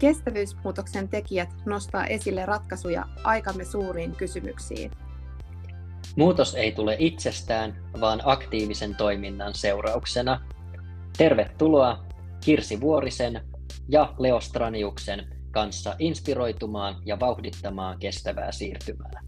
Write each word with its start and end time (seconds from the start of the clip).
Kestävyysmuutoksen 0.00 1.08
tekijät 1.08 1.48
nostaa 1.66 2.06
esille 2.06 2.46
ratkaisuja 2.46 3.04
aikamme 3.24 3.64
suuriin 3.64 4.16
kysymyksiin. 4.16 4.90
Muutos 6.16 6.54
ei 6.54 6.72
tule 6.72 6.96
itsestään, 6.98 7.90
vaan 8.00 8.20
aktiivisen 8.24 8.94
toiminnan 8.94 9.54
seurauksena. 9.54 10.40
Tervetuloa 11.16 12.04
Kirsi 12.44 12.80
Vuorisen 12.80 13.40
ja 13.88 14.14
Leo 14.18 14.40
Straniuksen 14.40 15.26
kanssa 15.50 15.96
inspiroitumaan 15.98 16.96
ja 17.06 17.20
vauhdittamaan 17.20 17.98
kestävää 17.98 18.52
siirtymää. 18.52 19.22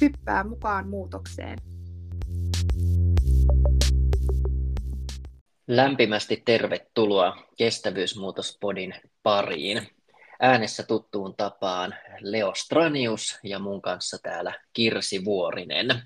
Hyppää 0.00 0.44
mukaan 0.44 0.88
muutokseen. 0.88 1.58
Lämpimästi 5.68 6.42
tervetuloa 6.44 7.36
Kestävyysmuutospodin 7.56 8.94
pariin. 9.22 9.88
Äänessä 10.40 10.82
tuttuun 10.82 11.36
tapaan 11.36 11.94
Leo 12.20 12.54
Stranius 12.54 13.38
ja 13.42 13.58
mun 13.58 13.82
kanssa 13.82 14.18
täällä 14.22 14.52
Kirsi 14.72 15.24
Vuorinen. 15.24 16.02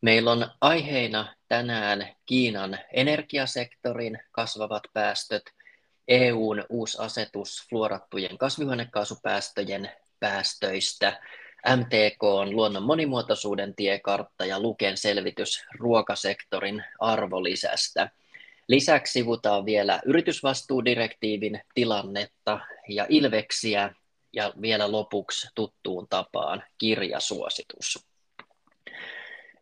Meillä 0.00 0.32
on 0.32 0.50
aiheina 0.60 1.34
tänään 1.48 2.08
Kiinan 2.26 2.78
energiasektorin 2.92 4.18
kasvavat 4.32 4.82
päästöt, 4.92 5.42
EUn 6.08 6.64
uusi 6.68 6.98
asetus 7.00 7.66
fluorattujen 7.70 8.38
kasvihuonekaasupäästöjen 8.38 9.90
päästöistä, 10.20 11.20
MTK 11.76 12.22
on 12.22 12.50
luonnon 12.50 12.82
monimuotoisuuden 12.82 13.74
tiekartta 13.74 14.46
ja 14.46 14.60
Luken 14.60 14.96
selvitys 14.96 15.64
ruokasektorin 15.78 16.84
arvolisästä– 17.00 18.10
Lisäksi 18.68 19.12
sivutaan 19.12 19.66
vielä 19.66 20.00
yritysvastuudirektiivin 20.04 21.60
tilannetta 21.74 22.60
ja 22.88 23.06
ilveksiä 23.08 23.94
ja 24.32 24.52
vielä 24.60 24.92
lopuksi 24.92 25.48
tuttuun 25.54 26.06
tapaan 26.08 26.62
kirjasuositus. 26.78 28.06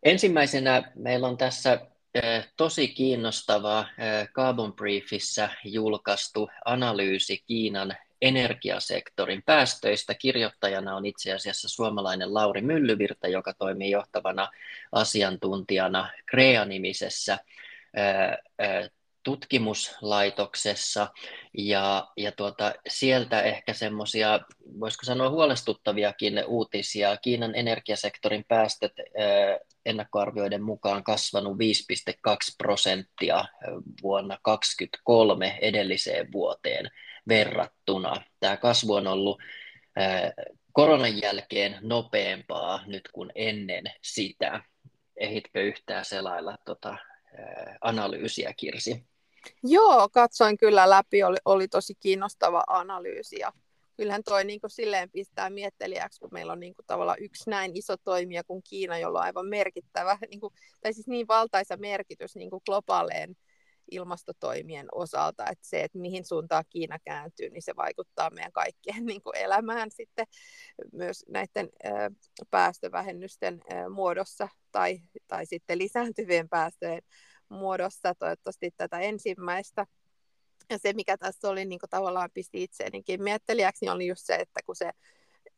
Ensimmäisenä 0.03 0.91
meillä 0.95 1.27
on 1.27 1.37
tässä 1.37 1.87
eh, 2.13 2.47
tosi 2.57 2.87
kiinnostava 2.87 3.79
eh, 3.79 4.29
Carbon 4.29 4.73
Briefissä 4.73 5.49
julkaistu 5.63 6.49
analyysi 6.65 7.43
Kiinan 7.45 7.95
energiasektorin 8.21 9.43
päästöistä. 9.45 10.13
Kirjoittajana 10.13 10.95
on 10.95 11.05
itse 11.05 11.33
asiassa 11.33 11.69
suomalainen 11.69 12.33
Lauri 12.33 12.61
Myllyvirta, 12.61 13.27
joka 13.27 13.53
toimii 13.53 13.91
johtavana 13.91 14.49
asiantuntijana 14.91 16.09
Crea-nimisessä 16.31 17.37
eh, 17.93 18.89
tutkimuslaitoksessa 19.27 21.07
ja, 21.57 22.07
ja 22.17 22.31
tuota, 22.31 22.73
sieltä 22.87 23.41
ehkä 23.41 23.73
semmoisia, 23.73 24.39
voisiko 24.79 25.05
sanoa 25.05 25.29
huolestuttaviakin 25.29 26.43
uutisia. 26.47 27.17
Kiinan 27.17 27.55
energiasektorin 27.55 28.45
päästöt 28.47 28.93
ennakkoarvioiden 29.85 30.63
mukaan 30.63 31.03
kasvanut 31.03 31.57
5,2 31.57 32.35
prosenttia 32.57 33.45
vuonna 34.01 34.37
2023 34.41 35.57
edelliseen 35.61 36.31
vuoteen 36.31 36.91
verrattuna. 37.27 38.21
Tämä 38.39 38.57
kasvu 38.57 38.93
on 38.93 39.07
ollut 39.07 39.41
koronan 40.73 41.21
jälkeen 41.21 41.77
nopeampaa 41.81 42.83
nyt 42.85 43.09
kuin 43.13 43.31
ennen 43.35 43.83
sitä. 44.01 44.61
Ehitkö 45.17 45.61
yhtään 45.61 46.05
selailla 46.05 46.57
tuota 46.65 46.97
analyysiä, 47.81 48.53
Kirsi? 48.57 49.05
Joo, 49.63 50.09
katsoin 50.09 50.57
kyllä 50.57 50.89
läpi, 50.89 51.23
oli, 51.23 51.37
oli 51.45 51.67
tosi 51.67 51.95
kiinnostava 51.95 52.63
analyysi 52.67 53.39
ja 53.39 53.51
kyllähän 53.97 54.23
toi 54.23 54.45
niin 54.45 54.61
kuin 54.61 54.71
silleen 54.71 55.11
pistää 55.11 55.49
miettelijäksi, 55.49 56.19
kun 56.19 56.29
meillä 56.31 56.53
on 56.53 56.59
niin 56.59 56.75
kuin 56.75 56.85
tavallaan 56.85 57.21
yksi 57.21 57.49
näin 57.49 57.71
iso 57.77 57.97
toimija 57.97 58.43
kuin 58.43 58.63
Kiina, 58.69 58.97
jolla 58.97 59.19
on 59.19 59.25
aivan 59.25 59.47
merkittävä, 59.47 60.17
niin 60.29 60.39
kuin, 60.39 60.53
tai 60.81 60.93
siis 60.93 61.07
niin 61.07 61.27
valtaisa 61.27 61.77
merkitys 61.77 62.35
niin 62.35 62.49
kuin 62.49 62.61
globaaleen 62.65 63.35
ilmastotoimien 63.91 64.87
osalta, 64.91 65.43
että 65.51 65.67
se, 65.67 65.83
että 65.83 65.99
mihin 65.99 66.25
suuntaan 66.25 66.63
Kiina 66.69 66.99
kääntyy, 67.05 67.49
niin 67.49 67.61
se 67.61 67.75
vaikuttaa 67.75 68.29
meidän 68.29 68.51
kaikkien 68.51 69.05
niin 69.05 69.21
kuin 69.21 69.37
elämään 69.37 69.91
sitten 69.91 70.25
myös 70.93 71.25
näiden 71.29 71.69
päästövähennysten 72.51 73.61
muodossa 73.89 74.47
tai, 74.71 74.99
tai 75.27 75.45
sitten 75.45 75.77
lisääntyvien 75.77 76.49
päästöjen 76.49 77.01
muodossa 77.49 78.15
toivottavasti 78.15 78.71
tätä 78.77 78.99
ensimmäistä. 78.99 79.85
Ja 80.69 80.77
se, 80.77 80.93
mikä 80.93 81.17
tässä 81.17 81.49
oli 81.49 81.65
niin 81.65 81.79
kuin 81.79 81.89
tavallaan 81.89 82.29
pisti 82.33 82.63
itseenikin 82.63 83.23
miettelijäksi, 83.23 83.85
niin 83.85 83.91
oli 83.91 84.07
just 84.07 84.25
se, 84.25 84.35
että 84.35 84.59
kun 84.65 84.75
se 84.75 84.91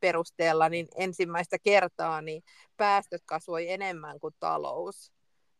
perusteella 0.00 0.68
niin 0.68 0.88
ensimmäistä 0.96 1.58
kertaa 1.58 2.22
niin 2.22 2.42
päästöt 2.76 3.22
kasvoi 3.26 3.70
enemmän 3.70 4.20
kuin 4.20 4.34
talous 4.40 5.12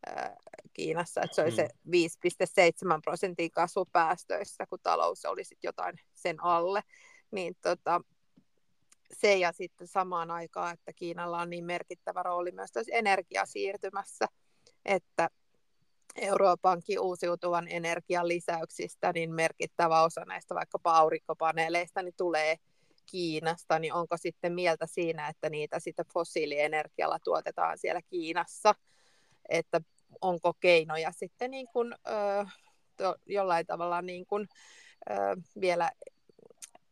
ää, 0.06 0.36
Kiinassa, 0.72 1.20
että 1.24 1.34
se 1.34 1.42
oli 1.42 1.52
se 1.52 1.68
5,7 1.86 2.94
mm. 2.96 3.02
prosentin 3.04 3.50
kasvu 3.50 3.84
päästöissä, 3.92 4.66
kun 4.66 4.78
talous 4.82 5.24
oli 5.24 5.44
sitten 5.44 5.68
jotain 5.68 5.96
sen 6.14 6.44
alle. 6.44 6.82
Niin 7.30 7.56
tota, 7.62 8.00
se 9.12 9.36
ja 9.36 9.52
sitten 9.52 9.86
samaan 9.86 10.30
aikaan, 10.30 10.74
että 10.74 10.92
Kiinalla 10.92 11.40
on 11.40 11.50
niin 11.50 11.64
merkittävä 11.64 12.22
rooli 12.22 12.52
myös 12.52 12.72
tässä 12.72 12.92
energiasiirtymässä, 12.94 14.26
että 14.84 15.30
Euroopankin 16.16 17.00
uusiutuvan 17.00 17.68
energian 17.68 18.28
lisäyksistä, 18.28 19.12
niin 19.12 19.34
merkittävä 19.34 20.02
osa 20.02 20.24
näistä 20.24 20.54
vaikkapa 20.54 20.96
aurinkopaneeleista 20.96 22.02
niin 22.02 22.14
tulee 22.16 22.56
Kiinasta, 23.06 23.78
niin 23.78 23.92
onko 23.92 24.16
sitten 24.16 24.52
mieltä 24.52 24.86
siinä, 24.86 25.28
että 25.28 25.50
niitä 25.50 25.80
sitten 25.80 26.06
fossiilienergialla 26.12 27.18
tuotetaan 27.24 27.78
siellä 27.78 28.00
Kiinassa, 28.02 28.74
että 29.48 29.80
onko 30.20 30.54
keinoja 30.60 31.12
sitten 31.12 31.50
niin 31.50 31.68
kuin, 31.72 31.92
ö, 31.92 32.46
to, 32.96 33.14
jollain 33.26 33.66
tavalla 33.66 34.02
niin 34.02 34.26
kuin, 34.26 34.48
ö, 35.10 35.14
vielä 35.60 35.90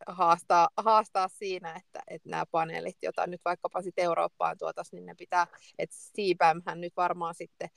haastaa, 0.05 0.69
haastaa 0.77 1.27
siinä, 1.27 1.75
että, 1.75 2.03
että 2.07 2.29
nämä 2.29 2.45
paneelit, 2.51 2.97
joita 3.01 3.27
nyt 3.27 3.41
vaikkapa 3.45 3.81
sitten 3.81 4.05
Eurooppaan 4.05 4.57
tuotaisiin, 4.57 4.97
niin 4.97 5.05
ne 5.05 5.15
pitää, 5.15 5.47
että 5.77 5.95
CBAMhän 5.95 6.81
nyt 6.81 6.93
varmaan 6.97 7.35
sitten 7.35 7.69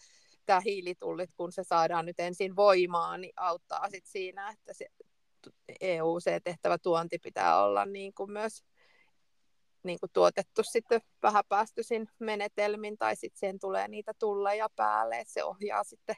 tämä 0.47 0.61
hiilitullit, 0.61 1.31
kun 1.37 1.53
se 1.53 1.65
saadaan 1.65 2.06
nyt 2.06 2.21
ensin 2.21 2.56
voimaan, 2.56 3.21
niin 3.21 3.33
auttaa 3.37 3.91
sitten 3.91 4.12
siinä, 4.12 4.50
että 4.50 4.72
se 4.72 4.87
EU-tehtävä 5.81 6.78
tuonti 6.78 7.19
pitää 7.19 7.62
olla 7.65 7.84
niin 7.84 8.15
kuin 8.15 8.33
myös 8.33 8.65
niin 9.83 9.99
kuin 10.00 10.11
tuotettu 10.12 10.62
sitten 10.62 11.00
vähäpäästöisin 11.22 12.09
menetelmin, 12.19 12.99
tai 12.99 13.17
sitten 13.17 13.38
siihen 13.38 13.58
tulee 13.58 13.88
niitä 13.88 14.12
tulleja 14.19 14.69
päälle, 14.76 15.19
että 15.19 15.32
se 15.32 15.44
ohjaa 15.44 15.85
sitten 15.85 16.17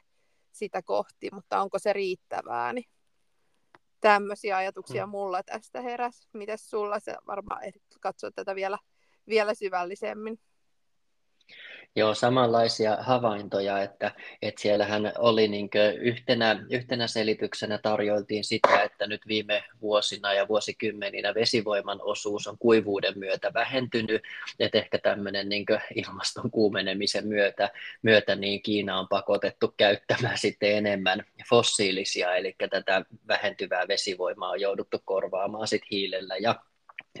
sitä 0.51 0.81
kohti, 0.81 1.29
mutta 1.33 1.61
onko 1.61 1.79
se 1.79 1.93
riittävää, 1.93 2.73
niin 2.73 2.85
tämmöisiä 4.01 4.57
ajatuksia 4.57 5.05
mm. 5.05 5.09
mulla 5.09 5.43
tästä 5.43 5.81
heräs. 5.81 6.29
Mites 6.33 6.69
sulla 6.69 6.99
se 6.99 7.15
varmaan 7.27 7.63
ehdit 7.63 7.83
katsoa 8.01 8.31
tätä 8.31 8.55
vielä, 8.55 8.77
vielä 9.27 9.53
syvällisemmin? 9.53 10.39
Joo, 11.95 12.15
samanlaisia 12.15 12.97
havaintoja, 12.99 13.81
että, 13.81 14.11
että 14.41 14.61
siellähän 14.61 15.13
oli 15.17 15.47
niin 15.47 15.69
yhtenä, 15.99 16.65
yhtenä 16.69 17.07
selityksenä 17.07 17.77
tarjoiltiin 17.77 18.43
sitä, 18.43 18.83
että 18.83 19.07
nyt 19.07 19.21
viime 19.27 19.63
vuosina 19.81 20.33
ja 20.33 20.47
vuosikymmeninä 20.47 21.33
vesivoiman 21.33 21.99
osuus 22.01 22.47
on 22.47 22.57
kuivuuden 22.57 23.13
myötä 23.19 23.53
vähentynyt, 23.53 24.21
että 24.59 24.77
ehkä 24.77 24.97
tämmöinen 24.97 25.49
niin 25.49 25.65
ilmaston 25.95 26.51
kuumenemisen 26.51 27.27
myötä, 27.27 27.69
myötä 28.01 28.35
niin 28.35 28.61
Kiina 28.61 28.99
on 28.99 29.07
pakotettu 29.07 29.73
käyttämään 29.77 30.37
sitten 30.37 30.75
enemmän 30.77 31.23
fossiilisia, 31.49 32.35
eli 32.35 32.55
tätä 32.69 33.05
vähentyvää 33.27 33.87
vesivoimaa 33.87 34.49
on 34.49 34.61
jouduttu 34.61 34.97
korvaamaan 35.05 35.67
sitten 35.67 35.87
hiilellä 35.91 36.37
ja 36.37 36.55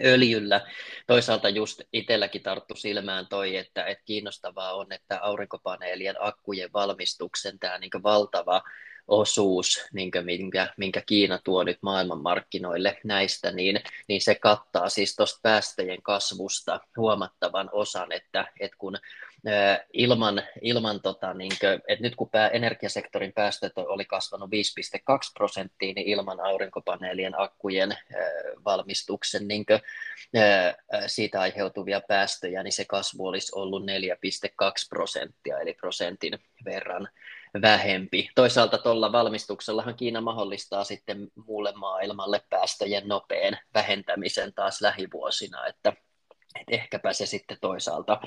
öljyllä. 0.03 0.61
Toisaalta 1.07 1.49
just 1.49 1.81
itselläkin 1.93 2.43
tarttu 2.43 2.75
silmään 2.75 3.27
toi, 3.27 3.55
että, 3.55 3.85
että 3.85 4.03
kiinnostavaa 4.05 4.73
on, 4.73 4.91
että 4.91 5.19
aurinkopaneelien 5.21 6.15
akkujen 6.19 6.73
valmistuksen 6.73 7.59
tämä 7.59 7.77
niin 7.77 7.91
valtava 8.03 8.61
osuus, 9.07 9.85
minkä, 9.93 10.23
minkä 10.77 11.01
Kiina 11.05 11.39
tuo 11.43 11.63
nyt 11.63 11.77
maailmanmarkkinoille 11.81 12.97
näistä, 13.03 13.51
niin, 13.51 13.81
niin 14.07 14.21
se 14.21 14.35
kattaa 14.35 14.89
siis 14.89 15.15
tuosta 15.15 15.39
päästöjen 15.43 16.01
kasvusta 16.01 16.79
huomattavan 16.97 17.69
osan, 17.71 18.11
että, 18.11 18.47
että 18.59 18.77
kun 18.77 18.97
ilman, 19.93 20.41
ilman 20.61 21.01
tota, 21.01 21.33
niin 21.33 21.51
kuin, 21.59 21.73
että 21.87 22.03
nyt 22.03 22.15
kun 22.15 22.29
pää, 22.29 22.47
energiasektorin 22.47 23.33
päästöt 23.33 23.73
oli 23.75 24.05
kasvanut 24.05 24.49
5,2 24.49 25.31
prosenttia, 25.33 25.93
niin 25.93 26.07
ilman 26.07 26.39
aurinkopaneelien 26.39 27.39
akkujen 27.39 27.97
valmistuksen 28.65 29.47
niin 29.47 29.65
kuin, 29.65 29.79
siitä 31.07 31.41
aiheutuvia 31.41 32.01
päästöjä, 32.07 32.63
niin 32.63 32.71
se 32.71 32.85
kasvu 32.85 33.27
olisi 33.27 33.51
ollut 33.55 33.83
4,2 33.83 33.87
prosenttia, 34.89 35.59
eli 35.59 35.73
prosentin 35.73 36.39
verran 36.65 37.07
vähempi. 37.61 38.29
Toisaalta 38.35 38.77
tuolla 38.77 39.11
valmistuksellahan 39.11 39.95
Kiina 39.95 40.21
mahdollistaa 40.21 40.83
sitten 40.83 41.27
muulle 41.35 41.73
maailmalle 41.75 42.41
päästöjen 42.49 43.07
nopean 43.07 43.57
vähentämisen 43.73 44.53
taas 44.53 44.81
lähivuosina, 44.81 45.67
että, 45.67 45.93
että 46.59 46.75
ehkäpä 46.75 47.13
se 47.13 47.25
sitten 47.25 47.57
toisaalta 47.61 48.21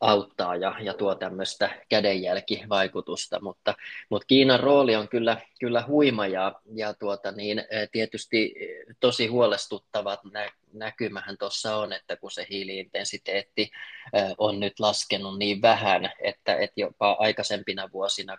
auttaa 0.00 0.56
ja, 0.56 0.76
ja 0.80 0.94
tuo 0.94 1.14
tämmöistä 1.14 1.70
kädenjälkivaikutusta, 1.88 3.40
mutta, 3.40 3.74
mutta 4.08 4.26
Kiinan 4.26 4.60
rooli 4.60 4.96
on 4.96 5.08
kyllä, 5.08 5.40
kyllä 5.60 5.84
huima 5.86 6.26
ja, 6.26 6.60
ja 6.74 6.94
tuota 6.94 7.32
niin, 7.32 7.58
e, 7.58 7.86
tietysti 7.92 8.54
tosi 9.00 9.26
huolestuttava 9.26 10.18
nä, 10.32 10.50
näkymähän 10.72 11.38
tuossa 11.38 11.76
on, 11.76 11.92
että 11.92 12.16
kun 12.16 12.30
se 12.30 12.46
hiiliintensiteetti 12.50 13.70
e, 14.12 14.20
on 14.38 14.60
nyt 14.60 14.80
laskenut 14.80 15.38
niin 15.38 15.62
vähän, 15.62 16.12
että, 16.22 16.56
että 16.56 16.80
jopa 16.80 17.16
aikaisempina 17.18 17.88
vuosina 17.92 18.36
2005-2020 18.36 18.38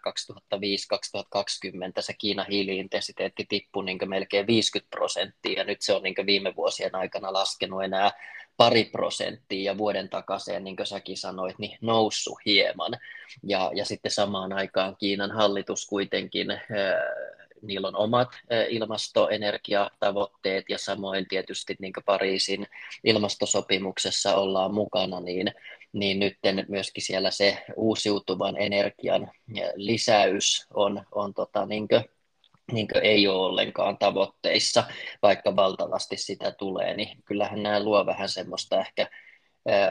se 2.00 2.13
Kiinan 2.18 2.48
hiiliintensiteetti 2.50 3.46
tippui 3.50 3.86
niin 3.86 4.10
melkein 4.10 4.48
50 4.48 4.90
prosenttia 4.96 5.60
ja 5.60 5.63
nyt 5.63 5.81
se 5.81 5.94
on 5.94 6.04
niin 6.04 6.16
viime 6.25 6.56
vuosien 6.56 6.96
aikana 6.96 7.34
laskenut 7.34 7.84
enää 7.84 8.12
pari 8.57 8.84
prosenttia 8.84 9.72
ja 9.72 9.78
vuoden 9.78 10.10
takaisin, 10.10 10.63
niin 10.63 10.75
kuin 10.75 10.88
säkin 10.88 11.18
sanoit, 11.18 11.60
niin 11.60 11.78
noussut 11.81 12.38
hieman. 12.46 12.92
Ja, 13.44 13.72
ja 13.75 13.86
sitten 13.86 14.12
samaan 14.12 14.54
aikaan 14.54 14.96
Kiinan 15.00 15.31
hallitus 15.31 15.86
kuitenkin, 15.86 16.52
äh, 16.52 16.60
niillä 17.62 17.88
on 17.88 17.96
omat 17.96 18.30
äh, 18.34 18.66
ilmastoenergiatavoitteet 18.69 20.66
ja 20.69 20.78
samoin 20.78 21.28
tietysti 21.28 21.75
niin 21.80 21.94
Pariisin 22.06 22.68
ilmastosopimuksessa 23.04 24.36
ollaan 24.36 24.74
mukana, 24.74 25.19
niin, 25.19 25.51
niin 25.94 26.19
nyt 26.19 26.38
myöskin 26.68 27.04
siellä 27.04 27.31
se 27.31 27.66
uusiutuvan 27.75 28.58
energian 28.58 29.24
äh, 29.24 29.30
lisäys 29.75 30.68
on, 30.74 31.01
on 31.12 31.34
tota, 31.34 31.66
niin 31.66 31.88
niin 32.72 32.88
ei 33.02 33.28
ole 33.28 33.46
ollenkaan 33.46 33.98
tavoitteissa, 33.98 34.84
vaikka 35.22 35.56
valtavasti 35.56 36.18
sitä 36.18 36.52
tulee, 36.52 36.94
niin 36.96 37.24
kyllähän 37.26 37.64
nämä 37.64 37.84
luo 37.84 38.06
vähän 38.06 38.30
semmoista 38.30 38.80
ehkä 38.80 39.10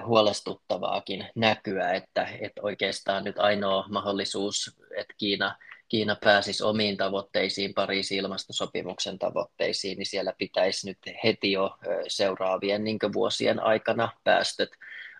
huolestuttavaakin 0.07 1.27
näkyä, 1.35 1.93
että, 1.93 2.29
että 2.41 2.63
oikeastaan 2.63 3.25
nyt 3.25 3.39
ainoa 3.39 3.85
mahdollisuus, 3.89 4.77
että 4.97 5.15
Kiina, 5.19 5.57
Kiina 5.89 6.17
pääsisi 6.25 6.65
omiin 6.65 6.97
tavoitteisiin, 6.97 7.75
Pariisin 7.75 8.19
ilmastosopimuksen 8.19 9.19
tavoitteisiin, 9.19 9.99
niin 9.99 10.07
siellä 10.07 10.33
pitäisi 10.39 10.87
nyt 10.87 10.99
heti 11.25 11.53
jo 11.53 11.77
seuraavien 12.09 12.85
niin 12.85 12.99
vuosien 13.13 13.61
aikana 13.61 14.09
päästöt 14.25 14.71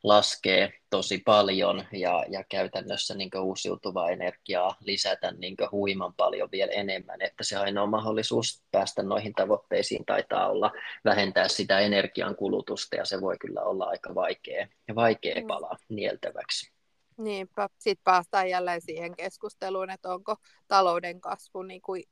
laskee 0.05 0.73
tosi 0.91 1.19
paljon 1.19 1.85
ja, 1.93 2.25
ja 2.29 2.45
käytännössä 2.45 3.15
niin 3.15 3.31
uusiutuvaa 3.41 4.11
energiaa 4.11 4.77
lisätä 4.81 5.33
niin 5.33 5.57
huiman 5.73 6.15
paljon 6.15 6.49
vielä 6.53 6.73
enemmän, 6.73 7.23
että 7.23 7.45
se 7.45 7.57
ainoa 7.57 7.87
mahdollisuus 7.87 8.63
päästä 8.71 9.03
noihin 9.03 9.33
tavoitteisiin 9.33 10.05
taitaa 10.05 10.49
olla 10.49 10.73
vähentää 11.05 11.49
sitä 11.49 11.79
energian 11.79 12.37
kulutusta 12.37 12.97
ja 12.97 13.05
se 13.05 13.21
voi 13.21 13.37
kyllä 13.39 13.63
olla 13.63 13.85
aika 13.85 14.15
vaikea, 14.15 14.69
vaikea 14.95 15.41
mm. 15.41 15.47
pala 15.47 15.77
nieltäväksi. 15.89 16.73
Niinpä, 17.19 17.69
sitten 17.79 18.05
päästään 18.05 18.49
jälleen 18.49 18.81
siihen 18.81 19.17
keskusteluun, 19.17 19.91
että 19.91 20.15
onko 20.15 20.37
talouden 20.69 21.21
kasvu 21.21 21.63
niin 21.63 21.83
kuin, 21.83 22.03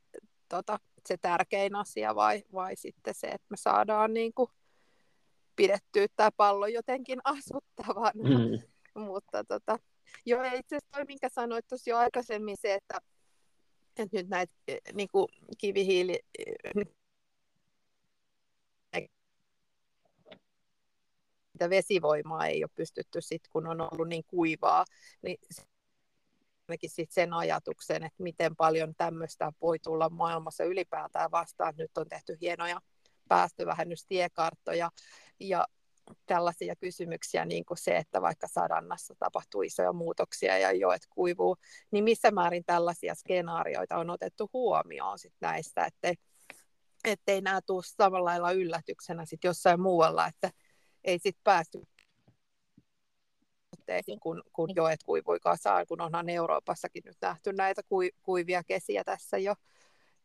tota, 0.49 0.79
se 1.09 1.17
tärkein 1.17 1.75
asia 1.75 2.15
vai, 2.15 2.43
vai 2.53 2.77
sitten 2.77 3.15
se, 3.15 3.27
että 3.27 3.47
me 3.51 3.57
saadaan 3.57 4.15
niin 4.15 4.35
kuin, 4.35 4.51
pidettyä 5.57 6.07
tämä 6.17 6.31
pallo 6.37 6.67
jotenkin 6.67 7.21
asuttavana. 7.25 8.13
Mm. 8.15 8.63
Mutta 9.07 9.45
tota, 9.45 9.79
joo, 10.27 10.43
itse 10.43 10.77
asiassa 10.77 10.89
toi, 10.93 11.05
minkä 11.05 11.29
sanoit 11.29 11.67
tuossa 11.69 11.91
jo 11.91 11.97
aikaisemmin, 11.97 12.57
se, 12.61 12.75
että, 12.75 12.99
että 13.99 14.17
nyt 14.17 14.29
näitä 14.29 14.53
eh, 14.69 14.81
niin 14.95 15.09
kuin 15.13 15.29
kivihiili 15.59 16.19
sitä 21.63 21.71
vesivoimaa 21.71 22.47
ei 22.47 22.65
ole 22.65 22.71
pystytty 22.75 23.21
sit, 23.21 23.43
kun 23.49 23.67
on 23.67 23.81
ollut 23.81 24.09
niin 24.09 24.25
kuivaa, 24.27 24.85
niin 25.23 25.37
sit 26.87 27.11
sen 27.11 27.33
ajatuksen, 27.33 28.05
että 28.05 28.23
miten 28.23 28.57
paljon 28.57 28.95
tämmöistä 28.97 29.53
voi 29.61 29.79
tulla 29.79 30.09
maailmassa 30.09 30.65
ylipäätään 30.65 31.31
vastaan. 31.31 31.75
Nyt 31.79 31.99
on 31.99 32.09
tehty 32.09 32.39
hienoja 32.41 32.81
päästövähennystiekarttoja 33.29 34.77
ja 34.77 34.91
tällaisia 36.27 36.77
kysymyksiä, 36.77 37.45
niin 37.45 37.65
kuin 37.65 37.79
se, 37.79 37.97
että 37.97 38.23
vaikka 38.23 38.49
sadannassa 38.49 39.15
tapahtuu 39.19 39.63
isoja 39.63 39.93
muutoksia 39.93 40.59
ja 40.59 40.73
joet 40.73 41.03
kuivuu, 41.11 41.57
niin 41.91 42.05
missä 42.05 42.31
määrin 42.31 42.65
tällaisia 42.65 43.15
skenaarioita 43.15 43.97
on 43.97 44.11
otettu 44.11 44.51
huomioon 44.53 45.19
sit 45.19 45.35
näistä, 45.41 45.85
ettei, 45.85 46.15
ettei 47.05 47.41
nämä 47.41 47.61
tule 47.67 47.83
samalla 47.87 48.31
lailla 48.31 48.53
yllätyksenä 48.53 49.25
sit 49.25 49.45
jossain 49.45 49.81
muualla, 49.81 50.27
että 50.27 50.51
ei 51.05 51.19
sitten 51.19 51.45
päästy 51.45 51.83
kun, 54.21 54.43
kun 54.53 54.71
joet 54.77 55.03
kuivui 55.03 55.41
kasaan, 55.41 55.87
kun 55.87 56.01
onhan 56.01 56.29
Euroopassakin 56.29 57.03
nyt 57.07 57.17
nähty 57.21 57.53
näitä 57.53 57.83
kuivia 58.23 58.65
kesiä 58.65 59.05
tässä 59.05 59.39
jo, 59.39 59.55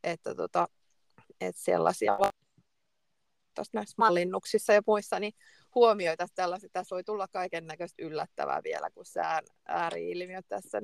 että, 0.04 0.36
tota, 0.36 0.68
että 1.42 1.62
sellaisia 1.62 2.18
tuossa 3.57 3.77
näissä 3.77 3.95
mallinnuksissa 3.98 4.74
ja 4.74 4.81
muissa, 4.88 5.19
niin 5.19 5.33
huomioita 5.75 6.27
tällaiset. 6.36 6.71
Tässä 6.71 6.95
voi 6.95 7.04
tulla 7.04 7.27
kaiken 7.27 7.68
näköistä 7.68 8.04
yllättävää 8.04 8.62
vielä, 8.63 8.89
kun 8.89 9.06
sään 9.06 9.44
ääriilmiöt 9.65 10.45
tässä 10.48 10.81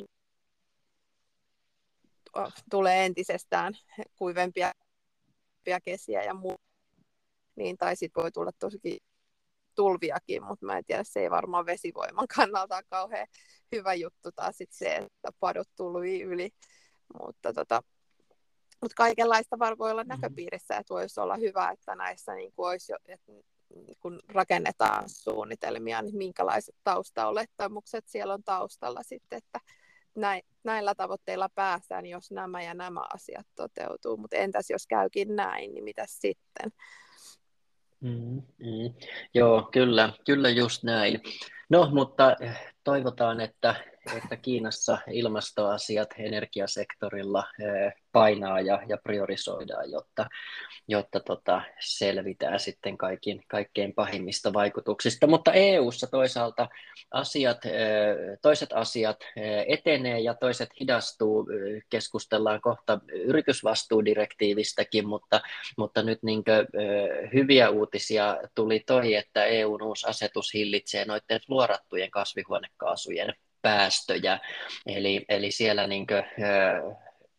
tulee 2.70 3.06
entisestään 3.06 3.74
kuivempia 4.16 4.72
kesiä 5.84 6.24
ja 6.24 6.34
muuta. 6.34 6.64
Niin, 7.56 7.78
tai 7.78 7.96
sitten 7.96 8.24
voi 8.24 8.32
tulla 8.32 8.52
tosikin 8.60 8.98
tulviakin, 9.76 10.44
mutta 10.44 10.66
mä 10.66 10.78
en 10.78 10.86
tiedä, 10.86 11.04
se 11.04 11.20
ei 11.20 11.32
varmaan 11.32 11.66
vesivoiman 11.66 12.28
kannalta 12.36 12.76
ole 12.76 12.84
kauhean 12.90 13.28
hyvä 13.72 13.94
juttu 13.94 14.32
taas 14.32 14.58
sit 14.58 14.72
se, 14.72 14.96
että 14.96 15.32
padot 15.40 15.70
tuli 15.76 16.22
yli. 16.22 16.50
Mutta 17.20 17.54
tota, 17.54 17.84
mutta 18.84 18.96
kaikenlaista 18.96 19.60
voi 19.60 19.92
olla 19.92 20.04
mm-hmm. 20.04 20.22
näköpiirissä, 20.22 20.78
että 20.78 20.94
voisi 20.94 21.20
olla 21.20 21.36
hyvä, 21.36 21.70
että 21.72 21.96
näissä 21.96 22.34
niin 22.34 22.54
kuin 22.56 22.70
olisi 22.70 22.92
jo, 22.92 22.98
että 23.06 23.32
kun 24.00 24.20
rakennetaan 24.28 25.04
suunnitelmia, 25.10 26.02
niin 26.02 26.18
minkälaiset 26.18 26.76
taustaolettamukset 26.84 28.08
siellä 28.08 28.34
on 28.34 28.44
taustalla 28.44 29.04
sitten, 29.04 29.38
että 29.38 29.60
näillä 30.64 30.96
tavoitteilla 30.96 31.50
päästään, 31.56 32.06
jos 32.06 32.32
nämä 32.32 32.62
ja 32.62 32.74
nämä 32.74 33.02
asiat 33.14 33.48
toteutuu. 33.56 34.18
Mutta 34.18 34.36
entäs 34.36 34.70
jos 34.70 34.88
käykin 34.88 35.36
näin, 35.36 35.74
niin 35.74 35.84
mitä 35.84 36.04
sitten? 36.08 36.72
Mm, 38.02 38.42
mm. 38.58 38.94
Joo, 39.34 39.70
kyllä, 39.72 40.14
kyllä 40.26 40.50
just 40.50 40.84
näin. 40.84 41.22
No, 41.70 41.90
mutta 41.94 42.36
toivotaan, 42.84 43.40
että, 43.40 43.76
että 44.18 44.36
Kiinassa 44.36 44.98
ilmastoasiat 45.12 46.10
energiasektorilla 46.18 47.44
eh, 47.60 47.94
painaa 48.12 48.62
ja, 48.62 48.82
ja 48.88 48.98
priorisoidaan, 49.04 49.92
jotta, 49.92 50.30
jotta 50.88 51.20
tota, 51.20 51.62
selvitään 51.80 52.60
sitten 52.60 52.98
kaikin, 52.98 53.44
kaikkein 53.48 53.94
pahimmista 53.94 54.54
vaikutuksista. 54.54 55.28
Mutta 55.28 55.54
EU-ssa 55.54 56.08
toisaalta 56.08 56.68
asiat, 57.12 57.66
eh, 57.66 57.72
toiset 58.42 58.74
asiat 58.74 59.18
eh, 59.36 59.66
etenee 59.68 60.20
ja 60.20 60.34
toiset 60.34 60.70
hidastuu. 60.80 61.48
Keskustellaan 61.90 62.62
kohta 62.62 63.00
yritysvastuudirektiivistäkin, 63.14 65.08
mutta, 65.08 65.42
mutta 65.78 66.04
nyt 66.04 66.24
niin 66.24 66.44
hyviä 67.34 67.70
uutisia 67.70 68.38
tuli 68.56 68.80
toi, 68.80 69.16
että 69.16 69.46
EUn 69.46 69.84
uusi 69.84 70.08
asetus 70.08 70.54
hillitsee 70.54 71.06
noiden 71.06 71.40
fluorattujen 71.48 72.12
kasvihuonekaasujen 72.12 73.34
päästöjä. 73.64 74.40
Eli, 74.86 75.26
eli 75.30 75.52
siellä 75.52 75.88
niin 75.88 76.08
kuin, 76.08 76.24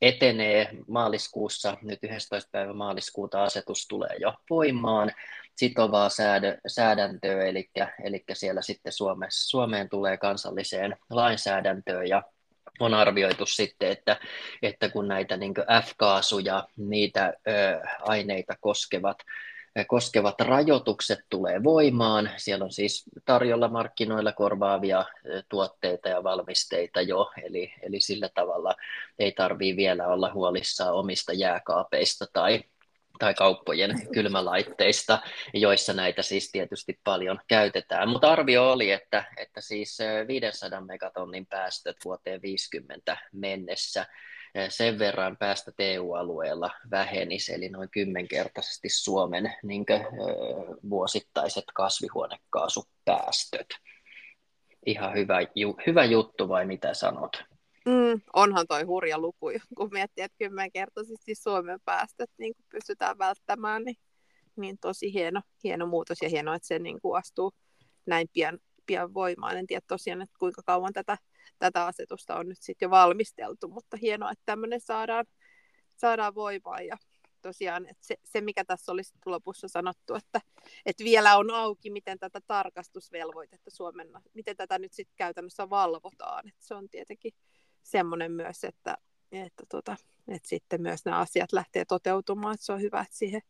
etenee 0.03 0.71
maaliskuussa, 0.89 1.77
nyt 1.83 1.99
11. 2.03 2.49
päivä 2.53 2.73
maaliskuuta 2.73 3.45
asetus 3.45 3.87
tulee 3.89 4.17
jo 4.19 4.35
voimaan, 4.51 5.13
sitovaa 5.57 6.09
säädö, 6.09 6.59
säädäntöä, 6.67 7.45
eli, 7.45 7.71
eli 8.05 8.25
siellä 8.33 8.63
sitten 8.63 8.93
Suomessa, 8.93 9.49
Suomeen 9.49 9.89
tulee 9.89 10.17
kansalliseen 10.17 10.97
lainsäädäntöön 11.11 12.09
ja 12.09 12.23
on 12.81 12.95
arvioitu 12.95 13.47
sitten, 13.47 13.91
että, 13.91 14.17
että 14.63 14.89
kun 14.89 15.09
näitä 15.09 15.37
niin 15.37 15.55
F-kaasuja, 15.83 16.69
niitä 16.77 17.33
ö, 17.49 17.81
aineita 18.01 18.55
koskevat 18.61 19.19
koskevat 19.87 20.41
rajoitukset 20.41 21.19
tulee 21.31 21.65
voimaan. 21.65 22.31
Siellä 22.37 22.65
on 22.65 22.73
siis 22.73 23.05
tarjolla 23.25 23.69
markkinoilla 23.69 24.33
korvaavia 24.33 25.05
tuotteita 25.49 26.09
ja 26.09 26.25
valmisteita 26.25 27.03
jo, 27.03 27.31
eli, 27.43 27.75
eli 27.83 28.01
sillä 28.01 28.29
tavalla 28.35 28.75
ei 29.19 29.33
tarvitse 29.33 29.77
vielä 29.77 30.07
olla 30.07 30.33
huolissaan 30.33 30.95
omista 30.95 31.33
jääkaapeista 31.33 32.27
tai, 32.33 32.61
tai 33.19 33.35
kauppojen 33.35 34.09
kylmälaitteista, 34.13 35.19
joissa 35.55 35.93
näitä 35.93 36.23
siis 36.23 36.51
tietysti 36.53 37.01
paljon 37.05 37.41
käytetään. 37.49 38.09
Mutta 38.09 38.33
arvio 38.33 38.73
oli, 38.73 38.91
että, 38.91 39.25
että 39.37 39.61
siis 39.61 39.99
500 40.29 40.81
megatonnin 40.81 41.47
päästöt 41.47 41.97
vuoteen 42.05 42.43
50 42.43 43.17
mennessä 43.33 44.07
sen 44.69 44.99
verran 44.99 45.37
päästä 45.37 45.73
EU-alueella 45.79 46.71
vähenisi, 46.91 47.55
eli 47.55 47.69
noin 47.69 47.89
kymmenkertaisesti 47.91 48.89
Suomen 48.89 49.55
niin 49.63 49.87
kuin, 49.87 50.01
vuosittaiset 50.91 51.65
kasvihuonekaasupäästöt. 51.75 53.69
Ihan 54.87 55.15
hyvä, 55.15 55.39
ju, 55.55 55.77
hyvä 55.87 56.05
juttu 56.05 56.49
vai 56.49 56.67
mitä 56.67 56.95
sanot? 56.95 57.45
Mm, 57.87 58.21
onhan 58.33 58.67
toi 58.69 58.83
hurja 58.83 59.19
luku, 59.19 59.51
kun 59.77 59.89
miettii, 59.93 60.25
että 60.25 60.39
kymmenkertaisesti 60.39 61.35
Suomen 61.35 61.81
päästöt 61.85 62.31
niin 62.39 62.55
kun 62.55 62.65
pystytään 62.71 63.19
välttämään, 63.19 63.85
niin, 63.85 63.97
niin 64.57 64.79
tosi 64.79 65.13
hieno, 65.13 65.41
hieno 65.65 65.87
muutos 65.87 66.19
ja 66.23 66.29
hienoa, 66.29 66.55
että 66.55 66.69
se 66.69 66.79
niin 66.79 66.99
astuu 67.17 67.53
näin 68.07 68.29
pian, 68.33 68.59
pian 68.87 69.15
voimaan. 69.15 69.57
En 69.57 69.67
tiedä 69.67 69.83
tosiaan, 69.89 70.23
että 70.23 70.37
kuinka 70.39 70.63
kauan 70.67 70.93
tätä 70.93 71.19
tätä 71.59 71.87
asetusta 71.87 72.37
on 72.37 72.49
nyt 72.49 72.59
sitten 72.61 72.87
jo 72.87 72.91
valmisteltu, 72.91 73.69
mutta 73.69 73.97
hienoa, 73.97 74.31
että 74.31 74.43
tämmöinen 74.47 74.81
saadaan, 74.81 75.25
saadaan 75.97 76.35
voimaan 76.35 76.87
ja 76.87 76.97
tosiaan 77.43 77.87
että 77.87 78.07
se, 78.07 78.17
se, 78.25 78.41
mikä 78.41 78.65
tässä 78.65 78.93
olisi 78.93 79.15
lopussa 79.27 79.69
sanottu, 79.69 80.15
että, 80.15 80.41
että 80.87 81.05
vielä 81.05 81.37
on 81.37 81.51
auki, 81.51 81.91
miten 81.91 82.19
tätä 82.19 82.41
tarkastusvelvoitetta 82.47 83.71
Suomen, 83.71 84.09
miten 84.35 84.57
tätä 84.57 84.79
nyt 84.79 84.93
sitten 84.93 85.17
käytännössä 85.17 85.71
valvotaan. 85.71 86.49
Että 86.49 86.67
se 86.67 86.75
on 86.75 86.89
tietenkin 86.89 87.33
semmoinen 87.83 88.33
myös, 88.33 88.65
että, 88.65 88.97
että, 89.33 89.65
tota, 89.69 89.97
että 90.29 90.49
sitten 90.49 90.83
myös 90.83 91.05
nämä 91.05 91.19
asiat 91.19 91.53
lähtee 91.53 91.85
toteutumaan, 91.85 92.55
että 92.55 92.67
se 92.67 92.73
on 92.73 92.81
hyvä, 92.81 93.01
että 93.01 93.17
siihen 93.17 93.43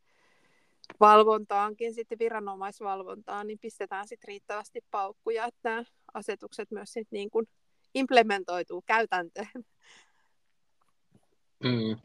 valvontaankin, 1.01 1.95
sitten 1.95 2.19
viranomaisvalvontaan, 2.19 3.47
niin 3.47 3.59
pistetään 3.59 4.09
sitten 4.09 4.29
riittävästi 4.29 4.81
paukkuja, 4.91 5.45
että 5.45 5.69
nämä 5.69 5.85
asetukset 6.15 6.71
myös 6.71 6.93
sitten 6.93 7.17
niin 7.17 7.31
kuin 7.31 7.49
implementoituu 7.95 8.83
käytäntöön. 8.87 9.65
Mm. 11.65 11.97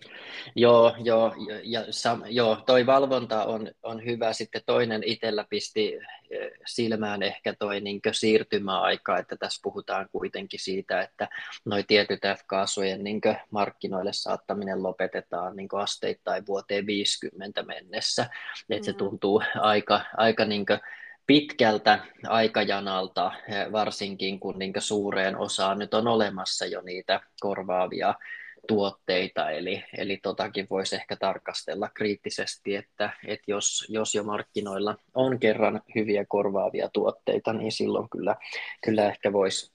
Joo, 0.56 0.96
joo, 1.04 1.36
ja, 1.64 1.86
sam, 1.90 2.22
joo, 2.28 2.56
toi 2.66 2.86
valvonta 2.86 3.46
on, 3.46 3.72
on 3.84 4.06
hyvä. 4.06 4.34
Sitten 4.34 4.62
toinen 4.66 5.04
itsellä 5.04 5.46
pisti 5.50 6.00
eh, 6.30 6.52
silmään 6.66 7.24
ehkä 7.24 7.54
toi 7.60 7.82
niin 7.82 8.02
siirtymäaika, 8.12 9.18
että 9.18 9.36
tässä 9.38 9.60
puhutaan 9.64 10.10
kuitenkin 10.12 10.60
siitä, 10.60 11.02
että 11.02 11.28
noi 11.66 11.84
tietyt 11.84 12.20
F-kaasujen 12.38 13.04
niin 13.04 13.22
markkinoille 13.52 14.14
saattaminen 14.14 14.84
lopetetaan 14.84 15.56
niin 15.56 15.70
asteittain 15.74 16.46
vuoteen 16.48 16.86
50 16.86 17.64
mennessä. 17.64 18.30
Että 18.70 18.86
se 18.86 18.92
mm. 18.92 18.98
tuntuu 18.98 19.42
aika, 19.56 20.02
aika 20.18 20.46
niin 20.46 20.66
pitkältä 21.30 22.00
aikajanalta, 22.28 23.32
eh, 23.48 23.72
varsinkin 23.72 24.40
kun 24.40 24.60
niin 24.60 24.74
suureen 24.80 25.38
osaan 25.38 25.80
nyt 25.80 25.94
on 25.94 26.08
olemassa 26.08 26.66
jo 26.66 26.82
niitä 26.82 27.22
korvaavia 27.40 28.14
tuotteita, 28.68 29.50
eli, 29.50 29.84
eli 29.98 30.18
totakin 30.24 30.68
voisi 30.70 30.96
ehkä 30.96 31.16
tarkastella 31.16 31.90
kriittisesti, 31.94 32.76
että, 32.76 33.10
että 33.28 33.44
jos, 33.52 33.86
jos 33.90 34.16
jo 34.16 34.24
markkinoilla 34.24 34.96
on 35.14 35.40
kerran 35.40 35.82
hyviä 35.96 36.26
korvaavia 36.28 36.90
tuotteita, 36.94 37.54
niin 37.54 37.72
silloin 37.72 38.10
kyllä, 38.10 38.36
kyllä 38.86 39.06
ehkä 39.06 39.34
voisi 39.34 39.72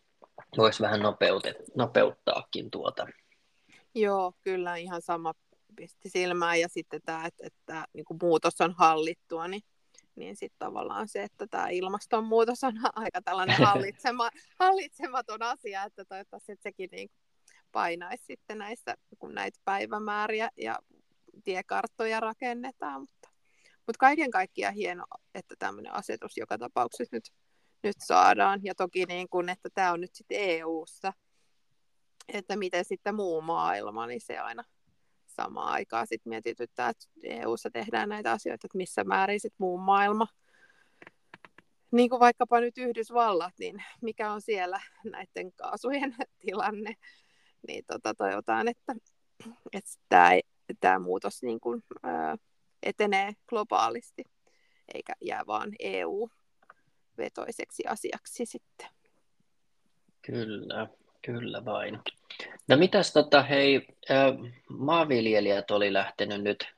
vois 0.57 0.81
vähän 0.81 1.01
nopeutet, 1.01 1.57
nopeuttaakin 1.77 2.71
tuota. 2.71 3.07
Joo, 3.95 4.33
kyllä 4.43 4.77
ihan 4.77 5.03
sama 5.03 5.35
pisti 5.77 6.09
silmään 6.09 6.61
ja 6.61 6.69
sitten 6.69 7.01
tämä, 7.05 7.27
että, 7.27 7.47
että 7.47 7.85
niin 7.93 8.05
kuin 8.05 8.19
muutos 8.23 8.61
on 8.61 8.75
hallittua, 8.79 9.49
niin 9.49 9.63
niin 10.16 10.37
sitten 10.37 10.59
tavallaan 10.59 11.09
se, 11.09 11.23
että 11.23 11.47
tämä 11.47 11.68
ilmastonmuutos 11.68 12.64
on 12.64 12.73
aika 12.94 13.23
tällainen 13.23 13.56
hallitsema, 13.66 14.30
hallitsematon 14.59 15.42
asia, 15.42 15.85
että 15.85 16.04
toivottavasti 16.04 16.52
että 16.52 16.62
sekin 16.62 16.88
niin 16.92 17.11
painaisi 17.73 18.25
sitten 18.25 18.59
näissä, 18.59 18.94
kun 19.18 19.35
näitä 19.35 19.61
päivämääriä 19.64 20.49
ja 20.56 20.78
tiekarttoja 21.44 22.21
rakennetaan, 22.21 23.00
mutta, 23.00 23.28
mutta 23.76 23.99
kaiken 23.99 24.30
kaikkiaan 24.30 24.75
hieno, 24.75 25.04
että 25.35 25.54
tämmöinen 25.59 25.94
asetus 25.94 26.37
joka 26.37 26.59
tapauksessa 26.59 27.16
nyt, 27.16 27.25
nyt 27.83 27.97
saadaan, 27.99 28.61
ja 28.62 28.75
toki 28.75 29.04
niin 29.04 29.28
kuin, 29.28 29.49
että 29.49 29.68
tämä 29.75 29.92
on 29.92 30.00
nyt 30.00 30.14
sitten 30.14 30.38
EU-ssa, 30.40 31.12
että 32.28 32.56
miten 32.56 32.85
sitten 32.85 33.14
muu 33.14 33.40
maailma, 33.40 34.06
niin 34.06 34.21
se 34.21 34.38
aina 34.38 34.64
samaan 35.35 35.73
aikaan 35.73 36.07
sitten 36.07 36.31
mietityttää, 36.31 36.88
että 36.88 37.05
EU-ssa 37.23 37.71
tehdään 37.71 38.09
näitä 38.09 38.33
asioita, 38.33 38.67
että 38.67 38.79
missä 38.79 39.05
määrin 39.05 39.41
sitten 39.41 39.57
muun 39.59 39.81
maailma, 39.81 40.26
niin 41.91 42.11
kuin 42.11 42.21
vaikkapa 42.21 42.61
nyt 42.61 42.79
Yhdysvallat, 42.79 43.53
niin 43.59 43.85
mikä 44.03 44.33
on 44.33 44.41
siellä 44.41 44.81
näiden 45.05 45.53
kaasujen 45.53 46.14
tilanne, 46.47 46.95
niin 47.69 47.85
tota, 47.87 48.14
toivotaan, 48.14 48.69
että, 48.69 48.95
että 49.73 49.91
tämä, 50.09 50.31
tämä 50.81 50.99
muutos 50.99 51.43
niin 51.43 51.61
kuin, 51.61 51.85
ää, 52.03 52.37
etenee 52.83 53.33
globaalisti, 53.49 54.25
eikä 54.95 55.12
jää 55.21 55.43
vaan 55.47 55.73
EU-vetoiseksi 55.79 57.83
asiaksi 57.87 58.47
sitten. 58.47 58.88
Kyllä, 60.23 60.88
kyllä 61.25 61.64
vain. 61.64 62.00
No 62.69 62.76
mitäs 62.76 63.12
tota, 63.12 63.43
hei, 63.43 63.87
maanviljelijät 64.69 65.71
oli 65.71 65.93
lähtenyt 65.93 66.43
nyt 66.43 66.69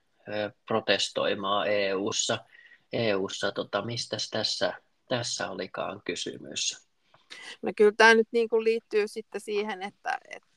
protestoimaan 0.68 1.68
EU-ssa. 1.68 2.38
EU-ssa 2.92 3.52
tota, 3.52 3.82
mistä 3.82 4.16
tässä, 4.30 4.74
tässä 5.08 5.50
olikaan 5.50 6.02
kysymys? 6.04 6.86
No 7.62 7.72
kyllä 7.76 7.92
tämä 7.96 8.14
nyt 8.14 8.28
niin 8.30 8.48
kuin 8.48 8.64
liittyy 8.64 9.08
sitten 9.08 9.40
siihen, 9.40 9.82
että, 9.82 10.18
että 10.28 10.48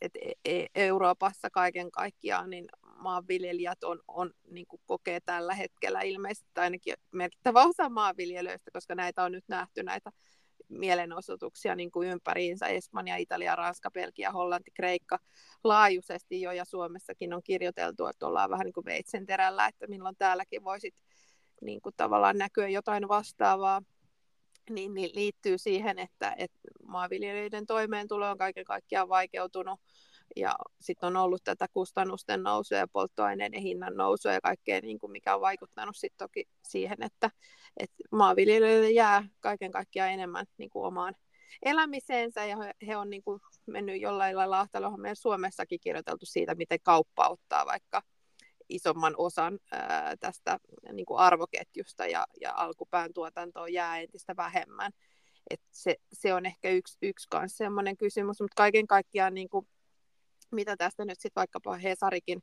et 0.00 0.12
e, 0.16 0.32
e, 0.44 0.66
Euroopassa 0.74 1.50
kaiken 1.50 1.90
kaikkiaan 1.90 2.50
niin 2.50 2.68
maanviljelijät 2.96 3.84
on, 3.84 4.00
on, 4.08 4.30
niin 4.50 4.66
kuin 4.66 4.80
kokee 4.86 5.20
tällä 5.20 5.54
hetkellä 5.54 6.00
ilmeisesti 6.00 6.50
ainakin 6.56 6.94
merkittävä 7.12 7.64
osa 7.64 7.88
maanviljelijöistä, 7.88 8.70
koska 8.70 8.94
näitä 8.94 9.24
on 9.24 9.32
nyt 9.32 9.44
nähty 9.48 9.82
näitä 9.82 10.10
mielenosoituksia 10.68 11.74
niin 11.74 11.90
kuin 11.90 12.08
ympäriinsä, 12.08 12.66
Espanja, 12.66 13.16
Italia, 13.16 13.56
Ranska, 13.56 13.90
Belgia, 13.90 14.32
Hollanti, 14.32 14.70
Kreikka 14.70 15.18
laajuisesti 15.64 16.40
jo, 16.40 16.52
ja 16.52 16.64
Suomessakin 16.64 17.32
on 17.32 17.42
kirjoiteltu, 17.42 18.06
että 18.06 18.26
ollaan 18.26 18.50
vähän 18.50 18.64
niin 18.64 18.72
kuin 18.72 18.84
veitsen 18.84 19.26
terällä, 19.26 19.66
että 19.66 19.86
milloin 19.86 20.16
täälläkin 20.18 20.64
voisit 20.64 20.94
niin 21.62 21.80
kuin 21.80 21.94
tavallaan 21.96 22.38
näkyä 22.38 22.68
jotain 22.68 23.08
vastaavaa, 23.08 23.82
niin, 24.70 24.94
niin 24.94 25.10
liittyy 25.14 25.58
siihen, 25.58 25.98
että, 25.98 26.34
että 26.38 26.58
maanviljelijöiden 26.86 27.66
toimeentulo 27.66 28.30
on 28.30 28.38
kaiken 28.38 28.64
kaikkiaan 28.64 29.08
vaikeutunut, 29.08 29.80
ja 30.36 30.54
sitten 30.80 31.06
on 31.06 31.16
ollut 31.16 31.44
tätä 31.44 31.66
kustannusten 31.72 32.42
nousua 32.42 32.78
ja 32.78 32.88
polttoaineiden 32.88 33.62
hinnan 33.62 33.96
nousua 33.96 34.32
ja 34.32 34.40
kaikkea, 34.40 34.80
niin 34.80 34.98
kuin 34.98 35.12
mikä 35.12 35.34
on 35.34 35.40
vaikuttanut 35.40 35.96
sitten 35.96 36.26
toki 36.26 36.44
siihen, 36.68 37.02
että, 37.02 37.30
että 37.76 37.96
maanviljelijöille 38.12 38.90
jää 38.90 39.28
kaiken 39.40 39.72
kaikkiaan 39.72 40.10
enemmän 40.10 40.46
niin 40.58 40.70
kuin 40.70 40.86
omaan 40.86 41.14
elämiseensä 41.62 42.46
ja 42.46 42.56
he, 42.56 42.72
he 42.86 42.96
on 42.96 43.10
niin 43.10 43.22
kuin 43.22 43.40
mennyt 43.66 44.00
jollain 44.00 44.36
lailla 44.36 44.60
ahtaloon. 44.60 45.00
Meidän 45.00 45.16
Suomessakin 45.16 45.80
kirjoiteltu 45.80 46.26
siitä, 46.26 46.54
miten 46.54 46.78
kauppa 46.82 47.28
ottaa 47.28 47.66
vaikka 47.66 48.02
isomman 48.68 49.14
osan 49.16 49.58
ää, 49.72 50.16
tästä 50.16 50.58
niin 50.92 51.06
kuin 51.06 51.18
arvoketjusta 51.18 52.06
ja, 52.06 52.26
ja 52.40 52.52
alkupään 52.56 53.12
tuotantoa 53.14 53.68
jää 53.68 53.98
entistä 53.98 54.36
vähemmän. 54.36 54.92
Et 55.50 55.60
se, 55.72 55.96
se 56.12 56.34
on 56.34 56.46
ehkä 56.46 56.70
yksi, 56.70 56.98
yksi 57.02 57.26
kanssa 57.30 57.56
semmoinen 57.56 57.96
kysymys, 57.96 58.40
mutta 58.40 58.54
kaiken 58.56 58.86
kaikkiaan 58.86 59.34
niin 59.34 59.48
kuin 59.48 59.68
mitä 60.52 60.76
tästä 60.76 61.04
nyt 61.04 61.20
sitten 61.20 61.40
vaikkapa 61.40 61.76
Hesarikin 61.76 62.42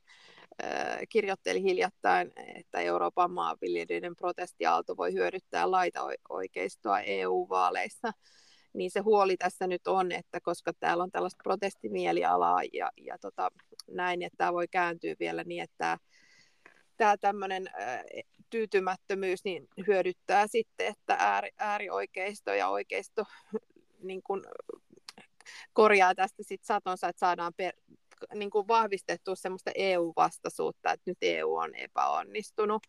äh, 0.64 0.98
kirjoitteli 1.08 1.62
hiljattain, 1.62 2.32
että 2.54 2.80
Euroopan 2.80 3.30
maanviljelijöiden 3.30 4.16
protestiaalto 4.16 4.96
voi 4.96 5.12
hyödyttää 5.12 5.70
laita 5.70 6.00
oikeistoa 6.28 7.00
EU-vaaleissa, 7.00 8.12
niin 8.72 8.90
se 8.90 9.00
huoli 9.00 9.36
tässä 9.36 9.66
nyt 9.66 9.86
on, 9.86 10.12
että 10.12 10.40
koska 10.40 10.72
täällä 10.80 11.02
on 11.02 11.10
tällaista 11.10 11.42
protestimielialaa 11.42 12.60
ja, 12.72 12.90
ja 12.96 13.18
tota, 13.18 13.50
näin, 13.90 14.22
että 14.22 14.36
tämä 14.36 14.52
voi 14.52 14.68
kääntyä 14.68 15.14
vielä 15.20 15.44
niin, 15.44 15.62
että 15.62 15.98
tämä 16.96 17.16
tämmöinen 17.16 17.70
tyytymättömyys 18.50 19.44
niin 19.44 19.68
hyödyttää 19.86 20.46
sitten, 20.46 20.86
että 20.86 21.16
ääri, 21.18 21.50
äärioikeisto 21.58 22.54
ja 22.54 22.68
oikeisto 22.68 23.24
niin 24.02 24.22
kun 24.22 24.44
korjaa 25.72 26.14
tästä 26.14 26.42
sit 26.42 26.64
satonsa, 26.64 27.08
että 27.08 27.20
saadaan 27.20 27.52
per, 27.56 27.74
niin 28.34 28.50
kuin 28.50 28.68
vahvistettua 28.68 29.34
semmoista 29.34 29.70
EU-vastaisuutta, 29.74 30.92
että 30.92 31.10
nyt 31.10 31.18
EU 31.22 31.54
on 31.54 31.74
epäonnistunut. 31.74 32.82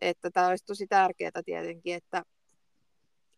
Että 0.00 0.30
tämä 0.30 0.48
olisi 0.48 0.64
tosi 0.64 0.86
tärkeää 0.86 1.42
tietenkin, 1.44 1.94
että 1.94 2.22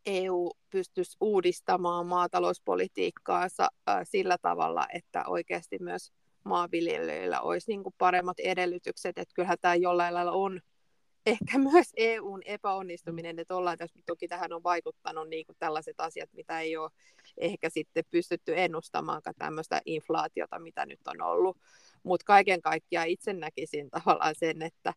EU 0.06 0.50
pystyisi 0.70 1.16
uudistamaan 1.20 2.06
maatalouspolitiikkaansa 2.06 3.68
sillä 4.04 4.38
tavalla, 4.42 4.86
että 4.92 5.24
oikeasti 5.26 5.78
myös 5.80 6.12
maanviljelijöillä 6.44 7.40
olisi 7.40 7.70
niin 7.70 7.82
kuin 7.82 7.94
paremmat 7.98 8.40
edellytykset, 8.40 9.18
että 9.18 9.34
kyllähän 9.34 9.58
tämä 9.60 9.74
jollain 9.74 10.14
lailla 10.14 10.32
on 10.32 10.60
ehkä 11.26 11.58
myös 11.58 11.92
EUn 11.96 12.42
epäonnistuminen, 12.44 13.38
että 13.38 13.56
ollaan 13.56 13.78
tässä, 13.78 14.00
toki 14.06 14.28
tähän 14.28 14.52
on 14.52 14.62
vaikuttanut 14.62 15.28
niin 15.28 15.46
kuin 15.46 15.56
tällaiset 15.58 16.00
asiat, 16.00 16.30
mitä 16.32 16.60
ei 16.60 16.76
ole 16.76 16.90
ehkä 17.36 17.70
sitten 17.70 18.04
pystytty 18.10 18.52
ennustamaankaan 18.56 19.34
tämmöistä 19.38 19.80
inflaatiota, 19.84 20.58
mitä 20.58 20.86
nyt 20.86 21.00
on 21.06 21.22
ollut. 21.22 21.56
Mutta 22.02 22.24
kaiken 22.24 22.62
kaikkiaan 22.62 23.08
itse 23.08 23.32
näkisin 23.32 23.90
tavallaan 23.90 24.34
sen, 24.38 24.62
että 24.62 24.94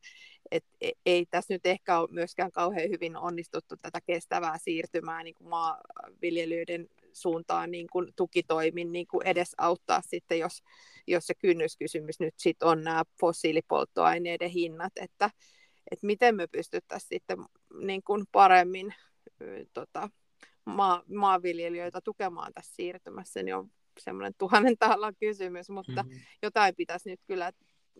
et 0.51 0.65
e, 0.81 0.91
ei 1.05 1.25
tässä 1.25 1.53
nyt 1.53 1.65
ehkä 1.65 1.99
ole 1.99 2.07
myöskään 2.11 2.51
kauhean 2.51 2.89
hyvin 2.89 3.17
onnistuttu 3.17 3.75
tätä 3.81 4.01
kestävää 4.01 4.57
siirtymää 4.57 5.23
niin 5.23 5.35
kuin 5.35 5.49
maanviljelijöiden 5.49 6.89
suuntaan 7.13 7.71
niin 7.71 7.87
kuin 7.91 8.13
tukitoimin 8.15 8.91
niin 8.91 9.07
kuin 9.07 9.27
edesauttaa 9.27 10.01
sitten, 10.01 10.39
jos, 10.39 10.63
jos 11.07 11.27
se 11.27 11.33
kynnyskysymys 11.33 12.19
nyt 12.19 12.33
sit 12.37 12.63
on 12.63 12.83
nämä 12.83 13.03
fossiilipolttoaineiden 13.19 14.49
hinnat, 14.49 14.93
että, 14.95 15.29
että 15.91 16.07
miten 16.07 16.35
me 16.35 16.47
pystyttäisiin 16.47 17.09
sitten 17.09 17.37
niin 17.81 18.03
kuin 18.03 18.25
paremmin 18.31 18.93
tota, 19.73 20.09
maa, 20.65 21.03
maanviljelijöitä 21.13 22.01
tukemaan 22.01 22.53
tässä 22.53 22.75
siirtymässä, 22.75 23.43
niin 23.43 23.55
on 23.55 23.71
semmoinen 23.99 24.33
tuhannen 24.37 24.77
taalan 24.79 25.15
kysymys, 25.19 25.69
mutta 25.69 26.03
mm-hmm. 26.03 26.19
jotain 26.41 26.75
pitäisi 26.75 27.09
nyt 27.09 27.19
kyllä 27.27 27.51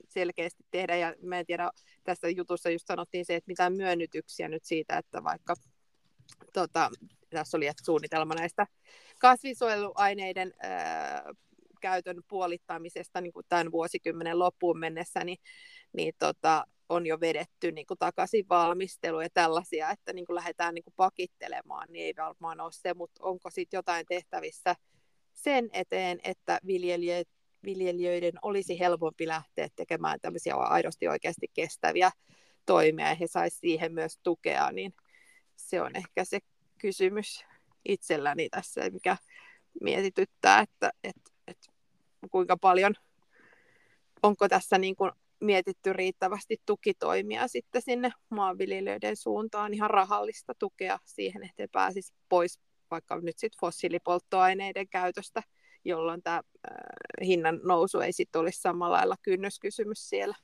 selkeästi 0.10 0.64
tehdä, 0.72 0.96
ja 0.96 1.16
mä 1.22 1.40
en 1.40 1.46
tiedä, 1.46 1.72
tässä 2.04 2.30
jutussa 2.30 2.70
just 2.70 2.88
sanottiin 2.88 3.26
se, 3.26 3.36
että 3.36 3.52
mitään 3.52 3.74
myönnytyksiä 3.74 4.48
nyt 4.48 4.64
siitä, 4.64 4.98
että 4.98 5.24
vaikka 5.24 5.56
tota, 6.54 6.90
tässä 7.30 7.58
oli 7.58 7.70
suunnitelma 7.84 8.36
näistä 8.36 8.68
kasvinsuojeluaineiden 9.20 10.54
ää, 10.60 11.24
käytön 11.82 12.22
puolittamisesta 12.28 13.22
niin 13.22 13.34
kuin 13.34 13.46
tämän 13.50 13.72
vuosikymmenen 13.72 14.40
loppuun 14.40 14.80
mennessä, 14.80 15.24
niin, 15.24 15.38
niin 15.94 16.14
tota, 16.20 16.66
on 16.90 17.06
jo 17.06 17.20
vedetty 17.20 17.72
niin 17.72 17.86
kuin 17.88 17.98
takaisin 17.98 18.46
valmistelu 18.50 19.22
ja 19.22 19.30
tällaisia, 19.34 19.92
että 19.92 20.14
niin 20.14 20.26
kuin 20.26 20.36
lähdetään 20.36 20.74
niin 20.74 20.84
kuin 20.84 20.94
pakittelemaan, 20.98 21.88
niin 21.90 22.06
ei 22.06 22.14
varmaan 22.18 22.60
ole 22.60 22.72
se, 22.72 22.94
mutta 22.94 23.24
onko 23.24 23.50
sitten 23.50 23.78
jotain 23.78 24.06
tehtävissä 24.06 24.76
sen 25.34 25.70
eteen, 25.74 26.20
että 26.24 26.60
viljelijät, 26.68 27.28
viljelijöiden 27.64 28.34
olisi 28.42 28.80
helpompi 28.80 29.28
lähteä 29.28 29.68
tekemään 29.76 30.20
tämmöisiä 30.22 30.56
aidosti 30.56 31.08
oikeasti 31.08 31.48
kestäviä 31.54 32.12
toimia 32.66 33.10
ja 33.10 33.16
he 33.16 33.28
saisivat 33.28 33.62
siihen 33.62 33.94
myös 33.94 34.20
tukea, 34.24 34.72
niin 34.72 34.94
se 35.56 35.82
on 35.82 35.96
ehkä 35.96 36.26
se 36.26 36.40
kysymys 36.78 37.46
itselläni 37.86 38.50
tässä, 38.50 38.90
mikä 38.90 39.18
mietityttää, 39.82 40.60
että, 40.60 40.92
että, 41.04 41.32
että 41.48 41.68
kuinka 42.32 42.58
paljon, 42.58 42.96
onko 44.24 44.48
tässä 44.50 44.78
niin 44.78 44.96
kuin 44.96 45.12
mietitty 45.42 45.94
riittävästi 45.94 46.58
tukitoimia 46.66 47.48
sitten 47.48 47.82
sinne 47.82 48.12
maanviljelijöiden 48.30 49.16
suuntaan, 49.16 49.74
ihan 49.74 49.90
rahallista 49.90 50.54
tukea 50.60 51.00
siihen, 51.06 51.44
että 51.44 51.64
he 51.64 51.68
pääsisi 51.68 52.14
pois 52.30 52.60
vaikka 52.92 53.20
nyt 53.22 53.38
sitten 53.38 53.60
fossiilipolttoaineiden 53.60 54.90
käytöstä, 54.90 55.44
jolloin 55.86 56.24
tämä 56.24 56.36
äh, 56.36 57.28
hinnan 57.28 57.60
nousu 57.64 58.00
ei 58.00 58.14
sitten 58.14 58.42
olisi 58.42 58.62
samalla 58.62 58.98
lailla 58.98 59.16
kynnyskysymys 59.22 60.10
siellä. 60.10 60.36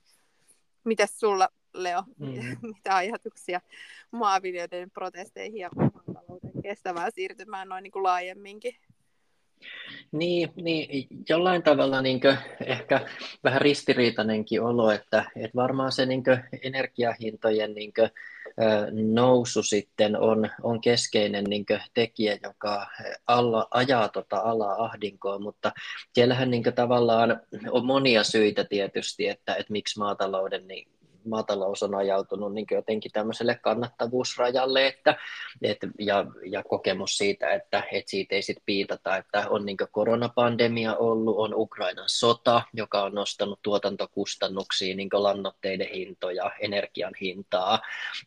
Mitäs 0.84 1.20
sulla, 1.20 1.48
Leo, 1.74 2.02
mm-hmm. 2.18 2.56
mitä 2.76 2.96
ajatuksia 2.96 3.60
maanviljelijöiden 4.10 4.90
protesteihin 4.90 5.58
ja 5.58 5.70
maatalouden 5.76 6.62
kestävään 6.62 7.12
siirtymään 7.14 7.68
noin 7.68 7.82
niin 7.82 7.92
kuin 7.92 8.02
laajemminkin? 8.02 8.74
Niin, 10.12 10.52
niin 10.56 11.06
jollain 11.28 11.62
tavalla 11.62 12.02
niin 12.02 12.20
ehkä 12.64 13.00
vähän 13.44 13.60
ristiriitainenkin 13.60 14.62
olo, 14.62 14.90
että, 14.90 15.24
että 15.36 15.56
varmaan 15.56 15.92
se 15.92 16.06
niin 16.06 16.22
energiahintojen 16.62 17.74
niin 17.74 17.92
nousu 19.14 19.62
sitten 19.62 20.20
on, 20.20 20.50
on 20.62 20.80
keskeinen 20.80 21.44
niin 21.44 21.66
tekijä, 21.94 22.38
joka 22.42 22.86
alla, 23.26 23.68
ajaa 23.70 24.08
tota 24.08 24.36
alaa 24.36 24.84
ahdinkoon, 24.84 25.42
mutta 25.42 25.72
siellähän 26.12 26.50
niin 26.50 26.62
tavallaan 26.74 27.40
on 27.70 27.86
monia 27.86 28.24
syitä 28.24 28.64
tietysti, 28.64 29.28
että, 29.28 29.54
että 29.54 29.72
miksi 29.72 29.98
maatalouden 29.98 30.68
niin 30.68 30.88
maatalous 31.24 31.82
on 31.82 31.94
ajautunut 31.94 32.54
niin 32.54 32.66
jotenkin 32.70 33.12
tämmöiselle 33.12 33.54
kannattavuusrajalle 33.54 34.86
että, 34.86 35.16
et, 35.62 35.78
ja, 35.98 36.26
ja 36.46 36.62
kokemus 36.62 37.18
siitä, 37.18 37.50
että 37.50 37.82
et 37.92 38.08
siitä 38.08 38.34
ei 38.34 38.42
sitten 38.42 38.62
piitata, 38.66 39.16
että 39.16 39.48
on 39.48 39.66
niin 39.66 39.76
koronapandemia 39.90 40.96
ollut, 40.96 41.38
on 41.38 41.54
Ukrainan 41.54 42.08
sota, 42.08 42.62
joka 42.72 43.02
on 43.02 43.14
nostanut 43.14 43.58
tuotantokustannuksia, 43.62 44.96
niin 44.96 45.08
lannoitteiden 45.12 45.88
hintoja, 45.94 46.50
energian 46.60 47.12
hintaa 47.20 47.80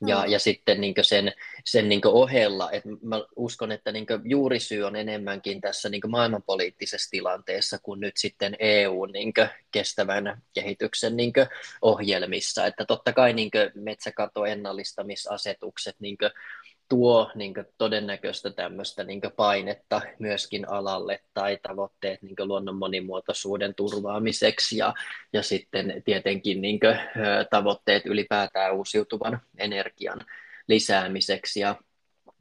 ja, 0.08 0.23
mm. 0.25 0.31
ja 0.31 0.39
sitten 0.39 0.81
niin 0.81 0.95
sen, 1.01 1.34
sen 1.65 1.89
niin 1.89 2.01
ohella, 2.05 2.71
että 2.71 2.89
mä 3.01 3.21
uskon, 3.36 3.71
että 3.71 3.91
niin 3.91 4.05
juurisyy 4.23 4.84
on 4.84 4.95
enemmänkin 4.95 5.62
tässä 5.62 5.89
niin 5.89 6.01
maailmanpoliittisessa 6.08 7.12
tilanteessa 7.12 7.77
kuin 7.84 7.99
nyt 7.99 8.17
sitten 8.17 8.55
EU 8.60 9.05
niin 9.05 9.34
kestävän 9.71 10.41
kehityksen 10.53 11.17
niin 11.17 11.34
ohjelmissa, 11.81 12.65
että 12.65 12.85
totta 12.88 13.13
kai 13.13 13.34
niin 13.34 13.52
metsäkato 13.76 14.45
ennallistamisasetukset 14.45 15.95
niin 16.00 16.17
tuo 16.89 17.32
niin 17.36 17.54
todennäköistä 17.78 18.52
tämmöistä 18.52 19.04
niin 19.04 19.21
painetta 19.36 20.02
myöskin 20.19 20.69
alalle 20.69 21.19
tai 21.34 21.60
tavoitteet 21.67 22.21
niin 22.21 22.36
luonnon 22.39 22.76
monimuotoisuuden 22.76 23.76
turvaamiseksi 23.76 24.78
ja, 24.78 24.93
ja 25.34 25.43
sitten 25.43 26.02
tietenkin 26.06 26.62
niin 26.62 26.80
tavoitteet 27.50 28.06
ylipäätään 28.06 28.76
uusiutuvan 28.76 29.41
energian 29.58 30.21
lisäämiseksi. 30.67 31.60
Ja, 31.60 31.76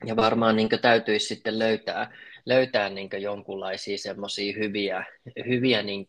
ja 0.07 0.17
varmaan 0.17 0.57
niin 0.57 0.69
täytyisi 0.83 1.27
sitten 1.27 1.59
löytää, 1.59 2.17
löytää 2.47 2.89
niin 2.89 3.11
jonkunlaisia 3.19 3.99
semmoisia 3.99 4.55
hyviä, 4.59 5.05
hyviä 5.49 5.83
niin 5.83 6.07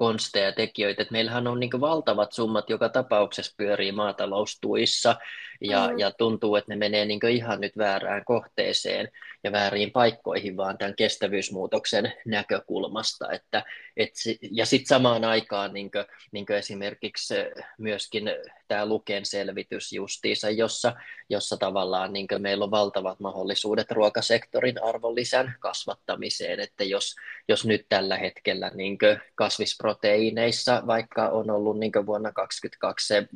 konsteja 0.00 0.52
tekijöitä. 0.52 1.02
Et 1.02 1.10
meillähän 1.10 1.46
on 1.46 1.60
niin 1.60 1.80
valtavat 1.80 2.32
summat 2.32 2.70
joka 2.70 2.88
tapauksessa 2.88 3.54
pyörii 3.56 3.92
maataloustuissa 3.92 5.16
ja, 5.60 5.88
mm. 5.88 5.98
ja 5.98 6.10
tuntuu, 6.10 6.56
että 6.56 6.72
ne 6.72 6.76
menee 6.76 7.04
niin 7.04 7.28
ihan 7.28 7.60
nyt 7.60 7.78
väärään 7.78 8.24
kohteeseen 8.24 9.08
ja 9.44 9.52
väärin 9.52 9.90
paikkoihin 9.90 10.56
vaan 10.56 10.78
tämän 10.78 10.96
kestävyysmuutoksen 10.96 12.12
näkökulmasta. 12.26 13.32
Että, 13.32 13.64
et, 13.96 14.12
ja 14.50 14.66
sitten 14.66 14.86
samaan 14.86 15.24
aikaan 15.24 15.74
niin 15.74 15.90
kuin, 15.90 16.04
niin 16.32 16.46
kuin 16.46 16.56
esimerkiksi 16.56 17.34
myöskin 17.78 18.30
tämä 18.68 18.86
Luken 18.86 19.26
selvitys 19.26 19.92
justiinsa, 19.92 20.50
jossa, 20.50 20.92
jossa 21.30 21.56
tavallaan 21.56 22.12
niin 22.12 22.26
meillä 22.38 22.64
on 22.64 22.70
valtavat 22.70 23.20
mahdollisuudet 23.20 23.90
ruokasektorin 23.90 24.82
arvonlisän 24.82 25.54
kasvattamiseen, 25.60 26.60
että 26.60 26.84
jos, 26.84 27.16
jos 27.48 27.66
nyt 27.66 27.86
tällä 27.88 28.16
hetkellä 28.16 28.70
niin 28.74 28.98
kasvisproteiineissa, 29.34 30.82
vaikka 30.86 31.28
on 31.28 31.50
ollut 31.50 31.78
niin 31.78 31.92
vuonna 32.06 32.32
2022 32.32 33.06
se 33.06 33.28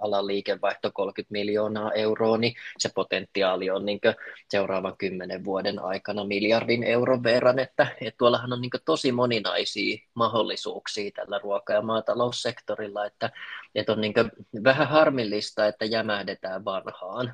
alan 0.00 0.26
liikevaihto 0.26 0.90
30 0.94 1.32
miljoonaa 1.32 1.92
euroa, 1.92 2.38
niin 2.38 2.54
se 2.78 2.90
potentiaali 2.94 3.70
on 3.70 3.86
niin 3.86 4.00
seuraavan 4.48 4.96
kymmenen 4.98 5.44
vuoden 5.44 5.78
aikana 5.78 6.24
miljardin 6.24 6.84
euron 6.84 7.22
verran, 7.22 7.58
että, 7.58 7.86
että 8.00 8.18
tuollahan 8.18 8.52
on 8.52 8.60
niin 8.60 8.70
tosi 8.84 9.12
moninaisia 9.12 9.98
mahdollisuuksia 10.14 11.10
tällä 11.10 11.38
ruoka- 11.38 11.72
ja 11.72 11.82
maataloussektorilla, 11.82 13.06
että, 13.06 13.30
että 13.74 13.92
on 13.92 14.00
niin 14.00 14.14
vähän 14.64 14.88
harmillista, 14.88 15.66
että 15.66 15.84
jämähdetään 15.84 16.64
vanhaan. 16.64 17.25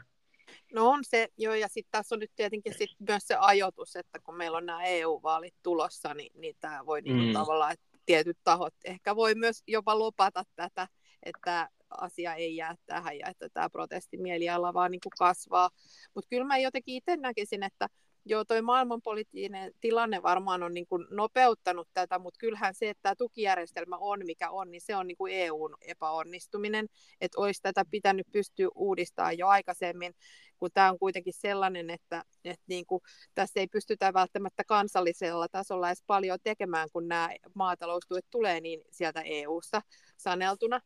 No 0.73 0.89
on 0.91 1.05
se, 1.05 1.29
joo, 1.39 1.55
ja 1.55 1.69
sitten 1.69 1.91
tässä 1.91 2.15
on 2.15 2.19
nyt 2.19 2.31
tietenkin 2.37 2.75
sit 2.79 2.91
myös 3.09 3.23
se 3.27 3.35
ajoitus, 3.39 3.97
että 3.97 4.19
kun 4.19 4.37
meillä 4.37 4.59
on 4.59 4.67
nämä 4.67 4.85
EU-vaalit 4.85 5.55
tulossa, 5.63 6.15
niin, 6.15 6.33
niin 6.35 6.57
tämä 6.61 6.87
voi 6.87 7.03
niinku 7.03 7.23
mm. 7.23 7.33
tavallaan, 7.33 7.73
että 7.73 7.99
tietyt 8.07 8.39
tahot 8.45 8.75
ehkä 8.85 9.17
voi 9.17 9.35
myös 9.35 9.63
jopa 9.67 9.99
lopata 9.99 10.45
tätä, 10.57 10.89
että 11.23 11.69
asia 11.91 12.35
ei 12.35 12.57
jää 12.57 12.75
tähän 12.87 13.19
ja 13.19 13.27
että 13.29 13.49
tämä 13.49 13.71
protestimieliala 13.71 14.75
vaan 14.75 14.91
niin 14.91 15.01
kuin 15.01 15.13
kasvaa. 15.19 15.71
Mutta 16.15 16.29
kyllä 16.29 16.45
mä 16.45 16.59
jotenkin 16.59 16.95
itse 16.95 17.17
näkisin, 17.17 17.63
että 17.63 17.89
joo, 18.25 18.45
toi 18.45 18.63
maailmanpoliittinen 18.63 19.73
tilanne 19.81 20.23
varmaan 20.23 20.63
on 20.63 20.75
niin 20.75 20.87
kuin 20.87 21.07
nopeuttanut 21.11 21.89
tätä, 21.95 22.19
mutta 22.19 22.39
kyllähän 22.39 22.75
se, 22.75 22.91
että 22.91 23.03
tämä 23.03 23.15
tukijärjestelmä 23.17 23.97
on 24.01 24.21
mikä 24.27 24.51
on, 24.51 24.71
niin 24.71 24.81
se 24.81 24.97
on 24.97 25.07
niin 25.07 25.17
kuin 25.17 25.33
EUn 25.35 25.75
epäonnistuminen, 25.81 26.87
että 27.21 27.41
olisi 27.41 27.63
tätä 27.63 27.85
pitänyt 27.91 28.27
pystyä 28.33 28.69
uudistamaan 28.75 29.39
jo 29.39 29.49
aikaisemmin, 29.49 30.15
kun 30.59 30.71
tämä 30.75 30.91
on 30.91 30.99
kuitenkin 30.99 31.33
sellainen, 31.33 31.91
että, 31.91 32.25
että 32.45 32.65
niin 32.67 32.87
kuin, 32.87 33.03
tässä 33.35 33.61
ei 33.61 33.67
pystytä 33.67 34.13
välttämättä 34.13 34.65
kansallisella 34.65 35.49
tasolla 35.49 35.89
edes 35.89 36.03
paljon 36.07 36.39
tekemään, 36.43 36.89
kun 36.93 37.09
nämä 37.09 37.31
maataloustuet 37.55 38.27
tulee 38.31 38.61
niin 38.61 38.81
sieltä 38.91 39.21
EU-sta 39.21 39.83
saneltuna, 40.17 40.81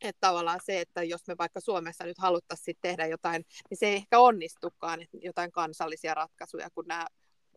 että 0.00 0.20
tavallaan 0.20 0.60
se, 0.64 0.80
että 0.80 1.02
jos 1.02 1.26
me 1.26 1.34
vaikka 1.38 1.60
Suomessa 1.60 2.04
nyt 2.04 2.18
haluttaisiin 2.18 2.76
tehdä 2.80 3.06
jotain, 3.06 3.44
niin 3.70 3.78
se 3.78 3.86
ei 3.86 3.94
ehkä 3.94 4.18
onnistukaan, 4.18 5.02
että 5.02 5.18
jotain 5.20 5.52
kansallisia 5.52 6.14
ratkaisuja, 6.14 6.70
kun 6.70 6.84
nämä 6.88 7.06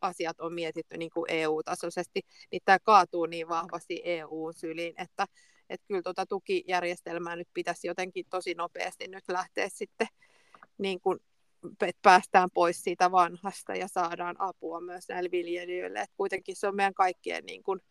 asiat 0.02 0.40
on 0.40 0.54
mietitty 0.54 0.98
niin 0.98 1.12
kuin 1.14 1.26
EU-tasoisesti, 1.32 2.22
niin 2.52 2.62
tämä 2.66 2.80
kaatuu 2.80 3.26
niin 3.26 3.50
vahvasti 3.50 4.02
EU-syliin, 4.04 4.94
että, 4.98 5.26
että 5.70 5.86
kyllä 5.88 6.02
tuota 6.02 6.26
tukijärjestelmää 6.26 7.36
nyt 7.36 7.48
pitäisi 7.54 7.88
jotenkin 7.88 8.26
tosi 8.30 8.54
nopeasti 8.54 9.08
nyt 9.08 9.24
lähteä 9.28 9.70
sitten, 9.70 10.08
niin 10.78 11.00
kuin, 11.02 11.20
että 11.82 12.00
päästään 12.02 12.50
pois 12.54 12.84
siitä 12.84 13.12
vanhasta 13.12 13.76
ja 13.76 13.88
saadaan 13.88 14.36
apua 14.40 14.82
myös 14.82 15.08
näille 15.10 15.32
viljelijöille, 15.32 16.00
että 16.00 16.16
kuitenkin 16.18 16.56
se 16.56 16.68
on 16.68 16.76
meidän 16.76 16.94
kaikkien 16.94 17.46
niin 17.46 17.64
kuin, 17.64 17.82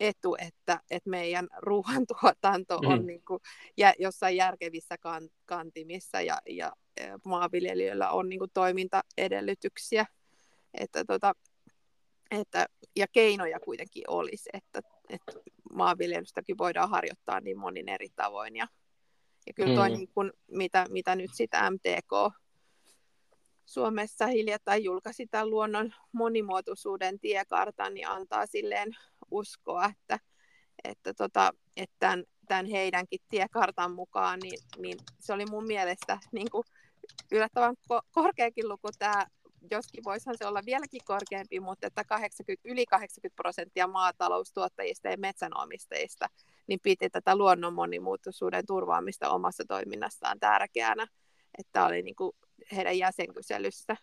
etu, 0.00 0.36
että, 0.38 0.80
että 0.90 1.10
meidän 1.10 1.48
ruoantuotanto 1.58 2.76
on 2.76 3.00
mm. 3.00 3.06
niin 3.06 3.22
kuin, 3.24 3.40
ja 3.76 3.94
jossain 3.98 4.36
järkevissä 4.36 4.98
kan, 4.98 5.28
kantimissa 5.46 6.20
ja, 6.20 6.38
ja 6.48 6.72
maanviljelijöillä 7.24 8.10
on 8.10 8.28
niin 8.28 8.38
kuin, 8.38 8.50
toimintaedellytyksiä. 8.54 10.06
Että, 10.74 11.04
tota, 11.04 11.32
että, 12.30 12.66
ja 12.96 13.06
keinoja 13.12 13.60
kuitenkin 13.60 14.04
olisi, 14.08 14.50
että, 14.52 14.80
että 15.08 15.32
maanviljelystäkin 15.74 16.58
voidaan 16.58 16.90
harjoittaa 16.90 17.40
niin 17.40 17.58
monin 17.58 17.88
eri 17.88 18.08
tavoin. 18.16 18.56
Ja, 18.56 18.68
ja 19.46 19.52
kyllä 19.52 19.74
toi, 19.74 19.90
mm. 19.90 19.96
niin 19.96 20.08
kuin, 20.14 20.32
mitä, 20.50 20.86
mitä 20.90 21.16
nyt 21.16 21.30
sitä 21.34 21.70
MTK 21.70 22.36
Suomessa 23.66 24.26
hiljattain 24.26 24.84
julkaisi 24.84 25.26
tämän 25.26 25.50
luonnon 25.50 25.94
monimuotoisuuden 26.12 27.20
tiekartan, 27.20 27.94
niin 27.94 28.08
antaa 28.08 28.46
silleen 28.46 28.96
uskoa, 29.30 29.84
että, 29.84 30.18
että, 30.84 31.14
tota, 31.14 31.52
että 31.76 31.96
tämän, 31.98 32.24
tämän 32.48 32.66
heidänkin 32.66 33.20
tiekartan 33.28 33.92
mukaan, 33.92 34.40
niin, 34.42 34.58
niin 34.78 34.98
se 35.18 35.32
oli 35.32 35.46
mun 35.46 35.66
mielestä 35.66 36.18
niin 36.32 36.50
kuin 36.50 36.64
yllättävän 37.32 37.74
ko- 37.92 38.06
korkeakin 38.12 38.68
luku 38.68 38.88
tämä, 38.98 39.26
joskin 39.70 40.04
voisihan 40.04 40.38
se 40.38 40.46
olla 40.46 40.62
vieläkin 40.66 41.00
korkeampi, 41.04 41.60
mutta 41.60 41.86
että 41.86 42.04
80, 42.04 42.68
yli 42.68 42.86
80 42.86 43.36
prosenttia 43.36 43.86
maataloustuottajista 43.86 45.08
ja 45.08 45.16
metsänomistajista 45.18 46.26
niin 46.66 46.80
piti 46.82 47.10
tätä 47.10 47.36
luonnon 47.36 47.74
monimuotoisuuden 47.74 48.66
turvaamista 48.66 49.30
omassa 49.30 49.64
toiminnassaan 49.68 50.40
tärkeänä. 50.40 51.06
Että 51.58 51.86
oli 51.86 52.02
niin 52.02 52.16
kuin 52.16 52.32
heidän 52.76 52.98
jäsenkyselyssä 52.98 53.96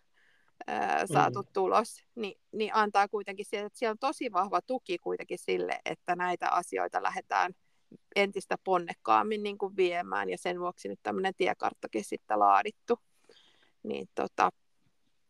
ää, 0.68 1.08
saatu 1.08 1.42
mm. 1.42 1.48
tulos, 1.54 2.04
niin, 2.16 2.39
niin 2.52 2.76
antaa 2.76 3.08
kuitenkin 3.08 3.46
siihen, 3.46 3.66
että 3.66 3.80
siellä 3.80 3.92
on 3.92 4.00
tosi 4.00 4.32
vahva 4.32 4.62
tuki 4.62 4.98
kuitenkin 4.98 5.38
sille, 5.38 5.80
että 5.86 6.16
näitä 6.16 6.50
asioita 6.50 7.04
lähdetään 7.04 7.54
entistä 8.16 8.56
ponnekkaammin 8.63 9.44
niin 9.44 9.58
kuin 9.58 9.76
viemään, 9.76 10.30
ja 10.30 10.38
sen 10.38 10.60
vuoksi 10.60 10.88
nyt 10.88 11.00
tämmöinen 11.04 11.34
tiekarttakin 11.38 12.04
sitten 12.04 12.39
laadittu. 12.39 13.00
Niin 13.84 14.10
tota, 14.16 14.50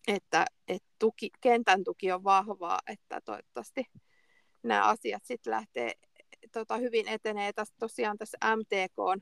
että, 0.08 0.46
että 0.68 0.90
tuki, 1.00 1.30
kentän 1.42 1.84
tuki 1.84 2.12
on 2.12 2.24
vahvaa, 2.24 2.80
että 2.88 3.22
toivottavasti 3.26 3.86
nämä 4.64 4.84
asiat 4.84 5.26
sitten 5.26 5.52
lähtee 5.52 5.92
tota, 6.52 6.78
hyvin 6.78 7.08
etenee. 7.08 7.54
Tässä 7.54 7.76
tosiaan 7.80 8.18
tässä 8.18 8.38
MTK 8.56 9.00
on 9.00 9.22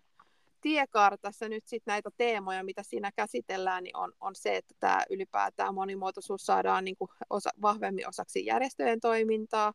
tiekartassa 0.61 1.49
nyt 1.49 1.67
sit 1.67 1.83
näitä 1.85 2.09
teemoja, 2.17 2.63
mitä 2.63 2.83
siinä 2.83 3.11
käsitellään, 3.15 3.83
niin 3.83 3.97
on, 3.97 4.13
on 4.19 4.35
se, 4.35 4.57
että 4.57 4.75
tämä 4.79 5.03
ylipäätään 5.09 5.73
monimuotoisuus 5.73 6.45
saadaan 6.45 6.85
niin 6.85 6.95
osa, 7.29 7.49
vahvemmin 7.61 8.07
osaksi 8.07 8.45
järjestöjen 8.45 8.99
toimintaa. 8.99 9.73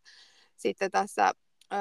Sitten 0.57 0.91
tässä 0.91 1.33
ö, 1.73 1.77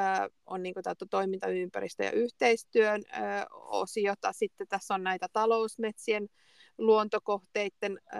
on 0.45 0.63
niin 0.63 0.75
toimintaympäristö- 1.09 2.03
ja 2.03 2.11
yhteistyön 2.11 3.03
ö, 3.07 3.19
osiota. 3.53 4.33
Sitten 4.33 4.67
tässä 4.67 4.93
on 4.93 5.03
näitä 5.03 5.27
talousmetsien 5.33 6.27
luontokohteiden 6.77 7.99
ö, 8.13 8.17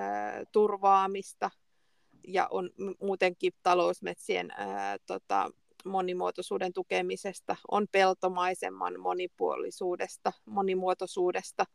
turvaamista 0.52 1.52
ja 2.28 2.48
on 2.52 2.70
muutenkin 3.02 3.54
talousmetsien 3.64 4.52
ö, 4.52 4.56
tota, 5.06 5.50
monimuotoisuuden 5.86 6.74
tukemisesta, 6.74 7.56
on 7.72 7.88
peltomaisemman 7.92 9.00
monipuolisuudesta, 9.00 10.32
monimuotoisuudesta 10.46 11.66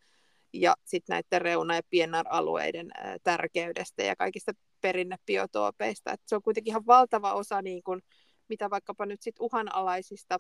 ja 0.53 0.77
sitten 0.85 1.15
näiden 1.15 1.43
reuna- 1.43 1.75
ja 1.75 1.83
pienaralueiden 1.91 2.91
tärkeydestä 3.23 4.03
ja 4.03 4.17
kaikista 4.17 4.53
perinnebiotoopeista. 4.81 6.13
Et 6.13 6.21
se 6.27 6.37
on 6.37 6.43
kuitenkin 6.43 6.71
ihan 6.71 6.87
valtava 6.87 7.33
osa, 7.33 7.63
niin 7.63 7.83
kun, 7.83 8.03
mitä 8.49 8.71
vaikkapa 8.71 9.07
nyt 9.07 9.23
sit 9.23 9.37
uhanalaisista 9.41 10.39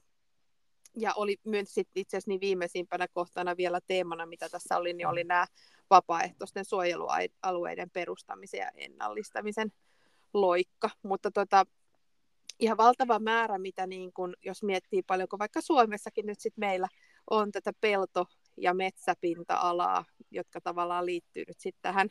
ja 0.96 1.12
oli 1.16 1.36
myös 1.44 1.78
itse 1.78 2.16
asiassa 2.16 2.28
niin 2.30 2.40
viimeisimpänä 2.40 3.08
kohtana 3.08 3.56
vielä 3.56 3.80
teemana, 3.86 4.26
mitä 4.26 4.48
tässä 4.48 4.76
oli, 4.76 4.92
niin 4.92 5.06
oli 5.06 5.24
nämä 5.24 5.46
vapaaehtoisten 5.90 6.64
suojelualueiden 6.64 7.90
perustamisen 7.90 8.58
ja 8.58 8.70
ennallistamisen 8.74 9.72
loikka. 10.34 10.90
Mutta 11.02 11.30
tota, 11.30 11.64
ihan 12.60 12.76
valtava 12.76 13.18
määrä, 13.18 13.58
mitä 13.58 13.86
niin 13.86 14.12
kun, 14.12 14.34
jos 14.44 14.62
miettii 14.62 15.02
paljonko 15.02 15.38
vaikka 15.38 15.60
Suomessakin 15.60 16.26
nyt 16.26 16.40
sit 16.40 16.56
meillä 16.56 16.88
on 17.30 17.52
tätä 17.52 17.72
pelto- 17.80 18.26
ja 18.56 18.74
metsäpinta-alaa, 18.74 20.04
jotka 20.30 20.60
tavallaan 20.60 21.06
liittyy 21.06 21.44
nyt 21.48 21.60
sitten 21.60 21.82
tähän 21.82 22.10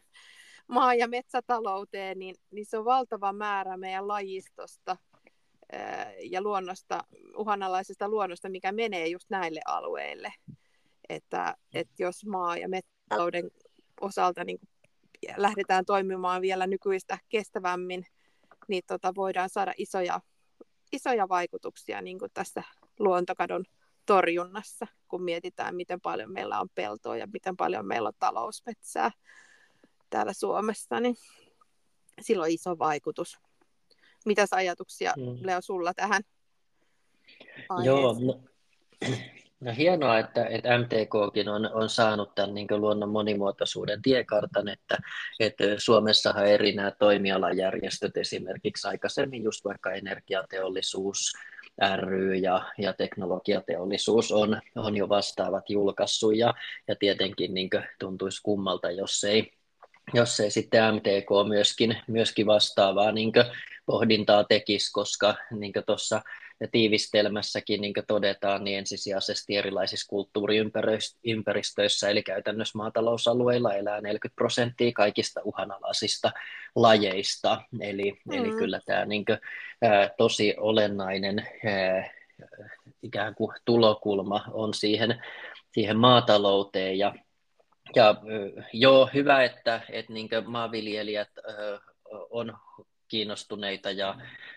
maa- 0.67 0.93
ja 0.93 1.07
metsätalouteen, 1.07 2.19
niin, 2.19 2.35
niin 2.51 2.65
se 2.65 2.77
on 2.77 2.85
valtava 2.85 3.33
määrä 3.33 3.77
meidän 3.77 4.07
lajistosta 4.07 4.97
ja 6.23 6.41
luonnosta, 6.41 7.03
uhanalaisesta 7.37 8.09
luonnosta, 8.09 8.49
mikä 8.49 8.71
menee 8.71 9.07
just 9.07 9.29
näille 9.29 9.61
alueille. 9.65 10.33
Että, 11.09 11.55
että 11.73 12.03
jos 12.03 12.25
maa- 12.25 12.57
ja 12.57 12.69
metsätalouden 12.69 13.51
osalta 14.01 14.43
niin 14.43 14.59
lähdetään 15.37 15.85
toimimaan 15.85 16.41
vielä 16.41 16.67
nykyistä 16.67 17.17
kestävämmin, 17.29 18.05
niin 18.67 18.83
tota 18.87 19.15
voidaan 19.15 19.49
saada 19.49 19.73
isoja 19.77 20.19
isoja 20.91 21.29
vaikutuksia 21.29 22.01
niin 22.01 22.19
kuin 22.19 22.31
tässä 22.33 22.63
luontokadon 22.99 23.65
torjunnassa, 24.05 24.87
kun 25.07 25.23
mietitään, 25.23 25.75
miten 25.75 26.01
paljon 26.01 26.31
meillä 26.31 26.59
on 26.59 26.69
peltoa 26.75 27.17
ja 27.17 27.27
miten 27.33 27.57
paljon 27.57 27.87
meillä 27.87 28.07
on 28.07 28.13
talousmetsää 28.19 29.11
täällä 30.09 30.33
Suomessa, 30.33 30.99
niin 30.99 31.15
sillä 32.21 32.43
on 32.43 32.49
iso 32.49 32.79
vaikutus. 32.79 33.39
Mitäs 34.25 34.53
ajatuksia, 34.53 35.13
mm. 35.17 35.47
Leo, 35.47 35.61
sulla 35.61 35.93
tähän 35.93 36.23
aiheeseen? 37.69 38.01
Joo, 38.01 38.17
no, 38.19 38.43
No 39.59 39.73
hienoa, 39.77 40.19
että, 40.19 40.45
että 40.45 40.77
MTKkin 40.77 41.49
on, 41.49 41.69
on 41.73 41.89
saanut 41.89 42.35
tämän 42.35 42.53
niin 42.53 42.67
luonnon 42.71 43.09
monimuotoisuuden 43.09 44.01
tiekartan, 44.01 44.67
että, 44.67 44.97
että 45.39 45.63
Suomessahan 45.77 46.45
eri 46.45 46.75
nämä 46.75 46.91
toimialajärjestöt 46.91 48.17
esimerkiksi 48.17 48.87
aikaisemmin 48.87 49.43
just 49.43 49.65
vaikka 49.65 49.91
energiateollisuus, 49.91 51.33
ry 51.95 52.35
ja, 52.35 52.65
ja 52.77 52.93
teknologiateollisuus 52.93 54.31
on, 54.31 54.61
on 54.75 54.97
jo 54.97 55.09
vastaavat 55.09 55.69
julkaissut. 55.69 56.35
Ja, 56.35 56.53
ja 56.87 56.95
tietenkin 56.95 57.53
niin 57.53 57.69
tuntuisi 57.99 58.39
kummalta, 58.43 58.91
jos 58.91 59.23
ei, 59.23 59.51
jos 60.13 60.39
ei 60.39 60.51
sitten 60.51 60.95
MTK 60.95 61.47
myöskin, 61.47 61.97
myöskin 62.07 62.45
vastaavaa 62.45 63.11
niin 63.11 63.31
pohdintaa 63.85 64.43
tekisi, 64.43 64.91
koska 64.93 65.35
niin 65.51 65.73
tuossa 65.85 66.21
ja 66.59 66.67
tiivistelmässäkin, 66.71 67.81
niin 67.81 67.93
todetaan, 68.07 68.63
niin 68.63 68.77
ensisijaisesti 68.77 69.55
erilaisissa 69.55 70.09
kulttuuriympäristöissä, 70.09 72.09
eli 72.09 72.23
käytännössä 72.23 72.77
maatalousalueilla 72.77 73.75
elää 73.75 74.01
40 74.01 74.35
prosenttia 74.35 74.91
kaikista 74.95 75.41
uhanalaisista 75.43 76.31
lajeista, 76.75 77.61
eli, 77.81 78.19
mm. 78.25 78.33
eli 78.33 78.49
kyllä 78.49 78.79
tämä 78.85 79.05
niin 79.05 79.25
kuin, 79.25 79.37
ää, 79.81 80.09
tosi 80.17 80.55
olennainen 80.57 81.47
ää, 81.65 82.11
ikään 83.03 83.35
kuin 83.35 83.55
tulokulma 83.65 84.45
on 84.51 84.73
siihen, 84.73 85.23
siihen 85.71 85.97
maatalouteen, 85.97 86.99
ja 86.99 87.13
ja 87.95 88.15
joo, 88.73 89.09
hyvä, 89.13 89.43
että, 89.43 89.81
että 89.89 90.13
niin 90.13 90.29
maanviljelijät 90.45 91.29
on 92.29 92.53
kiinnostuneita 93.09 93.91
ja, 93.91 94.15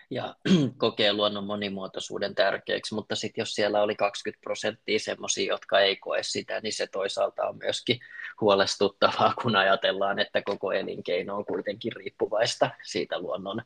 ja 0.09 0.35
kokee 0.77 1.13
luonnon 1.13 1.43
monimuotoisuuden 1.43 2.35
tärkeäksi, 2.35 2.95
mutta 2.95 3.15
sitten 3.15 3.41
jos 3.41 3.55
siellä 3.55 3.83
oli 3.83 3.95
20 3.95 4.43
prosenttia 4.43 4.99
semmoisia, 4.99 5.53
jotka 5.53 5.79
ei 5.79 5.95
koe 5.95 6.23
sitä, 6.23 6.59
niin 6.59 6.73
se 6.73 6.87
toisaalta 6.87 7.43
on 7.43 7.57
myöskin 7.57 7.99
huolestuttavaa, 8.41 9.33
kun 9.41 9.55
ajatellaan, 9.55 10.19
että 10.19 10.41
koko 10.41 10.71
elinkeino 10.71 11.35
on 11.35 11.45
kuitenkin 11.45 11.91
riippuvaista 11.91 12.69
siitä 12.83 13.19
luonnon, 13.19 13.61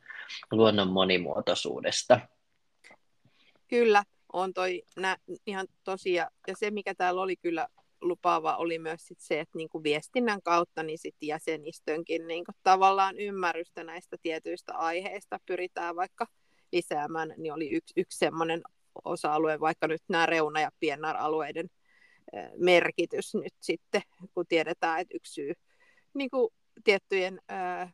luonnon 0.52 0.88
monimuotoisuudesta. 0.88 2.20
Kyllä, 3.68 4.02
on 4.32 4.54
toi 4.54 4.82
nä, 4.96 5.16
ihan 5.46 5.66
tosia. 5.84 6.30
Ja 6.46 6.54
se, 6.56 6.70
mikä 6.70 6.94
täällä 6.94 7.20
oli 7.20 7.36
kyllä 7.36 7.68
lupaava, 8.00 8.56
oli 8.56 8.78
myös 8.78 9.06
sit 9.06 9.20
se, 9.20 9.40
että 9.40 9.58
niinku 9.58 9.82
viestinnän 9.82 10.42
kautta 10.42 10.82
niin 10.82 10.98
sit 10.98 11.16
jäsenistönkin 11.22 12.26
niinku 12.26 12.52
tavallaan 12.62 13.18
ymmärrystä 13.18 13.84
näistä 13.84 14.16
tietyistä 14.22 14.74
aiheista 14.74 15.40
pyritään 15.46 15.96
vaikka 15.96 16.26
lisäämään, 16.72 17.34
niin 17.36 17.52
oli 17.52 17.70
yksi, 17.70 17.94
yksi 17.96 18.18
semmoinen 18.18 18.62
osa-alue, 19.04 19.60
vaikka 19.60 19.88
nyt 19.88 20.02
nämä 20.08 20.26
reuna- 20.26 20.60
ja 20.60 20.70
piennar-alueiden 20.80 21.70
merkitys 22.56 23.34
nyt 23.34 23.54
sitten, 23.60 24.02
kun 24.34 24.46
tiedetään, 24.48 25.00
että 25.00 25.16
yksi 25.16 25.32
syy 25.32 25.52
niin 26.14 26.30
kuin 26.30 26.48
tiettyjen 26.84 27.40
ää, 27.48 27.92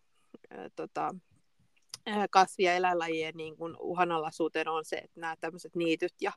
ää, 0.51 0.69
tota, 0.77 1.14
kasvi- 2.31 2.64
ja 2.64 2.75
eläinlajien 2.75 3.35
niin 3.37 3.57
kuin 3.57 3.77
uhanalaisuuteen 3.81 4.69
on 4.69 4.85
se, 4.85 4.97
että 4.97 5.21
nämä 5.21 5.37
tämmöiset 5.40 5.75
niityt 5.77 6.14
ja 6.21 6.33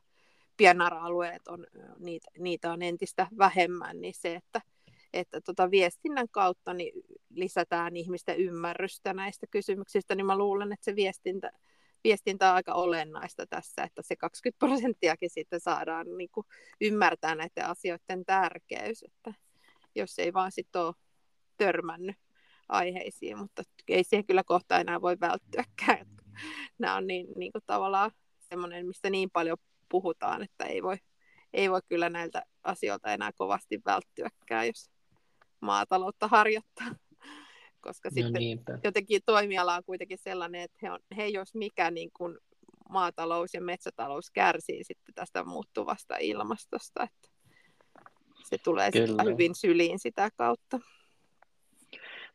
pienara-alueet 0.58 1.48
on, 1.48 1.66
niitä, 1.98 2.30
niitä 2.38 2.72
on 2.72 2.82
entistä 2.82 3.26
vähemmän, 3.38 4.00
niin 4.00 4.14
se, 4.14 4.34
että, 4.34 4.60
että 5.12 5.40
tota 5.40 5.70
viestinnän 5.70 6.28
kautta 6.30 6.74
niin 6.74 6.92
lisätään 7.30 7.96
ihmisten 7.96 8.36
ymmärrystä 8.36 9.14
näistä 9.14 9.46
kysymyksistä, 9.50 10.14
niin 10.14 10.26
mä 10.26 10.38
luulen, 10.38 10.72
että 10.72 10.84
se 10.84 10.96
viestintä, 10.96 11.50
viestintä 12.04 12.48
on 12.48 12.54
aika 12.54 12.74
olennaista 12.74 13.46
tässä, 13.46 13.82
että 13.82 14.02
se 14.02 14.16
20 14.16 14.58
prosenttiakin 14.66 15.30
sitten 15.30 15.60
saadaan 15.60 16.06
niin 16.16 16.30
kuin 16.32 16.46
ymmärtää 16.80 17.34
näiden 17.34 17.66
asioiden 17.66 18.24
tärkeys, 18.26 19.02
että 19.02 19.34
jos 19.94 20.18
ei 20.18 20.32
vaan 20.32 20.52
sitten 20.52 20.82
ole 20.82 20.94
törmännyt 21.56 22.16
aiheisiin, 22.68 23.38
mutta 23.38 23.62
ei 23.88 24.04
siihen 24.04 24.26
kyllä 24.26 24.44
kohta 24.44 24.80
enää 24.80 25.00
voi 25.00 25.16
välttyäkään. 25.20 26.06
Nämä 26.78 26.96
on 26.96 27.06
niin, 27.06 27.26
niin 27.36 27.52
kuin 27.52 27.62
tavallaan 27.66 28.10
semmoinen, 28.48 28.86
mistä 28.86 29.10
niin 29.10 29.30
paljon 29.30 29.58
puhutaan, 29.88 30.42
että 30.42 30.64
ei 30.64 30.82
voi, 30.82 30.96
ei 31.52 31.70
voi 31.70 31.80
kyllä 31.88 32.08
näiltä 32.08 32.42
asioilta 32.62 33.12
enää 33.12 33.32
kovasti 33.32 33.80
välttyäkään, 33.84 34.66
jos 34.66 34.90
maataloutta 35.60 36.28
harjoittaa. 36.28 36.86
Koska 37.80 38.08
no 38.08 38.14
sitten 38.14 38.40
niinpä. 38.40 38.78
jotenkin 38.84 39.20
toimiala 39.26 39.76
on 39.76 39.84
kuitenkin 39.84 40.18
sellainen, 40.18 40.60
että 40.60 40.78
he, 40.82 40.90
on, 40.90 40.98
he 41.16 41.26
jos 41.26 41.54
mikä 41.54 41.90
niin 41.90 42.10
kuin 42.16 42.38
maatalous 42.88 43.54
ja 43.54 43.60
metsätalous 43.60 44.30
kärsii 44.30 44.84
sitten 44.84 45.14
tästä 45.14 45.44
muuttuvasta 45.44 46.16
ilmastosta, 46.20 47.02
että 47.02 47.28
se 48.44 48.58
tulee 48.58 48.90
hyvin 49.32 49.54
syliin 49.54 49.98
sitä 49.98 50.30
kautta. 50.36 50.80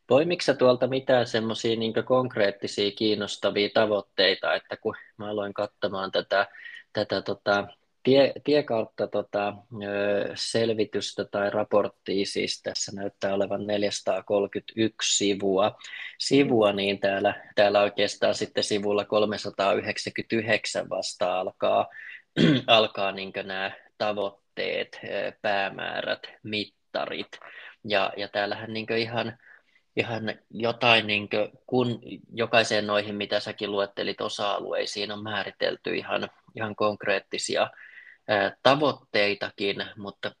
Poimiksa 0.06 0.54
tuolta 0.54 0.86
mitään 0.86 1.26
semmoisia 1.26 1.76
niin 1.76 1.94
konkreettisia 2.04 2.90
kiinnostavia 2.90 3.68
tavoitteita, 3.74 4.54
että 4.54 4.76
kun 4.76 4.94
mä 5.16 5.28
aloin 5.28 5.54
katsomaan 5.54 6.12
tätä, 6.12 6.48
tätä 6.92 7.22
tota, 7.22 7.68
tie, 8.02 8.32
tiekautta 8.44 9.06
tota, 9.06 9.54
selvitystä 10.34 11.24
tai 11.24 11.50
raporttia, 11.50 12.26
siis 12.26 12.62
tässä 12.62 12.92
näyttää 12.94 13.34
olevan 13.34 13.66
431 13.66 15.16
sivua, 15.16 15.76
sivua 16.18 16.72
niin 16.72 17.00
täällä, 17.00 17.50
täällä 17.54 17.80
oikeastaan 17.80 18.34
sitten 18.34 18.64
sivulla 18.64 19.04
399 19.04 20.90
vasta 20.90 21.40
alkaa, 21.40 21.86
alkaa 22.66 23.12
niin 23.12 23.32
nämä 23.44 23.72
tavoitteet, 23.98 25.00
päämäärät, 25.42 26.22
mittarit, 26.42 27.38
ja, 27.84 28.12
ja 28.16 28.28
täällähän 28.28 28.72
niin 28.72 28.96
ihan 28.96 29.38
ihan 29.96 30.34
jotain, 30.50 31.06
niin 31.06 31.28
kuin, 31.28 31.50
kun 31.66 32.00
jokaiseen 32.32 32.86
noihin, 32.86 33.14
mitä 33.14 33.40
säkin 33.40 33.72
luettelit 33.72 34.20
osa-alueisiin, 34.20 35.12
on 35.12 35.22
määritelty 35.22 35.96
ihan, 35.96 36.28
ihan 36.54 36.76
konkreettisia 36.76 37.70
ää, 38.28 38.56
tavoitteitakin, 38.62 39.84
mutta 39.96 40.34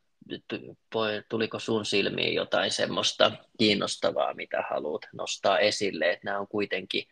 tuliko 1.28 1.58
sun 1.58 1.84
silmiin 1.84 2.34
jotain 2.34 2.70
semmoista 2.70 3.32
kiinnostavaa, 3.58 4.34
mitä 4.34 4.64
haluat 4.70 5.02
nostaa 5.12 5.58
esille, 5.58 6.10
että 6.10 6.24
nämä 6.24 6.38
on 6.38 6.48
kuitenkin, 6.48 7.04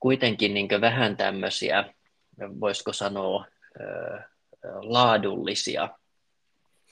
kuitenkin 0.00 0.54
niin 0.54 0.68
vähän 0.80 1.16
tämmöisiä, 1.16 1.84
voisiko 2.60 2.92
sanoa, 2.92 3.46
ää, 3.80 4.28
laadullisia 4.80 5.88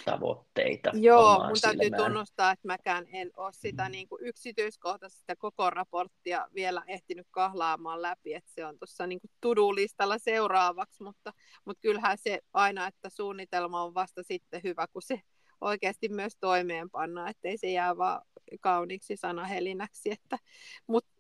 tavoitteita. 0.04 0.90
Joo, 0.94 1.44
mun 1.46 1.56
täytyy 1.60 1.82
silmään. 1.82 2.02
tunnustaa, 2.02 2.50
että 2.50 2.66
mäkään 2.66 3.06
en 3.12 3.30
ole 3.36 3.52
sitä 3.52 3.88
niin 3.88 4.08
kuin 4.08 4.24
yksityiskohtaista 4.24 5.36
koko 5.36 5.70
raporttia 5.70 6.48
vielä 6.54 6.82
ehtinyt 6.86 7.26
kahlaamaan 7.30 8.02
läpi, 8.02 8.34
että 8.34 8.50
se 8.54 8.66
on 8.66 8.78
tuossa 8.78 9.06
niin 9.06 9.20
tudulistalla 9.40 10.18
seuraavaksi, 10.18 11.02
mutta, 11.02 11.32
mutta 11.64 11.80
kyllähän 11.80 12.18
se 12.18 12.40
aina, 12.52 12.86
että 12.86 13.08
suunnitelma 13.08 13.82
on 13.82 13.94
vasta 13.94 14.22
sitten 14.22 14.60
hyvä, 14.64 14.86
kun 14.92 15.02
se 15.02 15.20
oikeasti 15.60 16.08
myös 16.08 16.32
toimeenpanna, 16.40 17.28
ettei 17.28 17.58
se 17.58 17.70
jää 17.70 17.96
vaan 17.96 18.22
kauniiksi 18.60 19.16
sanahelinäksi, 19.16 20.10
että, 20.10 20.38
mutta 20.86 21.18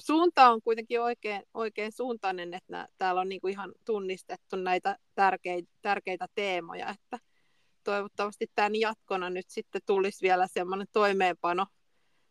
suunta 0.00 0.50
on 0.50 0.62
kuitenkin 0.62 1.00
oikein, 1.00 1.42
oikein 1.54 1.92
suuntainen, 1.92 2.54
että 2.54 2.72
nää, 2.72 2.86
täällä 2.98 3.20
on 3.20 3.28
niinku 3.28 3.48
ihan 3.48 3.72
tunnistettu 3.84 4.56
näitä 4.56 4.98
tärkeitä, 5.14 5.70
tärkeitä 5.82 6.26
teemoja, 6.34 6.88
että 6.88 7.18
toivottavasti 7.84 8.46
tämän 8.54 8.74
jatkona 8.74 9.30
nyt 9.30 9.46
sitten 9.48 9.82
tulisi 9.86 10.22
vielä 10.22 10.46
semmoinen 10.46 10.86
toimeenpano 10.92 11.66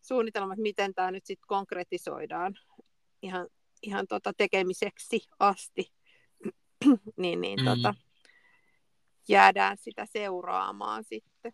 suunnitelma, 0.01 0.53
että 0.53 0.61
miten 0.61 0.93
tämä 0.93 1.11
nyt 1.11 1.25
sitten 1.25 1.47
konkretisoidaan 1.47 2.55
ihan, 3.21 3.47
ihan 3.81 4.07
tota 4.07 4.33
tekemiseksi 4.37 5.21
asti, 5.39 5.91
niin, 7.17 7.41
niin 7.41 7.59
mm. 7.59 7.65
tota, 7.65 7.93
jäädään 9.27 9.77
sitä 9.77 10.05
seuraamaan 10.05 11.03
sitten. 11.03 11.53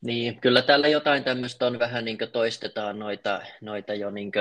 Niin, 0.00 0.40
kyllä 0.40 0.62
täällä 0.62 0.88
jotain 0.88 1.24
tämmöistä 1.24 1.66
on 1.66 1.78
vähän 1.78 2.04
niin 2.04 2.18
toistetaan 2.32 2.98
noita, 2.98 3.40
noita 3.60 3.94
jo 3.94 4.10
niin 4.10 4.32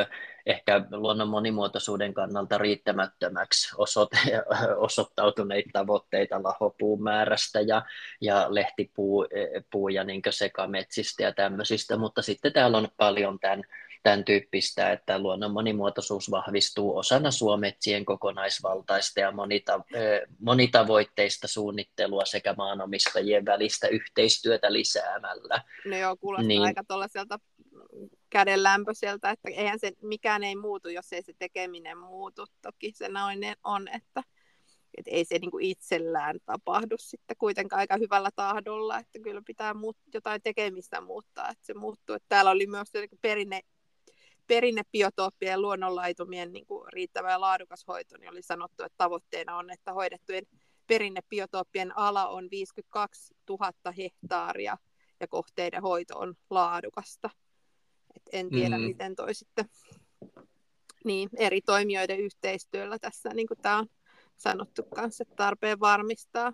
ehkä 0.45 0.81
luonnon 0.91 1.27
monimuotoisuuden 1.27 2.13
kannalta 2.13 2.57
riittämättömäksi 2.57 3.75
osoit, 3.77 4.09
osoittautuneita 4.77 5.69
tavoitteita 5.73 6.43
lahopuun 6.43 7.03
määrästä 7.03 7.61
ja, 7.61 7.85
ja 8.21 8.47
lehtipuu 8.49 9.27
puu 9.71 9.89
ja 9.89 10.03
niin 10.03 10.21
sekametsistä 10.29 11.23
ja 11.23 11.31
tämmöisistä, 11.31 11.97
mutta 11.97 12.21
sitten 12.21 12.53
täällä 12.53 12.77
on 12.77 12.87
paljon 12.97 13.39
tämän 13.39 13.63
tämän 14.07 14.25
tyyppistä, 14.25 14.91
että 14.91 15.19
luonnon 15.19 15.51
monimuotoisuus 15.51 16.31
vahvistuu 16.31 16.97
osana 16.97 17.31
suometsien 17.31 18.05
kokonaisvaltaista 18.05 19.19
ja 19.19 19.31
monita, 19.31 19.79
monitavoitteista 20.39 21.47
suunnittelua 21.47 22.25
sekä 22.25 22.53
maanomistajien 22.57 23.45
välistä 23.45 23.87
yhteistyötä 23.87 24.73
lisäämällä. 24.73 25.63
No 25.85 25.97
joo, 25.97 26.17
kuulostaa 26.17 26.47
niin. 26.47 26.61
aika 26.61 26.83
tuollaiselta 26.87 27.39
kädenlämpöiseltä, 28.29 29.29
että 29.29 29.49
eihän 29.49 29.79
se, 29.79 29.91
mikään 30.01 30.43
ei 30.43 30.55
muutu, 30.55 30.89
jos 30.89 31.13
ei 31.13 31.23
se 31.23 31.33
tekeminen 31.39 31.97
muutu. 31.97 32.45
Toki 32.61 32.91
se 32.95 33.09
noin 33.09 33.39
on, 33.63 33.87
että, 33.87 34.23
että 34.97 35.11
ei 35.11 35.25
se 35.25 35.39
niin 35.39 35.51
kuin 35.51 35.65
itsellään 35.65 36.39
tapahdu 36.45 36.95
sitten 36.99 37.37
kuitenkaan 37.37 37.79
aika 37.79 37.97
hyvällä 37.97 38.29
tahdolla, 38.35 38.99
että 38.99 39.19
kyllä 39.23 39.41
pitää 39.45 39.73
muut, 39.73 39.97
jotain 40.13 40.41
tekemistä 40.41 41.01
muuttaa, 41.01 41.49
että 41.49 41.65
se 41.65 41.73
muuttuu. 41.73 42.15
Että 42.15 42.25
täällä 42.29 42.51
oli 42.51 42.67
myös 42.67 42.91
perinne 43.21 43.61
perinnebiotooppien 44.47 45.51
ja 45.51 45.61
luonnonlaitumien 45.61 46.53
niin 46.53 46.65
kuin 46.65 46.93
riittävä 46.93 47.31
ja 47.31 47.41
laadukas 47.41 47.83
hoito, 47.87 48.17
niin 48.17 48.31
oli 48.31 48.41
sanottu, 48.41 48.83
että 48.83 48.97
tavoitteena 48.97 49.57
on, 49.57 49.69
että 49.69 49.93
hoidettujen 49.93 50.43
perinnebiotooppien 50.87 51.97
ala 51.97 52.27
on 52.27 52.47
52 52.51 53.35
000 53.49 53.71
hehtaaria 53.97 54.77
ja 55.19 55.27
kohteiden 55.27 55.81
hoito 55.81 56.19
on 56.19 56.35
laadukasta. 56.49 57.29
Et 58.15 58.23
en 58.31 58.49
tiedä, 58.49 58.77
mm. 58.77 58.83
miten 58.83 59.15
toi 59.15 59.33
sitten 59.33 59.65
niin, 61.05 61.29
eri 61.37 61.61
toimijoiden 61.61 62.19
yhteistyöllä 62.19 62.99
tässä, 62.99 63.29
niin 63.29 63.47
kuin 63.47 63.61
tämä 63.61 63.77
on 63.77 63.87
sanottu 64.37 64.83
kanssa, 64.83 65.21
että 65.21 65.35
tarpeen 65.35 65.79
varmistaa. 65.79 66.53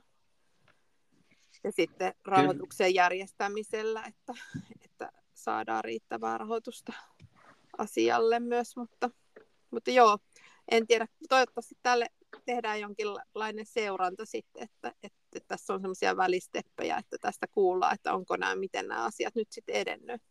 Ja 1.63 1.71
sitten 1.71 2.13
rahoituksen 2.25 2.93
järjestämisellä, 2.93 4.03
että, 4.05 4.33
että 4.81 5.11
saadaan 5.33 5.83
riittävää 5.83 6.37
rahoitusta 6.37 6.93
asialle 7.77 8.39
myös, 8.39 8.75
mutta, 8.75 9.09
mutta 9.71 9.91
joo, 9.91 10.17
en 10.71 10.87
tiedä, 10.87 11.07
toivottavasti 11.29 11.75
tälle 11.83 12.07
tehdään 12.45 12.79
jonkinlainen 12.79 13.65
seuranta 13.65 14.25
sitten, 14.25 14.63
että, 14.63 14.93
että, 15.03 15.39
tässä 15.47 15.73
on 15.73 15.81
semmoisia 15.81 16.17
välisteppejä, 16.17 16.97
että 16.97 17.17
tästä 17.21 17.47
kuullaan, 17.47 17.93
että 17.93 18.13
onko 18.13 18.35
nämä, 18.35 18.55
miten 18.55 18.87
nämä 18.87 19.03
asiat 19.03 19.35
nyt 19.35 19.51
sitten 19.51 19.75
edennyt. 19.75 20.21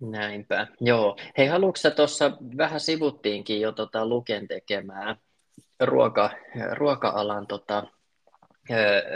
Näinpä, 0.00 0.66
joo. 0.80 1.16
Hei, 1.38 1.46
haluatko 1.46 1.90
tuossa 1.96 2.32
vähän 2.56 2.80
sivuttiinkin 2.80 3.60
jo 3.60 3.72
tota 3.72 4.06
Luken 4.06 4.48
tekemää 4.48 5.16
ruoka, 5.80 6.30
ruoka-alan 6.72 7.46
tota, 7.46 7.84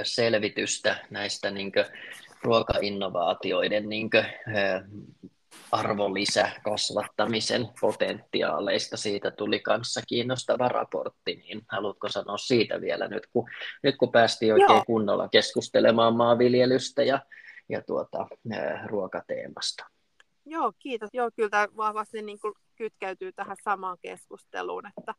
selvitystä 0.03 1.07
näistä 1.11 1.51
niin 1.51 1.73
kuin, 1.73 1.85
ruokainnovaatioiden 2.43 3.89
niin 3.89 4.11
kuin, 4.11 4.25
arvonlisäkasvattamisen 5.73 7.69
potentiaaleista. 7.81 8.97
Siitä 8.97 9.31
tuli 9.31 9.61
kanssa 9.61 10.01
kiinnostava 10.09 10.69
raportti, 10.69 11.35
niin 11.35 11.63
haluatko 11.69 12.09
sanoa 12.09 12.39
siitä 12.39 12.81
vielä 12.81 13.09
nyt, 13.09 13.27
kun, 13.33 13.49
nyt 13.83 13.97
kun 13.97 14.13
päästiin 14.13 14.53
oikein 14.53 14.77
Joo. 14.77 14.85
kunnolla 14.87 15.29
keskustelemaan 15.29 16.17
maanviljelystä 16.17 17.03
ja, 17.03 17.23
ja 17.69 17.83
tuota, 17.83 18.27
ää, 18.53 18.87
ruokateemasta? 18.87 19.85
Joo, 20.47 20.73
kiitos. 20.79 21.11
Joo, 21.13 21.31
kyllä 21.37 21.51
tämä 21.51 21.69
vahvasti 21.77 22.23
niin 22.23 22.41
kuin 22.41 22.55
kytkeytyy 22.77 23.33
tähän 23.33 23.57
samaan 23.65 23.99
keskusteluun, 24.03 24.87
että, 24.87 25.15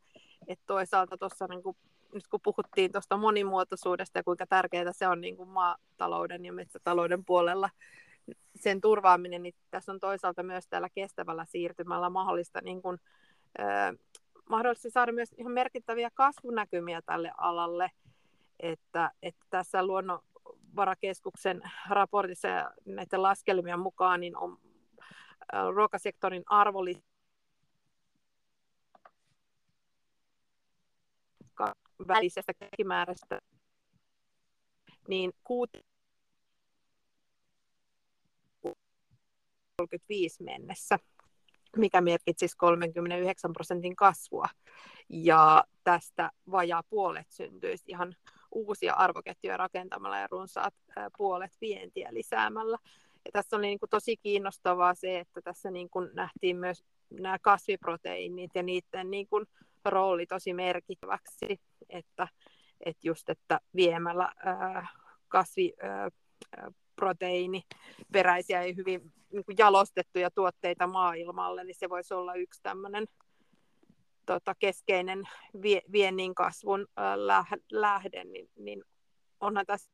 että 0.48 0.64
toisaalta 0.66 1.18
tuossa 1.18 1.46
niin 1.46 1.62
kuin, 1.62 1.76
nyt 2.14 2.28
kun 2.28 2.40
puhuttiin 2.42 2.92
tuosta 2.92 3.16
monimuotoisuudesta 3.16 4.18
ja 4.18 4.24
kuinka 4.24 4.46
tärkeää 4.46 4.92
se 4.92 5.08
on 5.08 5.20
niin 5.20 5.36
kuin 5.36 5.48
maatalouden 5.48 6.44
ja 6.44 6.52
metsätalouden 6.52 7.24
puolella, 7.24 7.70
sen 8.56 8.80
turvaaminen, 8.80 9.42
niin 9.42 9.54
tässä 9.70 9.92
on 9.92 10.00
toisaalta 10.00 10.42
myös 10.42 10.66
tällä 10.68 10.88
kestävällä 10.88 11.44
siirtymällä 11.44 12.10
mahdollista 12.10 12.60
niin 12.62 12.82
kuin, 12.82 12.98
äh, 13.60 13.92
mahdollisesti 14.48 14.90
saada 14.90 15.12
myös 15.12 15.32
ihan 15.38 15.52
merkittäviä 15.52 16.10
kasvunäkymiä 16.14 17.02
tälle 17.02 17.32
alalle, 17.38 17.90
että, 18.60 19.10
että 19.22 19.46
tässä 19.50 19.86
luonnonvarakeskuksen 19.86 21.62
raportissa 21.88 22.48
ja 22.48 22.70
näiden 22.84 23.22
laskelmien 23.22 23.80
mukaan 23.80 24.20
niin 24.20 24.36
on 24.36 24.58
ruokasektorin 25.74 26.42
arvonlisä 26.46 27.02
välisestä 32.08 32.54
keskimääräistä 32.54 33.38
niin 35.08 35.32
2035 39.88 40.42
mennessä, 40.42 40.98
mikä 41.76 42.00
merkitsisi 42.00 42.56
39 42.56 43.52
prosentin 43.52 43.96
kasvua. 43.96 44.46
Ja 45.08 45.64
tästä 45.84 46.30
vajaa 46.50 46.82
puolet 46.82 47.26
syntyisi 47.30 47.84
ihan 47.88 48.16
uusia 48.52 48.94
arvoketjuja 48.94 49.56
rakentamalla 49.56 50.18
ja 50.18 50.28
runsaat 50.30 50.74
puolet 51.18 51.52
vientiä 51.60 52.08
lisäämällä. 52.12 52.78
Ja 53.24 53.30
tässä 53.32 53.56
oli 53.56 53.66
niin 53.66 53.78
kuin 53.78 53.90
tosi 53.90 54.16
kiinnostavaa 54.16 54.94
se, 54.94 55.18
että 55.18 55.40
tässä 55.42 55.70
niin 55.70 55.90
kuin 55.90 56.10
nähtiin 56.12 56.56
myös 56.56 56.84
nämä 57.10 57.38
kasviproteiinit 57.38 58.50
ja 58.54 58.62
niiden 58.62 59.10
niin 59.10 59.26
kuin 59.26 59.46
rooli 59.84 60.26
tosi 60.26 60.54
merkittäväksi, 60.54 61.60
että, 61.88 62.28
että 62.80 63.08
just, 63.08 63.30
että 63.30 63.60
viemällä 63.76 64.32
ää, 64.44 64.88
kasvi, 65.28 65.72
ää, 65.82 66.10
proteiiniperäisiä 66.96 68.64
ja 68.64 68.74
hyvin 68.74 69.12
niin 69.32 69.44
kuin 69.44 69.56
jalostettuja 69.58 70.30
tuotteita 70.30 70.86
maailmalle, 70.86 71.64
niin 71.64 71.78
se 71.78 71.88
voisi 71.88 72.14
olla 72.14 72.34
yksi 72.34 72.62
tämmöinen 72.62 73.06
tota, 74.26 74.54
keskeinen 74.58 75.22
vie, 75.62 75.80
viennin 75.92 76.34
kasvun 76.34 76.86
äh, 76.98 77.58
lähde, 77.70 78.24
niin, 78.24 78.50
niin 78.56 78.84
onhan 79.40 79.66
tässä, 79.66 79.90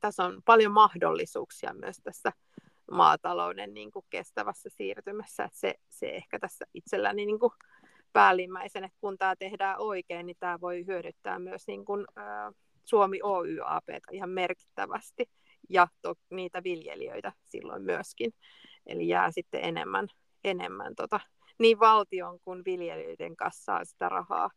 tässä 0.00 0.24
on 0.24 0.42
paljon 0.44 0.72
mahdollisuuksia 0.72 1.74
myös 1.74 1.96
tässä 2.04 2.32
maatalouden 2.90 3.74
niin 3.74 3.90
kuin 3.90 4.04
kestävässä 4.10 4.68
siirtymässä, 4.72 5.44
että 5.44 5.58
se, 5.58 5.74
se 5.88 6.08
ehkä 6.08 6.38
tässä 6.38 6.64
itselläni 6.74 7.26
niin 7.26 7.38
kuin 7.38 7.52
päällimmäisen, 8.12 8.84
että 8.84 8.98
kun 9.00 9.18
tämä 9.18 9.36
tehdään 9.36 9.78
oikein, 9.78 10.26
niin 10.26 10.36
tämä 10.40 10.60
voi 10.60 10.86
hyödyttää 10.86 11.38
myös 11.38 11.66
niin 11.66 11.84
kuin, 11.84 12.06
äh, 12.18 12.54
Suomi 12.86 13.20
OYAP 13.22 13.84
ihan 14.12 14.30
merkittävästi 14.30 15.30
ja 15.68 15.88
to, 16.02 16.14
niitä 16.30 16.62
viljelijöitä 16.64 17.32
silloin 17.44 17.82
myöskin. 17.82 18.32
Eli 18.86 19.08
jää 19.08 19.30
sitten 19.30 19.64
enemmän, 19.64 20.08
enemmän 20.44 20.94
tota, 20.94 21.20
niin 21.58 21.80
valtion 21.80 22.40
kuin 22.40 22.64
viljelijöiden 22.64 23.36
kassaa 23.36 23.84
sitä 23.84 24.08
rahaa, 24.08 24.50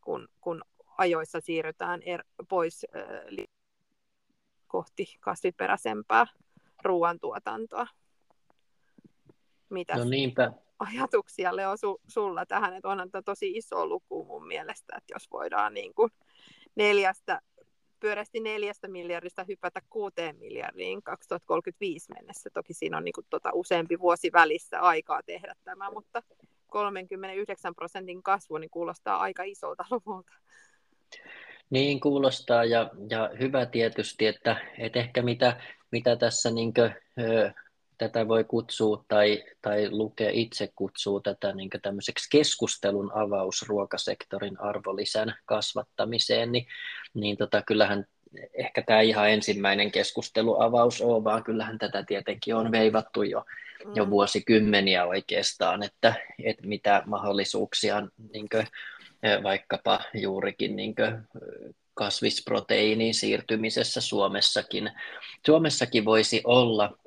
kun, 0.00 0.28
kun 0.40 0.62
ajoissa 0.98 1.40
siirrytään 1.40 2.02
er, 2.02 2.24
pois 2.48 2.86
äh, 2.96 3.46
kohti 4.66 5.16
kasviperäisempää 5.20 6.26
ruoantuotantoa. 6.84 7.86
Mitä 9.70 9.96
no 9.96 10.04
niinpä. 10.04 10.52
ajatuksia 10.78 11.56
Leo 11.56 11.76
su, 11.76 12.00
sulla 12.06 12.46
tähän, 12.46 12.74
että 12.74 12.88
onhan 12.88 13.10
tämä 13.10 13.22
tosi 13.22 13.50
iso 13.50 13.86
luku 13.86 14.24
mun 14.24 14.46
mielestä, 14.46 14.96
että 14.96 15.14
jos 15.14 15.30
voidaan 15.30 15.74
niin 15.74 15.94
kuin 15.94 16.10
neljästä 16.74 17.40
pyörästi 18.00 18.40
neljästä 18.40 18.88
miljardista 18.88 19.44
hypätä 19.48 19.80
kuuteen 19.90 20.38
miljardiin 20.38 21.02
2035 21.02 22.12
mennessä. 22.14 22.50
Toki 22.54 22.74
siinä 22.74 22.96
on 22.96 23.04
niin 23.04 23.12
kuin, 23.12 23.26
tuota, 23.30 23.50
useampi 23.52 23.98
vuosi 23.98 24.32
välissä 24.32 24.80
aikaa 24.80 25.22
tehdä 25.22 25.54
tämä, 25.64 25.90
mutta 25.90 26.22
39 26.66 27.74
prosentin 27.74 28.22
kasvu 28.22 28.58
niin 28.58 28.70
kuulostaa 28.70 29.16
aika 29.16 29.42
isolta 29.42 29.84
luvulta. 29.90 30.32
Niin 31.70 32.00
kuulostaa 32.00 32.64
ja, 32.64 32.90
ja 33.10 33.30
hyvä 33.40 33.66
tietysti, 33.66 34.26
että, 34.26 34.56
että 34.78 34.98
ehkä 34.98 35.22
mitä, 35.22 35.60
mitä 35.90 36.16
tässä 36.16 36.50
niin 36.50 36.74
kuin, 36.74 36.94
tätä 37.98 38.28
voi 38.28 38.44
kutsua 38.44 39.04
tai, 39.08 39.44
tai 39.62 39.90
lukea 39.90 40.30
itse 40.32 40.72
kutsuu 40.76 41.20
tätä 41.20 41.52
niin 41.52 41.70
tämmöiseksi 41.82 42.28
keskustelun 42.30 43.12
avaus 43.14 43.64
ruokasektorin 43.68 44.60
arvonlisän 44.60 45.34
kasvattamiseen, 45.46 46.52
niin, 46.52 46.66
niin 47.14 47.36
tota, 47.36 47.62
kyllähän 47.62 48.04
ehkä 48.54 48.82
tämä 48.82 49.00
ihan 49.00 49.30
ensimmäinen 49.30 49.92
keskusteluavaus 49.92 51.00
on, 51.00 51.24
vaan 51.24 51.44
kyllähän 51.44 51.78
tätä 51.78 52.02
tietenkin 52.02 52.54
on 52.54 52.72
veivattu 52.72 53.22
jo, 53.22 53.44
mm. 53.84 53.92
jo 53.94 54.10
vuosikymmeniä 54.10 55.06
oikeastaan, 55.06 55.82
että, 55.82 56.14
että 56.44 56.66
mitä 56.66 57.02
mahdollisuuksia 57.06 58.06
niin 58.32 58.48
kuin, 58.48 58.66
vaikkapa 59.42 60.00
juurikin 60.14 60.76
niin 60.76 60.94
kuin, 60.94 61.22
kasvisproteiiniin 61.94 63.14
siirtymisessä 63.14 64.00
Suomessakin, 64.00 64.90
Suomessakin 65.46 66.04
voisi 66.04 66.40
olla, 66.44 66.98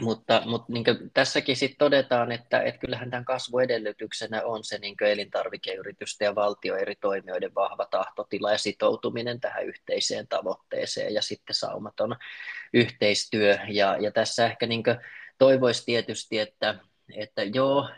mutta, 0.00 0.42
mutta 0.46 0.72
niin 0.72 0.84
tässäkin 1.14 1.56
sit 1.56 1.74
todetaan, 1.78 2.32
että, 2.32 2.62
että 2.62 2.80
kyllähän 2.80 3.10
tämän 3.10 3.24
kasvuedellytyksenä 3.24 4.42
on 4.44 4.64
se 4.64 4.78
niin 4.78 4.96
elintarvikeyritysten 5.00 6.26
ja 6.26 6.34
valtio 6.34 6.76
eri 6.76 6.94
toimijoiden 7.00 7.54
vahva 7.54 7.86
tahtotila 7.90 8.52
ja 8.52 8.58
sitoutuminen 8.58 9.40
tähän 9.40 9.66
yhteiseen 9.66 10.28
tavoitteeseen 10.28 11.14
ja 11.14 11.22
sitten 11.22 11.54
saumaton 11.54 12.16
yhteistyö. 12.72 13.58
Ja, 13.68 13.96
ja 14.00 14.10
tässä 14.10 14.46
ehkä 14.46 14.66
niin 14.66 14.84
toivoisi 15.38 15.84
tietysti, 15.84 16.38
että, 16.38 16.78
että 17.16 17.42
joo, 17.42 17.88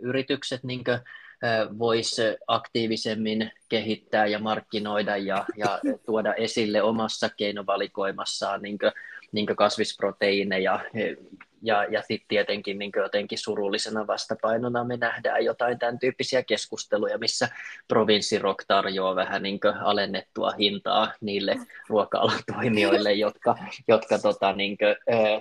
yritykset 0.00 0.64
niin 0.64 0.84
voisi 1.78 2.22
aktiivisemmin 2.46 3.52
kehittää 3.68 4.26
ja 4.26 4.38
markkinoida 4.38 5.16
ja, 5.16 5.44
ja 5.56 5.80
tuoda 6.06 6.34
esille 6.34 6.82
omassa 6.82 7.28
keinovalikoimassaan 7.36 8.62
niin 8.62 8.78
niin 9.32 9.46
kasvisproteiineja 9.46 10.80
ja, 11.62 11.84
ja 11.84 12.02
sitten 12.02 12.28
tietenkin 12.28 12.78
niin 12.78 12.92
jotenkin 12.96 13.38
surullisena 13.38 14.06
vastapainona 14.06 14.84
me 14.84 14.96
nähdään 14.96 15.44
jotain 15.44 15.78
tämän 15.78 15.98
tyyppisiä 15.98 16.42
keskusteluja, 16.42 17.18
missä 17.18 17.48
provinssirok 17.88 18.64
tarjoaa 18.68 19.16
vähän 19.16 19.42
niin 19.42 19.60
alennettua 19.80 20.50
hintaa 20.50 21.12
niille 21.20 21.56
ruoka-alan 21.88 22.42
toimijoille, 22.54 23.12
jotka, 23.12 23.56
jotka 23.88 24.18
tota, 24.18 24.52
niin 24.52 24.78
kuin, 24.78 24.96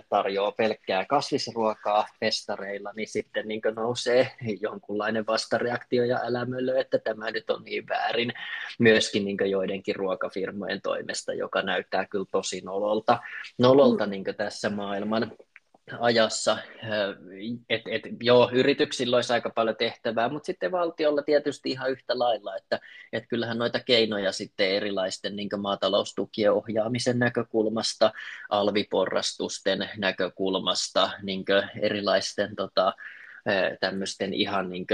tarjoaa 0.09 0.51
pelkkää 0.51 1.05
kasvisruokaa 1.05 2.07
festareilla, 2.19 2.91
niin 2.95 3.07
sitten 3.07 3.47
niin 3.47 3.61
nousee 3.75 4.31
jonkunlainen 4.61 5.25
vastareaktio 5.27 6.03
ja 6.03 6.19
älämöllö, 6.23 6.79
että 6.79 6.99
tämä 6.99 7.31
nyt 7.31 7.49
on 7.49 7.63
niin 7.63 7.87
väärin 7.87 8.33
myöskin 8.79 9.25
niin 9.25 9.37
joidenkin 9.49 9.95
ruokafirmojen 9.95 10.81
toimesta, 10.81 11.33
joka 11.33 11.61
näyttää 11.61 12.05
kyllä 12.05 12.25
tosi 12.31 12.61
nololta, 12.61 13.19
nololta 13.57 14.05
mm. 14.05 14.11
niin 14.11 14.23
tässä 14.37 14.69
maailman 14.69 15.31
ajassa. 15.99 16.57
Et, 17.69 17.81
et, 17.87 18.01
joo, 18.21 18.49
yrityksillä 18.53 19.15
olisi 19.15 19.33
aika 19.33 19.49
paljon 19.49 19.75
tehtävää, 19.75 20.29
mutta 20.29 20.45
sitten 20.45 20.71
valtiolla 20.71 21.21
tietysti 21.21 21.69
ihan 21.69 21.91
yhtä 21.91 22.19
lailla, 22.19 22.55
että 22.55 22.79
et 23.13 23.23
kyllähän 23.29 23.57
noita 23.57 23.79
keinoja 23.79 24.31
sitten 24.31 24.69
erilaisten 24.69 25.35
niin 25.35 25.49
maataloustukien 25.57 26.51
ohjaamisen 26.51 27.19
näkökulmasta, 27.19 28.11
alviporrastusten 28.49 29.89
näkökulmasta, 29.97 31.11
niin 31.23 31.45
erilaisten 31.81 32.55
tota, 32.55 32.93
tämmöisten 33.79 34.33
ihan 34.33 34.69
niin 34.69 34.87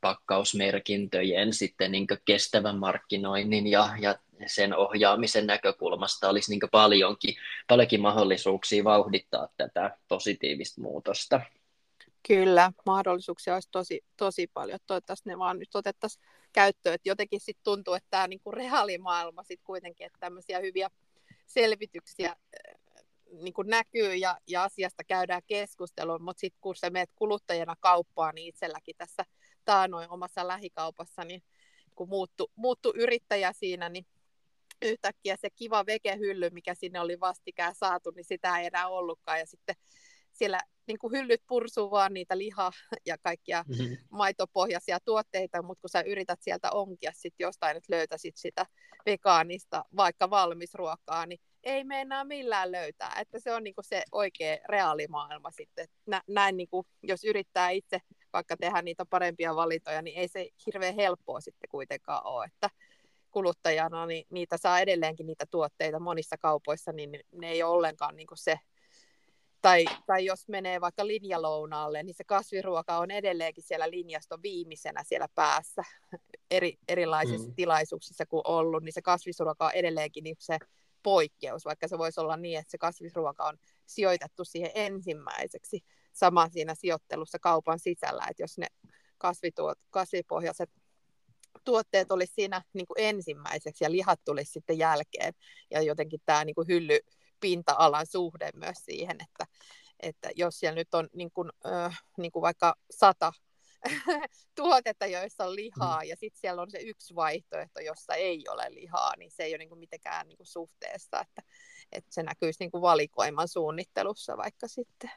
pakkausmerkintöjen 0.00 1.52
sitten 1.52 1.92
niin 1.92 2.06
kestävän 2.24 2.78
markkinoinnin 2.78 3.66
ja, 3.66 3.88
ja 4.00 4.18
sen 4.46 4.76
ohjaamisen 4.76 5.46
näkökulmasta 5.46 6.28
olisi 6.28 6.50
niin 6.50 6.70
paljonkin, 6.72 7.34
paljonkin 7.68 8.00
mahdollisuuksia 8.00 8.84
vauhdittaa 8.84 9.48
tätä 9.56 9.96
positiivista 10.08 10.80
muutosta. 10.80 11.40
Kyllä, 12.28 12.72
mahdollisuuksia 12.86 13.54
olisi 13.54 13.68
tosi, 13.72 14.04
tosi 14.16 14.46
paljon. 14.54 14.78
Toivottavasti 14.86 15.28
ne 15.28 15.38
vaan 15.38 15.58
nyt 15.58 15.74
otettaisiin 15.74 16.24
käyttöön. 16.52 16.94
Et 16.94 17.06
jotenkin 17.06 17.40
sit 17.40 17.58
tuntuu, 17.64 17.94
että 17.94 18.06
tämä 18.10 18.28
niinku 18.28 18.52
reaalimaailma 18.52 19.42
sit 19.42 19.60
kuitenkin, 19.64 20.06
että 20.06 20.18
tämmöisiä 20.20 20.58
hyviä 20.58 20.90
selvityksiä 21.46 22.36
niin 23.32 23.54
kuin 23.54 23.68
näkyy 23.68 24.14
ja, 24.14 24.38
ja 24.46 24.62
asiasta 24.62 25.04
käydään 25.04 25.42
keskustelua, 25.46 26.18
mutta 26.18 26.40
sitten 26.40 26.60
kun 26.60 26.76
sä 26.76 26.90
menet 26.90 27.10
kuluttajana 27.14 27.74
kauppaan, 27.80 28.34
niin 28.34 28.48
itselläkin 28.48 28.94
tässä 28.98 29.24
taanoin 29.64 30.10
omassa 30.10 30.48
lähikaupassa, 30.48 31.24
niin 31.24 31.42
kun 31.94 32.08
muuttu, 32.08 32.52
muuttu 32.56 32.92
yrittäjä 32.96 33.52
siinä, 33.52 33.88
niin 33.88 34.06
yhtäkkiä 34.82 35.36
se 35.40 35.50
kiva 35.50 35.86
vekehylly, 35.86 36.50
mikä 36.50 36.74
sinne 36.74 37.00
oli 37.00 37.20
vastikään 37.20 37.74
saatu, 37.74 38.10
niin 38.10 38.24
sitä 38.24 38.58
ei 38.58 38.66
enää 38.66 38.88
ollutkaan. 38.88 39.38
Ja 39.38 39.46
sitten 39.46 39.76
siellä 40.32 40.60
niin 40.86 40.98
kuin 40.98 41.12
hyllyt 41.12 41.42
pursuu 41.46 41.90
vaan 41.90 42.14
niitä 42.14 42.38
liha- 42.38 42.72
ja 43.06 43.18
kaikkia 43.18 43.64
mm-hmm. 43.68 43.96
maitopohjaisia 44.10 44.98
tuotteita, 45.04 45.62
mutta 45.62 45.80
kun 45.80 45.90
sä 45.90 46.00
yrität 46.00 46.42
sieltä 46.42 46.70
onkia 46.70 47.12
sit 47.14 47.34
jostain, 47.38 47.76
että 47.76 47.96
löytäisit 47.96 48.36
sitä 48.36 48.66
vegaanista, 49.06 49.84
vaikka 49.96 50.30
valmisruokaa, 50.30 51.26
niin 51.26 51.40
ei 51.68 51.84
meinaa 51.84 52.24
millään 52.24 52.72
löytää. 52.72 53.16
Että 53.20 53.38
se 53.38 53.52
on 53.52 53.64
niin 53.64 53.74
kuin 53.74 53.84
se 53.84 54.02
oikea 54.12 54.56
reaalimaailma 54.68 55.50
sitten. 55.50 55.88
Nä, 56.06 56.22
näin 56.28 56.56
niin 56.56 56.68
kuin, 56.68 56.86
jos 57.02 57.24
yrittää 57.24 57.70
itse 57.70 57.98
vaikka 58.32 58.56
tehdä 58.56 58.82
niitä 58.82 59.04
parempia 59.10 59.56
valintoja, 59.56 60.02
niin 60.02 60.18
ei 60.18 60.28
se 60.28 60.48
hirveän 60.66 60.94
helppoa 60.94 61.40
sitten 61.40 61.68
kuitenkaan 61.70 62.26
ole. 62.26 62.44
Että 62.44 62.70
kuluttajana 63.30 64.06
niin 64.06 64.24
niitä 64.30 64.56
saa 64.56 64.80
edelleenkin 64.80 65.26
niitä 65.26 65.44
tuotteita 65.50 66.00
monissa 66.00 66.36
kaupoissa, 66.38 66.92
niin 66.92 67.20
ne 67.32 67.50
ei 67.50 67.62
ole 67.62 67.74
ollenkaan 67.74 68.16
niin 68.16 68.26
kuin 68.26 68.38
se 68.38 68.58
tai, 69.62 69.84
tai 70.06 70.24
jos 70.24 70.48
menee 70.48 70.80
vaikka 70.80 71.06
linjalounaalle, 71.06 72.02
niin 72.02 72.14
se 72.14 72.24
kasviruoka 72.24 72.98
on 72.98 73.10
edelleenkin 73.10 73.64
siellä 73.64 73.90
linjaston 73.90 74.42
viimeisenä 74.42 75.04
siellä 75.04 75.28
päässä 75.34 75.82
eri, 76.50 76.78
erilaisissa 76.88 77.48
mm. 77.48 77.54
tilaisuuksissa 77.54 78.26
kuin 78.26 78.42
ollut, 78.44 78.82
niin 78.82 78.92
se 78.92 79.02
kasvisruoka 79.02 79.66
on 79.66 79.72
edelleenkin 79.74 80.24
niin 80.24 80.36
se 80.38 80.58
poikkeus, 81.02 81.64
vaikka 81.64 81.88
se 81.88 81.98
voisi 81.98 82.20
olla 82.20 82.36
niin, 82.36 82.58
että 82.58 82.70
se 82.70 82.78
kasvisruoka 82.78 83.44
on 83.44 83.58
sijoitettu 83.86 84.44
siihen 84.44 84.70
ensimmäiseksi 84.74 85.84
sama 86.12 86.48
siinä 86.48 86.74
sijoittelussa 86.74 87.38
kaupan 87.38 87.78
sisällä, 87.78 88.26
että 88.30 88.42
jos 88.42 88.58
ne 88.58 88.66
kasvituot, 89.18 89.78
kasvipohjaiset 89.90 90.70
tuotteet 91.64 92.12
olisi 92.12 92.32
siinä 92.34 92.62
niin 92.72 92.86
kuin 92.86 92.96
ensimmäiseksi 92.98 93.84
ja 93.84 93.92
lihat 93.92 94.20
tulisi 94.24 94.52
sitten 94.52 94.78
jälkeen. 94.78 95.34
Ja 95.70 95.82
jotenkin 95.82 96.20
tämä 96.26 96.44
niin 96.44 96.54
kuin 96.54 96.68
hylly, 96.68 96.98
pinta-alan 97.40 98.06
suhde 98.06 98.50
myös 98.54 98.78
siihen, 98.84 99.16
että, 99.20 99.46
että 100.00 100.30
jos 100.36 100.58
siellä 100.58 100.74
nyt 100.74 100.94
on 100.94 101.08
niin 101.12 101.30
kuin, 101.30 101.50
äh, 101.66 102.02
niin 102.18 102.32
kuin 102.32 102.42
vaikka 102.42 102.74
sata 102.90 103.32
tuotetta, 104.56 105.06
joissa 105.06 105.44
on 105.44 105.56
lihaa, 105.56 106.00
mm. 106.00 106.08
ja 106.08 106.16
sitten 106.16 106.40
siellä 106.40 106.62
on 106.62 106.70
se 106.70 106.78
yksi 106.78 107.14
vaihtoehto, 107.14 107.80
jossa 107.80 108.14
ei 108.14 108.44
ole 108.48 108.66
lihaa, 108.70 109.12
niin 109.16 109.30
se 109.30 109.42
ei 109.42 109.52
ole 109.52 109.58
niin 109.58 109.68
kuin 109.68 109.78
mitenkään 109.78 110.28
niin 110.28 110.36
kuin 110.36 110.46
suhteessa, 110.46 111.20
että, 111.20 111.42
että 111.92 112.14
se 112.14 112.22
näkyisi 112.22 112.60
niin 112.60 112.70
kuin 112.70 112.82
valikoiman 112.82 113.48
suunnittelussa 113.48 114.36
vaikka 114.36 114.68
sitten. 114.68 115.10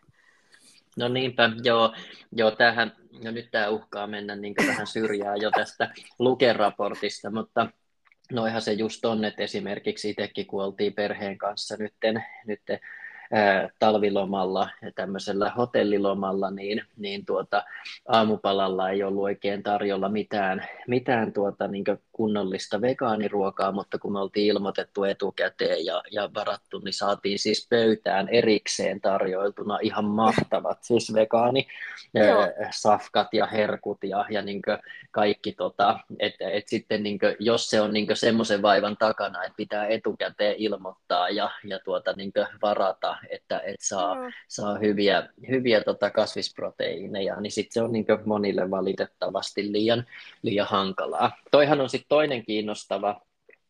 No 0.98 1.08
niinpä, 1.08 1.50
joo, 1.64 1.96
joo 2.32 2.52
tämähän, 2.52 2.96
no 3.24 3.32
nyt 3.32 3.52
tämä 3.52 3.70
uhkaa 3.70 4.08
mennä 4.08 4.36
niin 4.36 4.56
vähän 4.68 4.88
syrjään 4.88 5.42
jo 5.42 5.52
tästä 5.52 5.94
lukeraportista, 6.20 7.32
mutta 7.32 7.68
Noihan 8.32 8.62
se 8.62 8.74
just 8.74 9.06
on, 9.06 9.26
että 9.26 9.44
esimerkiksi 9.44 10.10
itsekin 10.10 10.48
kun 10.48 10.64
oltiin 10.64 10.94
perheen 10.94 11.38
kanssa 11.38 11.78
nytten, 11.78 12.24
nytten 12.46 12.80
talvilomalla 13.80 14.70
ja 14.82 14.92
tämmöisellä 14.96 15.50
hotellilomalla, 15.50 16.52
niin, 16.52 16.84
niin 16.98 17.26
tuota, 17.26 17.64
aamupalalla 18.08 18.90
ei 18.90 19.04
ollut 19.04 19.24
oikein 19.24 19.64
tarjolla 19.64 20.10
mitään, 20.10 20.68
mitään 20.88 21.34
tuota, 21.34 21.68
niin 21.68 21.84
kunnollista 22.12 22.82
vegaaniruokaa, 22.82 23.72
mutta 23.72 24.00
kun 24.00 24.12
me 24.12 24.20
oltiin 24.20 24.48
ilmoitettu 24.48 25.04
etukäteen 25.04 25.86
ja, 25.86 26.04
ja 26.12 26.30
varattu, 26.34 26.80
niin 26.80 26.94
saatiin 26.94 27.40
siis 27.40 27.68
pöytään 27.70 28.30
erikseen 28.30 29.02
tarjoiltuna 29.02 29.78
ihan 29.82 30.06
mahtavat, 30.06 30.78
siis 30.88 31.14
vegaani 31.14 31.68
safkat 32.72 33.34
ja 33.34 33.46
herkut 33.46 33.98
ja, 34.04 34.26
ja 34.30 34.42
niin 34.42 34.62
kaikki, 35.12 35.52
tota, 35.52 36.00
että 36.20 36.50
et 36.50 36.68
sitten 36.68 37.04
niin 37.04 37.20
kuin, 37.20 37.36
jos 37.40 37.70
se 37.70 37.82
on 37.82 37.94
niin 37.94 38.08
semmoisen 38.14 38.62
vaivan 38.62 38.98
takana, 38.98 39.44
että 39.44 39.58
pitää 39.58 39.88
etukäteen 39.88 40.56
ilmoittaa 40.58 41.30
ja, 41.30 41.52
ja 41.64 41.80
tuota, 41.80 42.14
niin 42.14 42.32
varata, 42.62 43.18
että, 43.30 43.60
että 43.60 43.88
saa, 43.88 44.16
mm. 44.16 44.32
saa 44.48 44.78
hyviä, 44.78 45.30
hyviä 45.50 45.84
tota 45.84 46.10
kasvisproteiineja, 46.10 47.42
niin 47.42 47.52
sitten 47.52 47.74
se 47.74 47.82
on 47.82 47.92
niin 47.92 48.06
monille 48.26 48.72
valitettavasti 48.72 49.72
liian, 49.72 50.06
liian 50.42 50.68
hankalaa. 50.68 51.32
Toihan 51.52 51.82
on 51.82 51.90
sitten 51.90 52.10
toinen 52.10 52.46
kiinnostava 52.46 53.22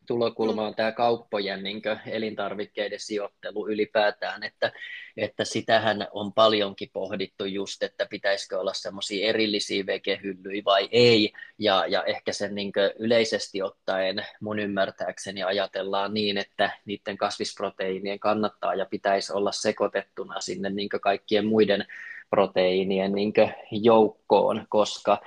tulokulma 0.06 0.66
on 0.66 0.74
tämä 0.74 0.92
kauppojen 0.92 1.62
niin 1.62 1.82
elintarvikkeiden 2.06 3.00
sijoittelu 3.00 3.68
ylipäätään, 3.68 4.42
että, 4.42 4.72
että 5.16 5.44
sitähän 5.44 6.08
on 6.12 6.32
paljonkin 6.32 6.90
pohdittu 6.92 7.44
just, 7.44 7.82
että 7.82 8.06
pitäisikö 8.10 8.60
olla 8.60 8.72
semmoisia 8.74 9.28
erillisiä 9.28 9.86
vekehyllyjä 9.86 10.62
vai 10.64 10.88
ei, 10.92 11.32
ja, 11.58 11.86
ja 11.86 12.04
ehkä 12.04 12.32
sen 12.32 12.54
niin 12.54 12.72
yleisesti 12.98 13.62
ottaen 13.62 14.26
mun 14.40 14.58
ymmärtääkseni 14.58 15.42
ajatellaan 15.42 16.14
niin, 16.14 16.38
että 16.38 16.70
niiden 16.84 17.16
kasvisproteiinien 17.16 18.18
kannattaa 18.18 18.74
ja 18.74 18.86
pitäisi 18.86 19.32
olla 19.32 19.52
sekoitettuna 19.52 20.40
sinne 20.40 20.70
niin 20.70 20.88
kaikkien 20.88 21.46
muiden 21.46 21.86
proteiinien 22.30 23.12
niin 23.12 23.32
joukkoon, 23.70 24.66
koska 24.68 25.20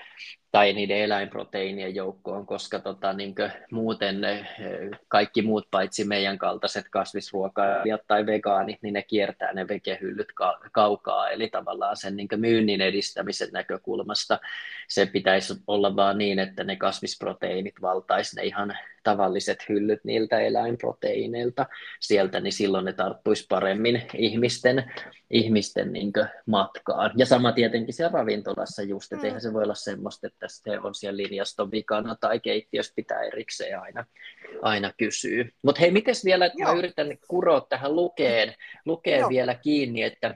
tai 0.55 0.73
niiden 0.73 0.97
eläinproteiinien 0.97 1.95
joukkoon, 1.95 2.45
koska 2.45 2.79
tota, 2.79 3.13
niin 3.13 3.35
muuten 3.71 4.21
ne, 4.21 4.47
kaikki 5.07 5.41
muut 5.41 5.67
paitsi 5.71 6.03
meidän 6.03 6.37
kaltaiset 6.37 6.85
kasvisruokailijat 6.89 8.01
tai 8.07 8.25
vegaanit, 8.25 8.79
niin 8.81 8.93
ne 8.93 9.03
kiertää 9.03 9.53
ne 9.53 9.67
vekehyllyt 9.67 10.31
ka- 10.31 10.59
kaukaa, 10.71 11.29
eli 11.29 11.49
tavallaan 11.49 11.97
sen 11.97 12.15
niin 12.15 12.27
myynnin 12.35 12.81
edistämisen 12.81 13.49
näkökulmasta 13.51 14.39
se 14.87 15.05
pitäisi 15.05 15.53
olla 15.67 15.95
vaan 15.95 16.17
niin, 16.17 16.39
että 16.39 16.63
ne 16.63 16.75
kasvisproteiinit 16.75 17.81
valtaisi 17.81 18.35
ne 18.35 18.43
ihan 18.43 18.77
tavalliset 19.05 19.69
hyllyt 19.69 19.99
niiltä 20.03 20.39
eläinproteiineilta 20.39 21.65
sieltä, 21.99 22.39
niin 22.39 22.53
silloin 22.53 22.85
ne 22.85 22.93
tarttuisi 22.93 23.45
paremmin 23.49 24.01
ihmisten, 24.13 24.91
ihmisten 25.29 25.93
niin 25.93 26.11
matkaan. 26.45 27.11
Ja 27.15 27.25
sama 27.25 27.51
tietenkin 27.51 27.93
siellä 27.93 28.17
ravintolassa 28.17 28.83
just, 28.83 29.13
että 29.13 29.23
mm. 29.23 29.25
eihän 29.25 29.41
se 29.41 29.53
voi 29.53 29.63
olla 29.63 29.75
semmoista, 29.75 30.27
että 30.27 30.44
se 30.47 30.79
on 30.79 30.95
siellä 30.95 31.17
linjaston 31.17 31.71
vikana 31.71 32.15
tai 32.15 32.39
keittiössä 32.39 32.93
pitää 32.95 33.23
erikseen 33.23 33.79
aina, 33.79 34.05
aina 34.61 34.93
kysyä. 34.97 35.45
Mutta 35.63 35.81
hei, 35.81 35.91
miten 35.91 36.15
vielä, 36.25 36.45
että 36.45 36.63
mä 36.63 36.71
yritän 36.71 37.17
kuroa 37.27 37.61
tähän 37.61 37.95
lukeen, 37.95 38.55
lukeen 38.85 39.29
vielä 39.29 39.55
kiinni, 39.55 40.03
että 40.03 40.35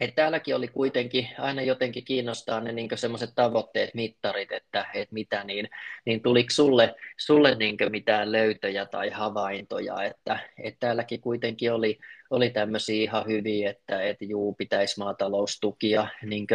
et 0.00 0.14
täälläkin 0.14 0.56
oli 0.56 0.68
kuitenkin 0.68 1.28
aina 1.38 1.62
jotenkin 1.62 2.04
kiinnostaa 2.04 2.60
ne 2.60 2.72
niin 2.72 2.88
semmoiset 2.94 3.30
tavoitteet, 3.34 3.94
mittarit, 3.94 4.52
että, 4.52 4.86
että 4.94 5.14
mitä, 5.14 5.44
niin, 5.44 5.68
niin 6.04 6.22
tuliko 6.22 6.50
sulle, 6.50 6.94
sulle 7.16 7.54
niin 7.54 7.76
mitään 7.90 8.32
löytöjä 8.32 8.86
tai 8.86 9.10
havaintoja, 9.10 10.02
että, 10.02 10.38
että 10.62 10.80
täälläkin 10.80 11.20
kuitenkin 11.20 11.72
oli, 11.72 11.98
oli 12.30 12.50
tämmöisiä 12.50 13.02
ihan 13.02 13.26
hyviä, 13.26 13.70
että, 13.70 14.02
että 14.02 14.24
juu, 14.24 14.54
pitäisi 14.54 14.98
maataloustukia 14.98 16.06
niin 16.22 16.46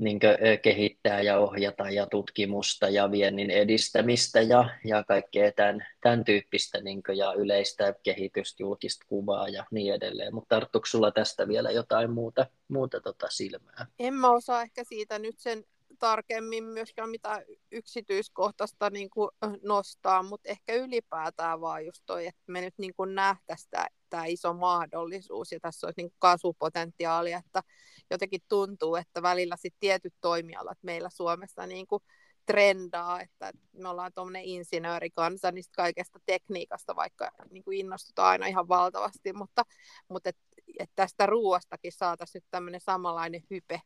niin 0.00 0.20
kehittää 0.62 1.20
ja 1.20 1.38
ohjata 1.38 1.90
ja 1.90 2.06
tutkimusta 2.06 2.88
ja 2.88 3.10
viennin 3.10 3.50
edistämistä 3.50 4.40
ja, 4.40 4.70
ja 4.84 5.04
kaikkea 5.04 5.52
tämän, 5.52 5.86
tämän 6.00 6.24
tyyppistä 6.24 6.80
niin 6.80 7.02
ja 7.16 7.32
yleistä 7.32 7.94
kehitystä, 8.02 8.62
julkista 8.62 9.06
kuvaa 9.08 9.48
ja 9.48 9.64
niin 9.70 9.94
edelleen. 9.94 10.34
Mutta 10.34 10.56
tarttuuko 10.56 10.86
sulla 10.86 11.10
tästä 11.10 11.48
vielä 11.48 11.70
jotain 11.70 12.10
muuta, 12.10 12.46
muuta 12.68 13.00
tota 13.00 13.26
silmää? 13.30 13.86
En 13.98 14.14
mä 14.14 14.30
osaa 14.30 14.62
ehkä 14.62 14.84
siitä 14.84 15.18
nyt 15.18 15.38
sen 15.38 15.64
tarkemmin 16.00 16.64
myöskään 16.64 17.10
mitään 17.10 17.42
yksityiskohtaista 17.72 18.90
niin 18.90 19.10
kuin 19.10 19.30
nostaa, 19.62 20.22
mutta 20.22 20.48
ehkä 20.48 20.74
ylipäätään 20.74 21.60
vaan 21.60 21.86
just 21.86 22.02
toi, 22.06 22.26
että 22.26 22.42
me 22.46 22.60
nyt 22.60 22.74
niin 22.78 22.94
kuin 22.94 23.14
nähtäisiin 23.14 23.70
tämä 24.10 24.24
iso 24.26 24.54
mahdollisuus 24.54 25.52
ja 25.52 25.60
tässä 25.60 25.86
olisi 25.86 26.02
niin 26.02 26.12
kasvupotentiaalia, 26.18 27.42
että 27.46 27.62
jotenkin 28.10 28.40
tuntuu, 28.48 28.96
että 28.96 29.22
välillä 29.22 29.56
sit 29.56 29.74
tietyt 29.80 30.14
toimialat 30.20 30.78
meillä 30.82 31.10
Suomessa 31.10 31.66
niin 31.66 31.86
kuin 31.86 32.02
trendaa, 32.46 33.20
että 33.20 33.52
me 33.72 33.88
ollaan 33.88 34.12
tuommoinen 34.14 34.44
insinöörikansa, 34.44 35.52
niin 35.52 35.64
kaikesta 35.76 36.18
tekniikasta 36.26 36.96
vaikka 36.96 37.30
niin 37.50 37.64
kuin 37.64 37.78
innostutaan 37.78 38.28
aina 38.28 38.46
ihan 38.46 38.68
valtavasti, 38.68 39.32
mutta, 39.32 39.62
mutta 40.08 40.28
et, 40.28 40.36
et 40.78 40.90
tästä 40.94 41.26
ruoastakin 41.26 41.92
saataisiin 41.92 42.40
nyt 42.40 42.50
tämmöinen 42.50 42.80
samanlainen 42.80 43.42
hype 43.50 43.80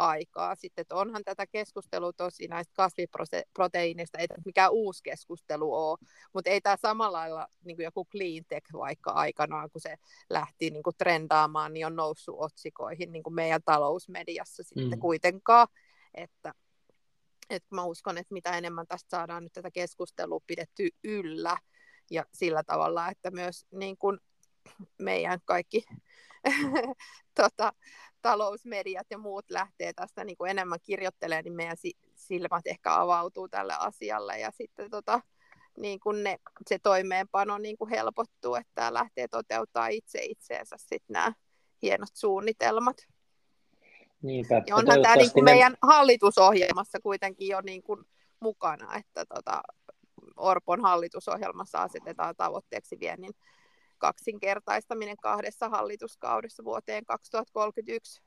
aikaa. 0.00 0.54
Sitten 0.54 0.82
että 0.82 0.94
onhan 0.94 1.24
tätä 1.24 1.46
keskustelua 1.46 2.12
tosi 2.12 2.48
näistä 2.48 2.72
kasviproteiineista, 2.76 4.18
ei 4.18 4.26
mikään 4.44 4.72
uusi 4.72 5.02
keskustelu 5.02 5.74
ole, 5.74 5.98
mutta 6.32 6.50
ei 6.50 6.60
tämä 6.60 6.76
samalla 6.76 7.18
lailla 7.18 7.46
niin 7.64 7.76
kuin 7.76 7.84
joku 7.84 8.04
clean 8.04 8.44
tech 8.48 8.72
vaikka 8.72 9.10
aikanaan, 9.10 9.70
kun 9.70 9.80
se 9.80 9.96
lähti 10.30 10.70
niin 10.70 10.82
kuin 10.82 10.96
trendaamaan, 10.98 11.72
niin 11.72 11.86
on 11.86 11.96
noussut 11.96 12.36
otsikoihin 12.38 13.12
niin 13.12 13.22
kuin 13.22 13.34
meidän 13.34 13.62
talousmediassa 13.64 14.62
sitten 14.62 14.98
mm. 14.98 15.00
kuitenkaan, 15.00 15.68
että 16.14 16.54
et 17.50 17.64
mä 17.70 17.84
uskon, 17.84 18.18
että 18.18 18.34
mitä 18.34 18.58
enemmän 18.58 18.86
tästä 18.86 19.10
saadaan 19.10 19.42
nyt 19.42 19.52
tätä 19.52 19.70
keskustelua 19.70 20.40
pidetty 20.46 20.88
yllä 21.04 21.56
ja 22.10 22.24
sillä 22.34 22.62
tavalla, 22.62 23.10
että 23.10 23.30
myös 23.30 23.66
niin 23.70 23.96
kuin 23.96 24.18
meidän 24.98 25.40
kaikki 25.44 25.84
tota, 27.40 27.72
talousmediat 28.22 29.06
ja 29.10 29.18
muut 29.18 29.50
lähtee 29.50 29.92
tästä 29.92 30.24
niin 30.24 30.36
kuin 30.36 30.50
enemmän 30.50 30.78
kirjoittelemaan, 30.82 31.44
niin 31.44 31.56
meidän 31.56 31.76
silmät 32.14 32.66
ehkä 32.66 32.94
avautuu 32.94 33.48
tälle 33.48 33.74
asialle 33.78 34.38
ja 34.38 34.50
sitten 34.50 34.90
tota, 34.90 35.20
niin 35.78 36.00
kuin 36.00 36.24
ne, 36.24 36.38
se 36.68 36.78
toimeenpano 36.78 37.58
niin 37.58 37.78
kuin 37.78 37.90
helpottuu, 37.90 38.54
että 38.54 38.72
tämä 38.74 38.94
lähtee 38.94 39.28
toteuttaa 39.28 39.88
itse 39.88 40.18
itseensä 40.22 40.76
sitten 40.78 41.12
nämä 41.12 41.32
hienot 41.82 42.10
suunnitelmat. 42.14 42.96
Niinpä. 44.22 44.62
Ja 44.66 44.76
onhan 44.76 45.02
tämä 45.02 45.16
niin 45.16 45.32
kuin 45.32 45.44
meidän 45.44 45.76
hallitusohjelmassa 45.82 47.00
kuitenkin 47.00 47.48
jo 47.48 47.60
niin 47.60 47.82
kuin 47.82 48.04
mukana, 48.40 48.96
että 48.96 49.24
tota, 49.34 49.62
Orpon 50.36 50.80
hallitusohjelmassa 50.80 51.82
asetetaan 51.82 52.36
tavoitteeksi 52.36 53.00
viennin 53.00 53.32
kaksinkertaistaminen 54.00 55.16
kahdessa 55.16 55.68
hallituskaudessa 55.68 56.64
vuoteen 56.64 57.04
2031 57.04 58.22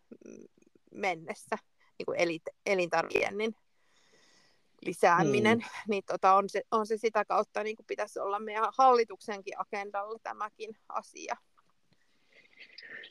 mennessä, 0.92 1.58
niin 2.00 2.06
kuin 2.06 2.40
elintarviennin 2.66 3.56
lisääminen, 4.86 5.60
hmm. 5.60 5.90
niin 5.90 6.04
tota, 6.08 6.34
on, 6.34 6.50
se, 6.50 6.62
on 6.72 6.88
se 6.88 6.98
sitä 6.98 7.26
kautta 7.26 7.64
niin 7.64 7.76
kuin 7.76 7.86
pitäisi 7.86 8.20
olla 8.20 8.40
meidän 8.40 8.66
hallituksenkin 8.78 9.60
agendalla 9.60 10.20
tämäkin 10.24 10.78
asia. 10.90 11.36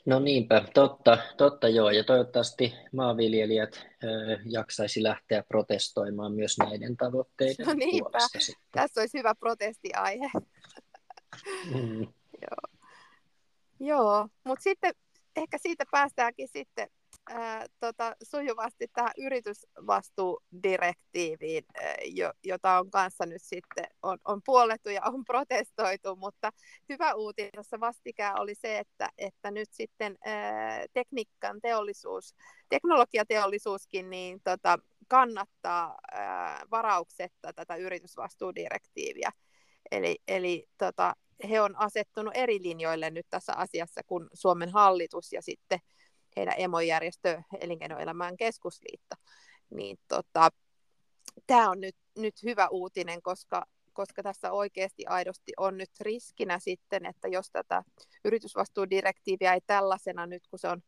No 0.05 0.19
niinpä, 0.19 0.65
totta, 0.73 1.17
totta 1.37 1.69
joo, 1.69 1.89
ja 1.89 2.03
toivottavasti 2.03 2.73
maanviljelijät 2.93 3.87
ö, 4.03 4.07
jaksaisi 4.45 5.03
lähteä 5.03 5.43
protestoimaan 5.43 6.33
myös 6.33 6.57
näiden 6.57 6.97
tavoitteiden 6.97 7.65
no 7.65 7.73
niinpä. 7.73 8.09
puolesta. 8.09 8.39
Sitten. 8.39 8.63
Tässä 8.71 9.01
olisi 9.01 9.17
hyvä 9.17 9.35
protestiaihe. 9.35 10.31
Mm. 11.73 12.07
Joo, 12.43 12.57
joo. 13.79 14.27
mutta 14.43 14.63
sitten 14.63 14.93
ehkä 15.35 15.57
siitä 15.57 15.85
päästäänkin 15.91 16.47
sitten 16.47 16.87
ää, 17.29 17.65
tota, 17.79 18.15
sujuvasti 18.23 18.87
tähän 18.93 19.11
yritysvastuudirektiiviin, 19.17 21.65
ää, 21.81 21.95
jo, 22.05 22.33
jota 22.43 22.79
on 22.79 22.91
kanssa 22.91 23.25
nyt 23.25 23.41
sitten 23.41 23.85
on, 24.03 24.17
on 24.25 24.41
puolettu 24.45 24.89
ja 24.89 25.01
on 25.05 25.25
protestoitu, 25.25 26.15
mutta 26.15 26.51
hyvä 26.89 27.13
uutinen 27.13 27.51
tässä 27.51 27.79
vastikään 27.79 28.41
oli 28.41 28.55
se, 28.55 28.79
että, 28.79 29.09
että 29.17 29.51
nyt 29.51 29.69
sitten 29.71 30.17
ää, 30.25 30.85
tekniikan 30.93 31.61
teollisuus, 31.61 32.35
teknologiateollisuuskin 32.69 34.09
niin 34.09 34.41
tota, 34.43 34.79
kannattaa 35.07 35.97
ää, 36.11 36.65
varauksetta 36.71 37.53
tätä 37.53 37.75
yritysvastuudirektiiviä. 37.75 39.31
Eli, 39.91 40.17
eli 40.27 40.67
tota, 40.77 41.13
he 41.49 41.61
on 41.61 41.75
asettunut 41.75 42.33
eri 42.37 42.59
linjoille 42.61 43.09
nyt 43.09 43.25
tässä 43.29 43.53
asiassa 43.53 44.01
kuin 44.07 44.27
Suomen 44.33 44.69
hallitus 44.69 45.33
ja 45.33 45.41
sitten 45.41 45.79
heidän 46.37 46.53
emojärjestö 46.57 47.41
Elinkeinoelämän 47.59 48.37
keskusliitto. 48.37 49.15
Niin 49.69 49.97
tota, 50.07 50.49
tämä 51.47 51.69
on 51.69 51.81
nyt, 51.81 51.95
nyt 52.17 52.43
hyvä 52.43 52.67
uutinen, 52.67 53.21
koska, 53.21 53.65
koska 53.93 54.23
tässä 54.23 54.51
oikeasti 54.51 55.05
aidosti 55.05 55.53
on 55.57 55.77
nyt 55.77 55.91
riskinä 55.99 56.59
sitten, 56.59 57.05
että 57.05 57.27
jos 57.27 57.51
tätä 57.51 57.83
yritysvastuudirektiiviä 58.25 59.53
ei 59.53 59.61
tällaisena 59.67 60.25
nyt, 60.27 60.47
kun 60.47 60.59
se 60.59 60.67
on, 60.67 60.81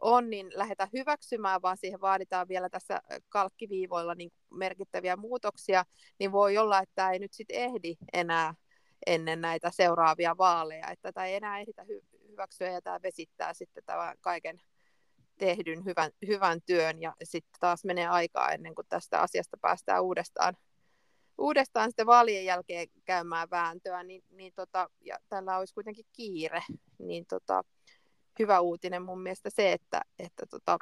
on 0.00 0.30
niin 0.30 0.50
lähdetä 0.54 0.88
hyväksymään, 0.92 1.62
vaan 1.62 1.76
siihen 1.76 2.00
vaaditaan 2.00 2.48
vielä 2.48 2.68
tässä 2.68 3.00
kalkkiviivoilla 3.28 4.14
niin 4.14 4.30
merkittäviä 4.50 5.16
muutoksia, 5.16 5.84
niin 6.18 6.32
voi 6.32 6.58
olla, 6.58 6.80
että 6.80 7.10
ei 7.10 7.18
nyt 7.18 7.32
sitten 7.32 7.56
ehdi 7.56 7.96
enää 8.12 8.54
ennen 9.06 9.40
näitä 9.40 9.70
seuraavia 9.70 10.38
vaaleja, 10.38 10.90
että 10.90 11.08
tätä 11.12 11.24
ei 11.24 11.34
enää 11.34 11.58
ehditä 11.58 11.82
hy- 11.82 12.28
hyväksyä 12.28 12.70
ja 12.70 12.82
tämä 12.82 13.02
vesittää 13.02 13.54
sitten 13.54 13.82
tämän 13.86 14.16
kaiken 14.20 14.60
tehdyn 15.38 15.84
hyvän, 15.84 16.10
hyvän 16.26 16.60
työn. 16.66 17.00
Ja 17.00 17.14
sitten 17.22 17.60
taas 17.60 17.84
menee 17.84 18.06
aikaa 18.06 18.52
ennen 18.52 18.74
kuin 18.74 18.86
tästä 18.88 19.20
asiasta 19.20 19.56
päästään 19.60 20.02
uudestaan, 20.02 20.56
uudestaan 21.38 21.90
sitten 21.90 22.06
vaalien 22.06 22.44
jälkeen 22.44 22.88
käymään 23.04 23.50
vääntöä, 23.50 24.02
niin, 24.02 24.24
niin 24.30 24.52
tota, 24.56 24.90
ja 25.00 25.18
tällä 25.28 25.58
olisi 25.58 25.74
kuitenkin 25.74 26.06
kiire, 26.12 26.62
niin 26.98 27.26
tota, 27.26 27.64
hyvä 28.38 28.60
uutinen 28.60 29.02
mun 29.02 29.20
mielestä 29.20 29.50
se, 29.50 29.72
että, 29.72 30.00
että, 30.18 30.46
tota, 30.46 30.78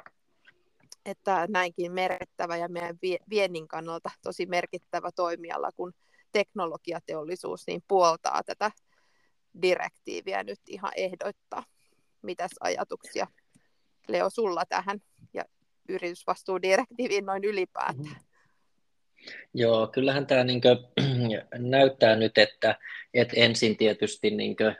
että 1.05 1.47
näinkin 1.49 1.91
merkittävä 1.91 2.57
ja 2.57 2.69
meidän 2.69 2.97
viennin 3.29 3.67
kannalta 3.67 4.09
tosi 4.23 4.45
merkittävä 4.45 5.11
toimiala, 5.11 5.71
kun 5.71 5.93
teknologiateollisuus 6.31 7.67
niin 7.67 7.83
puoltaa 7.87 8.43
tätä 8.43 8.71
direktiiviä 9.61 10.43
nyt 10.43 10.59
ihan 10.67 10.91
ehdoittaa. 10.95 11.63
Mitäs 12.21 12.51
ajatuksia 12.59 13.27
Leo 14.07 14.29
sulla 14.29 14.63
tähän 14.69 14.99
ja 15.33 15.43
yritysvastuudirektiiviin 15.89 17.25
noin 17.25 17.43
ylipäätään? 17.43 17.97
Mm-hmm. 17.97 18.27
Joo, 19.53 19.87
kyllähän 19.87 20.27
tämä 20.27 20.43
niin 20.43 20.61
näyttää 21.69 22.15
nyt, 22.15 22.37
että, 22.37 22.75
että 23.13 23.33
ensin 23.37 23.77
tietysti 23.77 24.29
niin 24.29 24.55
kuin, 24.55 24.75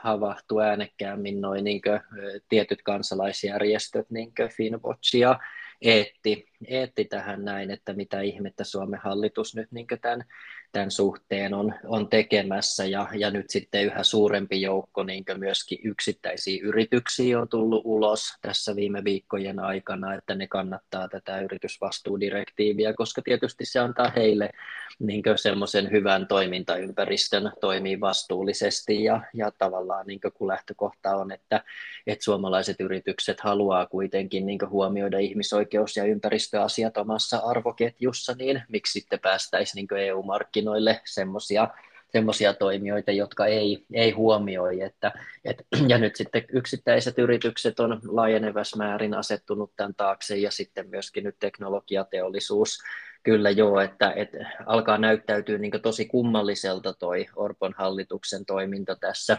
havahtuu 0.00 0.60
äänekkäämmin 0.60 1.40
noin 1.40 1.64
niin 1.64 1.82
kuin, 1.82 2.00
tietyt 2.48 2.82
kansalaisjärjestöt, 2.82 4.10
niin 4.10 4.32
kuin 4.34 4.48
Finwatch 4.56 5.16
ja 5.16 5.40
eetti, 5.82 6.48
eetti 6.68 7.04
tähän 7.04 7.44
näin, 7.44 7.70
että 7.70 7.92
mitä 7.92 8.20
ihmettä 8.20 8.64
Suomen 8.64 9.00
hallitus 9.00 9.56
nyt 9.56 9.72
niin 9.72 9.86
tämän 10.00 10.24
tämän 10.72 10.90
suhteen 10.90 11.54
on, 11.54 11.74
on 11.84 12.08
tekemässä. 12.08 12.84
Ja, 12.84 13.08
ja 13.14 13.30
nyt 13.30 13.50
sitten 13.50 13.84
yhä 13.84 14.02
suurempi 14.02 14.60
joukko 14.60 15.02
niin 15.02 15.24
myöskin 15.38 15.78
yksittäisiä 15.84 16.60
yrityksiä 16.62 17.40
on 17.40 17.48
tullut 17.48 17.82
ulos 17.84 18.34
tässä 18.42 18.76
viime 18.76 19.04
viikkojen 19.04 19.58
aikana, 19.58 20.14
että 20.14 20.34
ne 20.34 20.46
kannattaa 20.46 21.08
tätä 21.08 21.40
yritysvastuudirektiiviä, 21.40 22.92
koska 22.92 23.22
tietysti 23.22 23.64
se 23.64 23.78
antaa 23.78 24.12
heille 24.16 24.50
niin 24.98 25.22
semmoisen 25.36 25.90
hyvän 25.90 26.26
toimintaympäristön 26.26 27.52
toimii 27.60 28.00
vastuullisesti. 28.00 29.04
Ja, 29.04 29.20
ja 29.34 29.52
tavallaan 29.58 30.06
niin 30.06 30.20
kun 30.34 30.48
lähtökohta 30.48 31.16
on, 31.16 31.32
että, 31.32 31.64
että 32.06 32.24
suomalaiset 32.24 32.80
yritykset 32.80 33.40
haluaa 33.40 33.86
kuitenkin 33.86 34.46
niin 34.46 34.70
huomioida 34.70 35.18
ihmisoikeus- 35.18 35.96
ja 35.96 36.04
ympäristöasiat 36.04 36.96
omassa 36.96 37.38
arvoketjussa, 37.38 38.34
niin 38.38 38.62
miksi 38.68 39.00
sitten 39.00 39.20
päästäisiin 39.20 39.86
niin 39.92 40.00
EU-markkinoille 40.00 40.61
semmoisia 41.04 41.68
semmoisia 42.12 42.54
toimijoita, 42.54 43.12
jotka 43.12 43.46
ei, 43.46 43.84
ei 43.92 44.10
huomioi. 44.10 44.80
Että, 44.80 45.12
et, 45.44 45.66
ja 45.88 45.98
nyt 45.98 46.16
sitten 46.16 46.44
yksittäiset 46.52 47.18
yritykset 47.18 47.80
on 47.80 48.00
laajenevässä 48.08 48.76
määrin 48.76 49.14
asettunut 49.14 49.72
tämän 49.76 49.94
taakse 49.94 50.36
ja 50.36 50.50
sitten 50.50 50.88
myöskin 50.88 51.24
nyt 51.24 51.36
teknologiateollisuus 51.38 52.78
Kyllä 53.22 53.50
joo, 53.50 53.80
että, 53.80 54.12
että 54.16 54.38
alkaa 54.66 54.98
näyttäytyä 54.98 55.58
niin 55.58 55.72
tosi 55.82 56.06
kummalliselta 56.06 56.92
toi 56.92 57.26
Orpon 57.36 57.74
hallituksen 57.76 58.46
toiminta 58.46 58.96
tässä, 58.96 59.38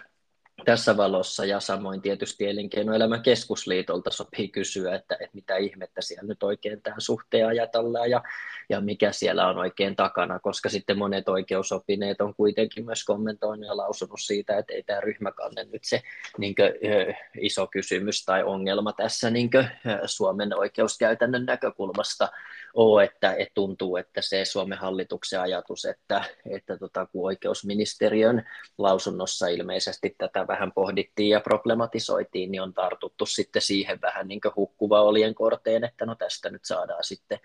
tässä 0.66 0.98
valossa 0.98 1.46
ja 1.46 1.60
samoin 1.60 2.02
tietysti 2.02 2.48
Elinkeinoelämän 2.48 3.22
keskusliitolta 3.22 4.12
sopii 4.12 4.48
kysyä, 4.48 4.96
että, 4.96 5.16
että 5.16 5.36
mitä 5.36 5.58
ihmettä 5.58 6.02
siellä 6.02 6.28
nyt 6.28 6.44
oikein 6.44 6.82
tähän 6.82 7.02
suhteen 7.02 7.48
ajatellaan 7.48 8.10
ja, 8.10 8.24
ja 8.70 8.82
mikä 8.82 9.12
siellä 9.12 9.48
on 9.48 9.58
oikein 9.58 9.96
takana, 9.96 10.40
koska 10.40 10.70
sitten 10.70 10.98
monet 10.98 11.30
oikeusopineet 11.30 12.22
on 12.22 12.36
kuitenkin 12.36 12.86
myös 12.86 13.04
kommentoinut 13.04 13.66
ja 13.66 13.78
lausunut 13.78 14.20
siitä, 14.22 14.58
että 14.58 14.74
ei 14.74 14.84
tämä 14.84 15.02
ryhmäkanne 15.02 15.64
nyt 15.64 15.84
se 15.84 16.02
niin 16.38 16.56
kuin, 16.56 16.70
iso 17.40 17.68
kysymys 17.68 18.26
tai 18.26 18.44
ongelma 18.44 18.94
tässä 18.94 19.30
niin 19.30 19.52
kuin, 19.52 19.68
Suomen 20.06 20.58
oikeuskäytännön 20.58 21.46
näkökulmasta 21.46 22.30
ole, 22.74 23.04
että, 23.04 23.34
että 23.34 23.54
tuntuu, 23.54 23.98
että 23.98 24.22
se 24.22 24.46
Suomen 24.46 24.78
hallituksen 24.78 25.42
ajatus, 25.42 25.86
että, 25.86 26.24
että 26.50 26.78
tota, 26.78 27.06
kun 27.06 27.26
oikeusministeriön 27.26 28.50
lausunnossa 28.78 29.48
ilmeisesti 29.48 30.16
tätä 30.18 30.48
vähän 30.54 30.72
pohdittiin 30.72 31.30
ja 31.30 31.40
problematisoitiin, 31.40 32.52
niin 32.52 32.62
on 32.62 32.74
tartuttu 32.74 33.26
sitten 33.26 33.62
siihen 33.62 34.02
vähän 34.02 34.28
niin 34.28 34.42
kuin 34.42 34.56
hukkuva 34.56 35.02
olien 35.02 35.36
korteen, 35.36 35.84
että 35.84 36.06
no 36.06 36.16
tästä 36.16 36.50
nyt 36.50 36.66
saadaan 36.66 37.04
sitten, 37.04 37.40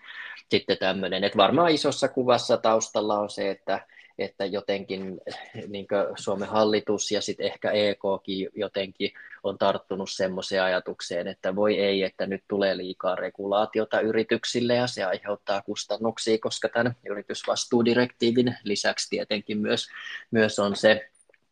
sitten 0.49 0.77
tämmöinen, 0.77 1.23
että 1.23 1.37
varmaan 1.37 1.71
isossa 1.71 2.07
kuvassa 2.07 2.57
taustalla 2.57 3.19
on 3.19 3.29
se, 3.29 3.49
että 3.49 3.87
että 4.19 4.45
jotenkin 4.45 5.21
niin 5.67 5.87
Suomen 6.17 6.49
hallitus 6.49 7.11
ja 7.11 7.21
sitten 7.21 7.45
ehkä 7.45 7.71
EKkin 7.71 8.49
jotenkin 8.55 9.11
on 9.43 9.57
tarttunut 9.57 10.09
semmoiseen 10.11 10.63
ajatukseen, 10.63 11.27
että 11.27 11.55
voi 11.55 11.79
ei, 11.79 12.03
että 12.03 12.25
nyt 12.25 12.43
tulee 12.47 12.77
liikaa 12.77 13.15
regulaatiota 13.15 14.01
yrityksille 14.01 14.75
ja 14.75 14.87
se 14.87 15.03
aiheuttaa 15.03 15.61
kustannuksia, 15.61 16.37
koska 16.41 16.69
tämän 16.69 16.95
yritysvastuudirektiivin 17.09 18.55
lisäksi 18.63 19.09
tietenkin 19.09 19.57
myös, 19.57 19.87
myös 20.31 20.59
on 20.59 20.75
se 20.75 21.09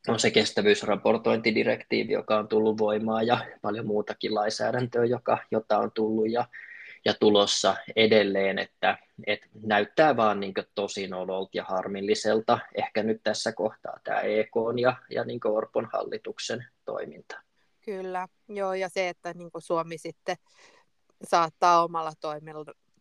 on 0.09 0.19
se 0.19 0.31
kestävyysraportointidirektiivi, 0.31 2.13
joka 2.13 2.37
on 2.37 2.47
tullut 2.47 2.77
voimaan 2.77 3.27
ja 3.27 3.45
paljon 3.61 3.87
muutakin 3.87 4.35
lainsäädäntöä, 4.35 5.05
joka, 5.05 5.37
jota 5.51 5.77
on 5.77 5.91
tullut 5.91 6.31
ja, 6.31 6.47
ja 7.05 7.13
tulossa 7.13 7.75
edelleen, 7.95 8.59
että, 8.59 8.97
että 9.27 9.47
näyttää 9.63 10.17
vaan 10.17 10.39
niin 10.39 10.53
tosi 10.75 11.07
nololta 11.07 11.49
ja 11.53 11.63
harmilliselta 11.63 12.59
ehkä 12.75 13.03
nyt 13.03 13.23
tässä 13.23 13.51
kohtaa 13.51 13.99
tämä 14.03 14.19
EK 14.19 14.53
ja, 14.81 14.95
ja 15.09 15.23
niin 15.23 15.39
Orpon 15.45 15.89
hallituksen 15.93 16.65
toiminta. 16.85 17.41
Kyllä, 17.85 18.27
joo, 18.49 18.73
ja 18.73 18.89
se, 18.89 19.09
että 19.09 19.33
niin 19.33 19.49
Suomi 19.59 19.97
sitten 19.97 20.35
saattaa 21.23 21.83
omalla 21.83 22.11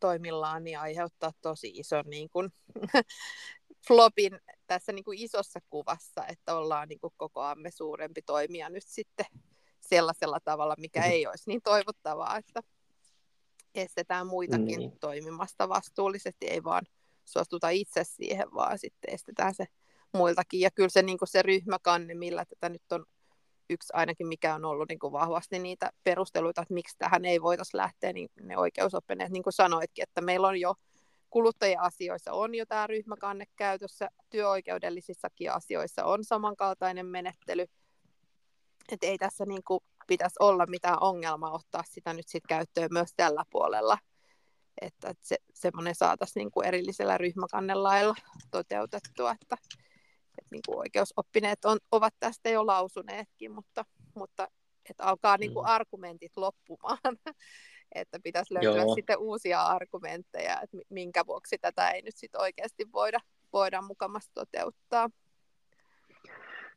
toimillaan 0.00 0.64
niin 0.64 0.78
aiheuttaa 0.78 1.32
tosi 1.42 1.68
ison 1.74 2.04
niin 2.06 2.28
kuin, 2.30 2.52
flopin 3.88 4.40
tässä 4.66 4.92
niin 4.92 5.04
kuin 5.04 5.18
isossa 5.18 5.60
kuvassa, 5.70 6.26
että 6.28 6.56
ollaan 6.56 6.88
niin 6.88 7.00
kuin 7.00 7.12
kokoamme 7.16 7.70
suurempi 7.70 8.22
toimija 8.22 8.68
nyt 8.68 8.86
sitten 8.86 9.26
sellaisella 9.80 10.38
tavalla, 10.44 10.74
mikä 10.78 11.00
mm-hmm. 11.00 11.12
ei 11.12 11.26
olisi 11.26 11.44
niin 11.46 11.62
toivottavaa, 11.62 12.36
että 12.36 12.62
estetään 13.74 14.26
muitakin 14.26 14.78
niin. 14.78 14.98
toimimasta 15.00 15.68
vastuullisesti, 15.68 16.46
ei 16.46 16.64
vaan 16.64 16.86
suostuta 17.24 17.68
itse 17.68 18.04
siihen, 18.04 18.54
vaan 18.54 18.78
sitten 18.78 19.14
estetään 19.14 19.54
se 19.54 19.66
muiltakin. 20.14 20.60
Ja 20.60 20.70
kyllä 20.70 20.88
se, 20.88 21.02
niin 21.02 21.18
kuin 21.18 21.28
se 21.28 21.42
ryhmäkanne, 21.42 22.14
millä 22.14 22.44
tätä 22.44 22.68
nyt 22.68 22.92
on 22.92 23.04
yksi 23.70 23.92
ainakin, 23.92 24.26
mikä 24.26 24.54
on 24.54 24.64
ollut 24.64 24.88
niin 24.88 24.98
kuin 24.98 25.12
vahvasti 25.12 25.58
niitä 25.58 25.90
perusteluita, 26.04 26.62
että 26.62 26.74
miksi 26.74 26.96
tähän 26.98 27.24
ei 27.24 27.42
voitaisiin 27.42 27.78
lähteä, 27.78 28.12
niin 28.12 28.28
ne 28.40 28.58
oikeusoppineet, 28.58 29.32
niin 29.32 29.42
kuin 29.42 29.52
sanoitkin, 29.52 30.02
että 30.02 30.20
meillä 30.20 30.48
on 30.48 30.60
jo 30.60 30.74
kuluttajia-asioissa 31.30 32.32
on 32.32 32.54
jo 32.54 32.66
tämä 32.66 32.86
ryhmäkanne 32.86 33.44
käytössä, 33.56 34.10
työoikeudellisissakin 34.30 35.52
asioissa 35.52 36.04
on 36.04 36.24
samankaltainen 36.24 37.06
menettely, 37.06 37.66
että 38.92 39.06
ei 39.06 39.18
tässä 39.18 39.46
niin 39.46 39.64
kuin 39.64 39.80
pitäisi 40.06 40.36
olla 40.40 40.66
mitään 40.66 40.98
ongelmaa 41.00 41.52
ottaa 41.52 41.82
sitä 41.86 42.12
nyt 42.12 42.28
sit 42.28 42.44
käyttöön 42.48 42.88
myös 42.92 43.10
tällä 43.16 43.44
puolella, 43.50 43.98
että 44.80 45.14
se, 45.22 45.36
semmoinen 45.54 45.94
saataisiin 45.94 46.40
niin 46.40 46.50
kuin 46.50 46.66
erillisellä 46.66 47.18
ryhmäkannelailla 47.18 48.14
toteutettua, 48.50 49.32
että, 49.42 49.56
että 50.38 50.50
niin 50.50 50.62
kuin 50.66 50.78
oikeusoppineet 50.78 51.64
on, 51.64 51.78
ovat 51.92 52.14
tästä 52.20 52.50
jo 52.50 52.66
lausuneetkin, 52.66 53.52
mutta, 53.52 53.84
mutta 54.14 54.48
että 54.90 55.04
alkaa 55.04 55.36
niin 55.36 55.54
kuin 55.54 55.64
mm. 55.64 55.70
argumentit 55.70 56.32
loppumaan 56.36 56.98
että 58.00 58.20
pitäisi 58.22 58.54
löytyä 58.54 58.82
Joo. 58.82 58.94
sitten 58.94 59.18
uusia 59.18 59.62
argumentteja, 59.62 60.60
että 60.60 60.76
minkä 60.88 61.26
vuoksi 61.26 61.58
tätä 61.60 61.90
ei 61.90 62.02
nyt 62.02 62.16
sitten 62.16 62.40
oikeasti 62.40 62.92
voida, 62.92 63.18
voida 63.52 63.82
mukamassa 63.82 64.30
toteuttaa. 64.34 65.10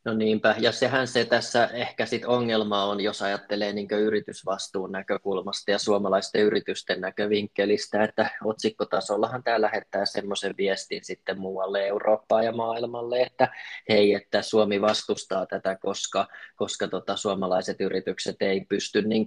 No 0.06 0.14
niinpä, 0.14 0.56
ja 0.60 0.72
sehän 0.72 1.08
se 1.08 1.26
tässä 1.26 1.66
ehkä 1.66 2.06
sit 2.06 2.26
ongelma 2.26 2.84
on, 2.84 3.02
jos 3.02 3.22
ajattelee 3.22 3.74
niin 3.74 3.88
yritysvastuun 3.91 4.91
näkökulmasta 4.91 5.72
ja 5.72 5.80
suomalaisten 5.80 6.41
yritysten 6.41 7.02
näkövinkkelistä, 7.02 8.04
että 8.04 8.30
otsikkotasollahan 8.43 9.43
tämä 9.43 9.62
lähettää 9.62 10.06
semmoisen 10.06 10.54
viestin 10.58 11.04
sitten 11.04 11.39
muualle 11.39 11.88
Eurooppaan 11.88 12.45
ja 12.45 12.52
maailmalle, 12.52 13.22
että 13.22 13.47
hei, 13.89 14.14
että 14.14 14.41
Suomi 14.41 14.82
vastustaa 14.82 15.45
tätä, 15.45 15.78
koska, 15.82 16.28
koska 16.56 16.88
tota, 16.88 17.16
suomalaiset 17.16 17.82
yritykset 17.82 18.36
ei 18.39 18.66
pysty 18.70 19.02
niin 19.02 19.26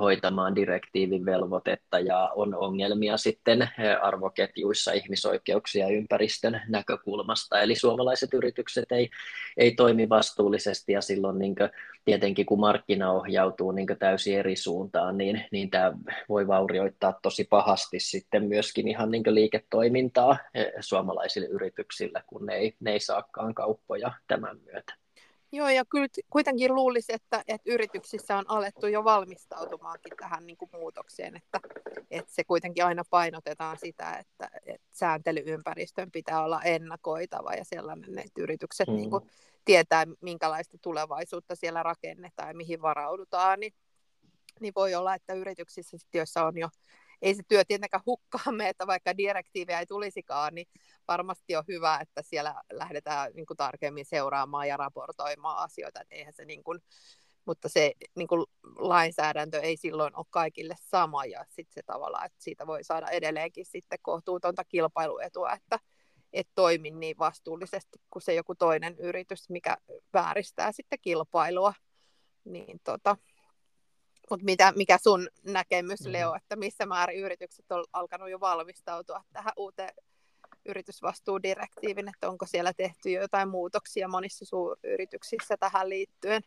hoitamaan 0.00 0.54
direktiivin 0.54 1.26
velvoitetta 1.26 1.98
ja 2.00 2.30
on 2.34 2.54
ongelmia 2.54 3.16
sitten 3.16 3.68
arvoketjuissa 4.02 4.92
ihmisoikeuksia 4.92 5.88
ympäristön 5.88 6.60
näkökulmasta, 6.68 7.60
eli 7.60 7.74
suomalaiset 7.74 8.34
yritykset 8.34 8.92
ei, 8.92 9.10
ei 9.56 9.74
toimi 9.74 10.07
vastuullisesti 10.08 10.92
ja 10.92 11.00
silloin 11.00 11.38
niin 11.38 11.54
kuin, 11.54 11.70
tietenkin 12.04 12.46
kun 12.46 12.60
markkina 12.60 13.12
ohjautuu 13.12 13.72
niin 13.72 13.86
täysin 13.98 14.38
eri 14.38 14.56
suuntaan, 14.56 15.18
niin, 15.18 15.44
niin 15.52 15.70
tämä 15.70 15.92
voi 16.28 16.46
vaurioittaa 16.46 17.18
tosi 17.22 17.44
pahasti 17.44 18.00
sitten 18.00 18.44
myöskin 18.44 18.88
ihan 18.88 19.10
niin 19.10 19.34
liiketoimintaa 19.34 20.38
eh, 20.54 20.72
suomalaisille 20.80 21.46
yrityksille, 21.46 22.22
kun 22.26 22.46
ne 22.46 22.54
ei, 22.54 22.74
ne 22.80 22.92
ei 22.92 23.00
saakaan 23.00 23.54
kauppoja 23.54 24.12
tämän 24.26 24.60
myötä. 24.64 24.94
Joo, 25.52 25.68
ja 25.68 25.84
kyllä 25.84 26.06
kuitenkin 26.30 26.74
luulisi, 26.74 27.12
että, 27.12 27.42
että 27.48 27.72
yrityksissä 27.72 28.36
on 28.36 28.44
alettu 28.48 28.86
jo 28.86 29.04
valmistautumaankin 29.04 30.12
tähän 30.20 30.46
niin 30.46 30.56
kuin 30.56 30.70
muutokseen, 30.72 31.36
että, 31.36 31.60
että 32.10 32.34
se 32.34 32.44
kuitenkin 32.44 32.84
aina 32.84 33.02
painotetaan 33.10 33.78
sitä, 33.78 34.12
että, 34.12 34.50
että 34.66 34.86
sääntelyympäristön 34.90 36.10
pitää 36.10 36.44
olla 36.44 36.62
ennakoitava 36.62 37.52
ja 37.52 37.64
sellainen, 37.64 38.18
että 38.18 38.42
yritykset 38.42 38.88
mm. 38.88 38.94
niin 38.94 39.10
kuin 39.10 39.30
tietää, 39.68 40.06
minkälaista 40.20 40.78
tulevaisuutta 40.82 41.56
siellä 41.56 41.82
rakennetaan 41.82 42.48
ja 42.48 42.54
mihin 42.54 42.82
varaudutaan, 42.82 43.60
niin, 43.60 43.74
niin 44.60 44.72
voi 44.76 44.94
olla, 44.94 45.14
että 45.14 45.34
yrityksissä, 45.34 45.96
joissa 46.14 46.46
on 46.46 46.58
jo 46.58 46.68
ei 47.22 47.34
se 47.34 47.42
työ 47.48 47.64
tietenkään 47.64 48.02
hukkaa 48.06 48.52
me, 48.52 48.68
että 48.68 48.86
vaikka 48.86 49.16
direktiiviä 49.16 49.80
ei 49.80 49.86
tulisikaan, 49.86 50.54
niin 50.54 50.66
varmasti 51.08 51.56
on 51.56 51.64
hyvä, 51.68 51.98
että 52.00 52.22
siellä 52.22 52.54
lähdetään 52.72 53.32
niin 53.34 53.46
kuin 53.46 53.56
tarkemmin 53.56 54.04
seuraamaan 54.04 54.68
ja 54.68 54.76
raportoimaan 54.76 55.58
asioita, 55.58 56.00
että 56.00 56.14
eihän 56.14 56.32
se 56.32 56.44
niin 56.44 56.64
kuin, 56.64 56.80
mutta 57.44 57.68
se 57.68 57.92
niin 58.14 58.28
kuin 58.28 58.44
lainsäädäntö 58.78 59.60
ei 59.60 59.76
silloin 59.76 60.16
ole 60.16 60.26
kaikille 60.30 60.74
sama 60.78 61.24
ja 61.24 61.44
sitten 61.48 61.74
se 61.74 61.82
tavallaan, 61.86 62.26
että 62.26 62.38
siitä 62.40 62.66
voi 62.66 62.84
saada 62.84 63.08
edelleenkin 63.08 63.66
sitten 63.66 63.98
kohtuutonta 64.02 64.64
kilpailuetua, 64.64 65.52
että 65.52 65.78
et 66.32 66.48
toimi 66.54 66.90
niin 66.90 67.18
vastuullisesti 67.18 68.00
kuin 68.10 68.22
se 68.22 68.34
joku 68.34 68.54
toinen 68.54 68.98
yritys, 68.98 69.50
mikä 69.50 69.76
vääristää 70.12 70.72
sitten 70.72 70.98
kilpailua. 71.02 71.74
Niin 72.44 72.80
tota, 72.84 73.16
mutta 74.30 74.44
mitä, 74.44 74.72
mikä 74.76 74.98
sun 75.02 75.28
näkemys, 75.44 76.00
mm. 76.06 76.12
Leo, 76.12 76.34
että 76.34 76.56
missä 76.56 76.86
määrin 76.86 77.20
yritykset 77.20 77.72
on 77.72 77.84
alkanut 77.92 78.30
jo 78.30 78.40
valmistautua 78.40 79.24
tähän 79.32 79.52
uuteen 79.56 79.94
yritysvastuudirektiivin, 80.64 82.08
että 82.08 82.28
onko 82.28 82.46
siellä 82.46 82.72
tehty 82.76 83.10
jo 83.10 83.20
jotain 83.20 83.48
muutoksia 83.48 84.08
monissa 84.08 84.44
suuryrityksissä 84.44 85.56
tähän 85.56 85.88
liittyen? 85.88 86.42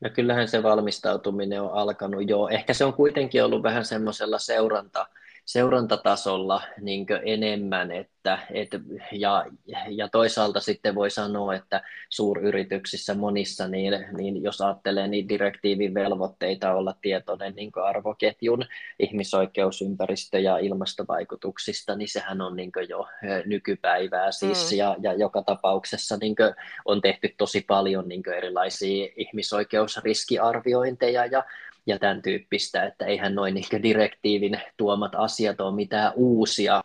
No 0.00 0.10
kyllähän 0.10 0.48
se 0.48 0.62
valmistautuminen 0.62 1.62
on 1.62 1.72
alkanut 1.72 2.28
jo. 2.28 2.48
Ehkä 2.48 2.74
se 2.74 2.84
on 2.84 2.94
kuitenkin 2.94 3.44
ollut 3.44 3.62
vähän 3.62 3.84
semmoisella 3.84 4.38
seuranta, 4.38 5.06
seurantatasolla 5.46 6.62
niin 6.80 7.06
enemmän, 7.24 7.90
että, 7.90 8.38
et, 8.50 8.68
ja, 9.12 9.46
ja 9.88 10.08
toisaalta 10.08 10.60
sitten 10.60 10.94
voi 10.94 11.10
sanoa, 11.10 11.54
että 11.54 11.82
suuryrityksissä 12.10 13.14
monissa, 13.14 13.68
niin, 13.68 14.06
niin 14.16 14.42
jos 14.42 14.60
ajattelee 14.60 15.08
niin 15.08 15.28
direktiivin 15.28 15.94
velvoitteita 15.94 16.74
olla 16.74 16.94
tietoinen 17.02 17.54
niin 17.54 17.70
arvoketjun 17.84 18.64
ihmisoikeus, 18.98 19.82
ympäristö- 19.82 20.38
ja 20.38 20.58
ilmastovaikutuksista, 20.58 21.96
niin 21.96 22.08
sehän 22.08 22.40
on 22.40 22.56
niin 22.56 22.72
jo 22.88 23.06
nykypäivää 23.44 24.32
siis, 24.32 24.70
mm. 24.70 24.76
ja, 24.78 24.96
ja 25.00 25.12
joka 25.12 25.42
tapauksessa 25.42 26.16
niin 26.16 26.36
on 26.84 27.00
tehty 27.00 27.34
tosi 27.38 27.60
paljon 27.60 28.08
niin 28.08 28.22
erilaisia 28.36 29.08
ihmisoikeusriskiarviointeja, 29.16 31.26
ja 31.26 31.44
ja 31.86 31.98
tämän 31.98 32.22
tyyppistä, 32.22 32.84
että 32.84 33.06
eihän 33.06 33.34
noin 33.34 33.54
niin 33.54 33.82
direktiivin 33.82 34.60
tuomat 34.76 35.12
asiat 35.14 35.60
ole 35.60 35.74
mitään 35.74 36.12
uusia 36.16 36.82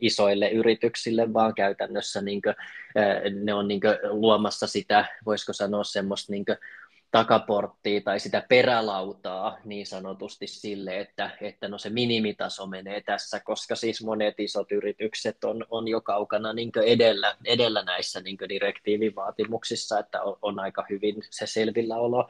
isoille 0.00 0.50
yrityksille, 0.50 1.32
vaan 1.32 1.54
käytännössä 1.54 2.20
niin 2.22 2.42
kuin, 2.42 2.54
ne 3.44 3.54
on 3.54 3.68
niin 3.68 3.80
luomassa 4.10 4.66
sitä, 4.66 5.04
voisiko 5.26 5.52
sanoa 5.52 5.84
semmoista 5.84 6.32
niin 6.32 6.44
takaporttia 7.12 8.00
tai 8.00 8.20
sitä 8.20 8.44
perälautaa 8.48 9.58
niin 9.64 9.86
sanotusti 9.86 10.46
sille, 10.46 11.00
että, 11.00 11.30
että 11.40 11.68
no 11.68 11.78
se 11.78 11.90
minimitaso 11.90 12.66
menee 12.66 13.00
tässä, 13.00 13.40
koska 13.40 13.76
siis 13.76 14.04
monet 14.04 14.40
isot 14.40 14.72
yritykset 14.72 15.44
on, 15.44 15.66
on 15.70 15.88
jo 15.88 16.00
kaukana 16.00 16.52
niin 16.52 16.72
edellä, 16.86 17.36
edellä 17.44 17.82
näissä 17.82 18.20
niin 18.20 18.36
direktiivin 18.48 19.14
vaatimuksissa, 19.14 19.98
että 19.98 20.22
on, 20.22 20.36
on 20.42 20.60
aika 20.60 20.84
hyvin 20.90 21.16
se 21.30 21.46
selvilläolo 21.46 22.28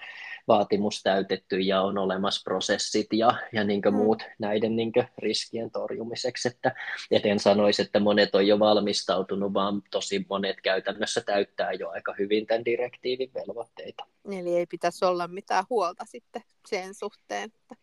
vaatimus 0.49 1.03
täytetty 1.03 1.61
ja 1.61 1.83
on 1.83 1.99
olemassa 1.99 2.43
prosessit 2.45 3.07
ja, 3.12 3.35
ja 3.53 3.64
niin 3.64 3.83
muut 3.93 4.22
näiden 4.39 4.76
niin 4.76 4.93
riskien 5.18 5.70
torjumiseksi, 5.70 6.49
että 6.49 6.74
et 7.11 7.26
en 7.26 7.39
sanoisi, 7.39 7.83
että 7.83 8.01
monet 8.01 8.35
on 8.35 8.47
jo 8.47 8.59
valmistautunut, 8.59 9.55
vaan 9.55 9.83
tosi 9.91 10.26
monet 10.28 10.61
käytännössä 10.62 11.20
täyttää 11.20 11.72
jo 11.72 11.91
aika 11.91 12.14
hyvin 12.18 12.47
tämän 12.47 12.64
direktiivin 12.64 13.30
velvoitteita. 13.35 14.12
Eli 14.31 14.57
ei 14.57 14.66
pitäisi 14.66 15.05
olla 15.05 15.29
mitään 15.29 15.64
huolta 15.70 16.05
sitten 16.07 16.43
sen 16.68 16.95
suhteen, 16.95 17.45
että 17.45 17.75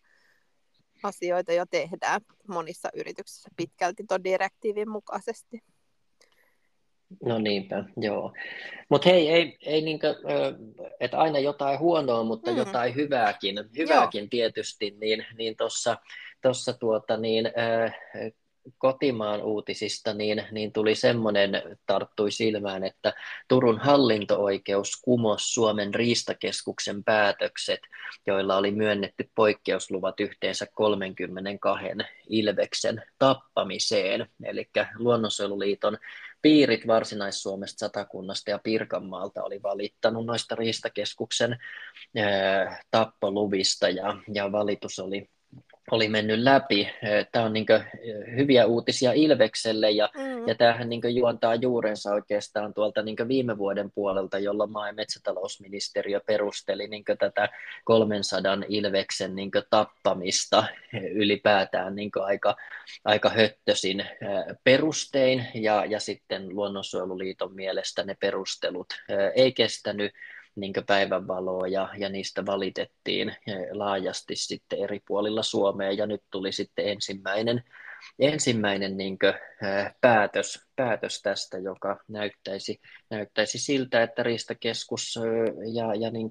asioita 1.04 1.54
jo 1.54 1.66
tehdään 1.66 2.22
monissa 2.48 2.90
yrityksissä 2.94 3.50
pitkälti 3.58 4.04
tuon 4.08 4.24
direktiivin 4.24 4.90
mukaisesti. 4.90 5.64
No 7.24 7.40
niinpä, 7.40 7.84
joo. 7.98 8.34
Mutta 8.90 9.10
hei, 9.10 9.30
ei, 9.30 9.58
ei 9.62 9.82
niinkö, 9.82 10.16
että 11.00 11.18
aina 11.18 11.40
jotain 11.40 11.80
huonoa, 11.80 12.24
mutta 12.24 12.52
mm. 12.52 12.58
jotain 12.58 12.96
hyvääkin, 12.96 13.56
hyvääkin 13.78 14.22
joo. 14.22 14.28
tietysti, 14.30 14.98
niin, 15.02 15.26
niin 15.38 15.58
tuossa 15.58 15.98
tossa 16.42 16.74
tuota, 16.74 17.18
niin, 17.18 17.46
kotimaan 18.78 19.44
uutisista, 19.44 20.14
niin, 20.14 20.46
niin 20.52 20.72
tuli 20.72 20.96
semmoinen, 20.96 21.78
tarttui 21.86 22.32
silmään, 22.32 22.84
että 22.84 23.14
Turun 23.48 23.80
hallinto-oikeus 23.80 25.02
kumosi 25.02 25.54
Suomen 25.54 25.94
riistakeskuksen 25.94 27.04
päätökset, 27.04 27.80
joilla 28.28 28.58
oli 28.58 28.72
myönnetty 28.72 29.30
poikkeusluvat 29.36 30.20
yhteensä 30.20 30.68
32 30.74 31.88
ilveksen 32.30 33.04
tappamiseen. 33.20 34.28
Eli 34.44 34.70
Luonnonsuojeluliiton 34.98 35.98
piirit 36.42 36.88
Varsinais-Suomesta, 36.88 37.80
Satakunnasta 37.80 38.52
ja 38.52 38.60
Pirkanmaalta 38.64 39.44
oli 39.44 39.64
valittanut 39.64 40.26
noista 40.26 40.56
riistakeskuksen 40.56 41.58
ää, 42.18 42.84
tappoluvista 42.92 43.90
ja, 43.90 44.18
ja 44.34 44.52
valitus 44.52 45.00
oli 45.00 45.30
oli 45.92 46.08
mennyt 46.08 46.40
läpi. 46.40 46.90
Tämä 47.32 47.46
on 47.46 47.54
niin 47.54 47.66
hyviä 48.36 48.66
uutisia 48.66 49.14
Ilvekselle 49.14 49.92
ja, 49.92 50.10
mm. 50.18 50.48
ja 50.48 50.56
tämähän 50.56 50.90
niin 50.90 51.16
juontaa 51.16 51.56
juurensa 51.56 52.14
oikeastaan 52.14 52.74
tuolta 52.74 53.02
niin 53.02 53.28
viime 53.28 53.58
vuoden 53.58 53.92
puolelta, 53.92 54.40
jolloin 54.40 54.72
maa- 54.72 54.88
ja 54.88 54.94
metsätalousministeriö 54.94 56.22
perusteli 56.26 56.88
niin 56.88 57.04
tätä 57.20 57.50
300 57.84 58.58
Ilveksen 58.68 59.36
niin 59.36 59.52
tappamista 59.70 60.64
ylipäätään 61.14 61.96
niin 61.96 62.12
aika, 62.16 62.56
aika 63.06 63.30
höttösin 63.30 64.06
perustein 64.64 65.48
ja, 65.54 65.86
ja 65.86 66.00
sitten 66.00 66.56
Luonnonsuojeluliiton 66.56 67.56
mielestä 67.56 68.04
ne 68.04 68.16
perustelut 68.20 68.88
ei 69.36 69.52
kestänyt 69.52 70.12
niin 70.60 70.74
päivänvaloa 70.88 71.68
ja, 71.68 71.90
ja 71.98 72.10
niistä 72.10 72.46
valitettiin 72.46 73.36
laajasti 73.72 74.36
sitten 74.36 74.80
eri 74.80 75.00
puolilla 75.08 75.44
Suomea 75.44 75.92
ja 75.92 76.06
nyt 76.06 76.24
tuli 76.32 76.52
sitten 76.52 76.88
ensimmäinen, 76.88 77.64
ensimmäinen 78.20 78.98
niin 78.98 79.18
päätös, 80.02 80.68
päätös 80.76 81.22
tästä, 81.22 81.58
joka 81.58 82.00
näyttäisi, 82.08 82.80
näyttäisi 83.10 83.60
siltä, 83.60 84.04
että 84.04 84.24
Riistakeskus 84.24 85.20
ja, 85.74 85.96
ja 85.96 86.12
niin 86.12 86.30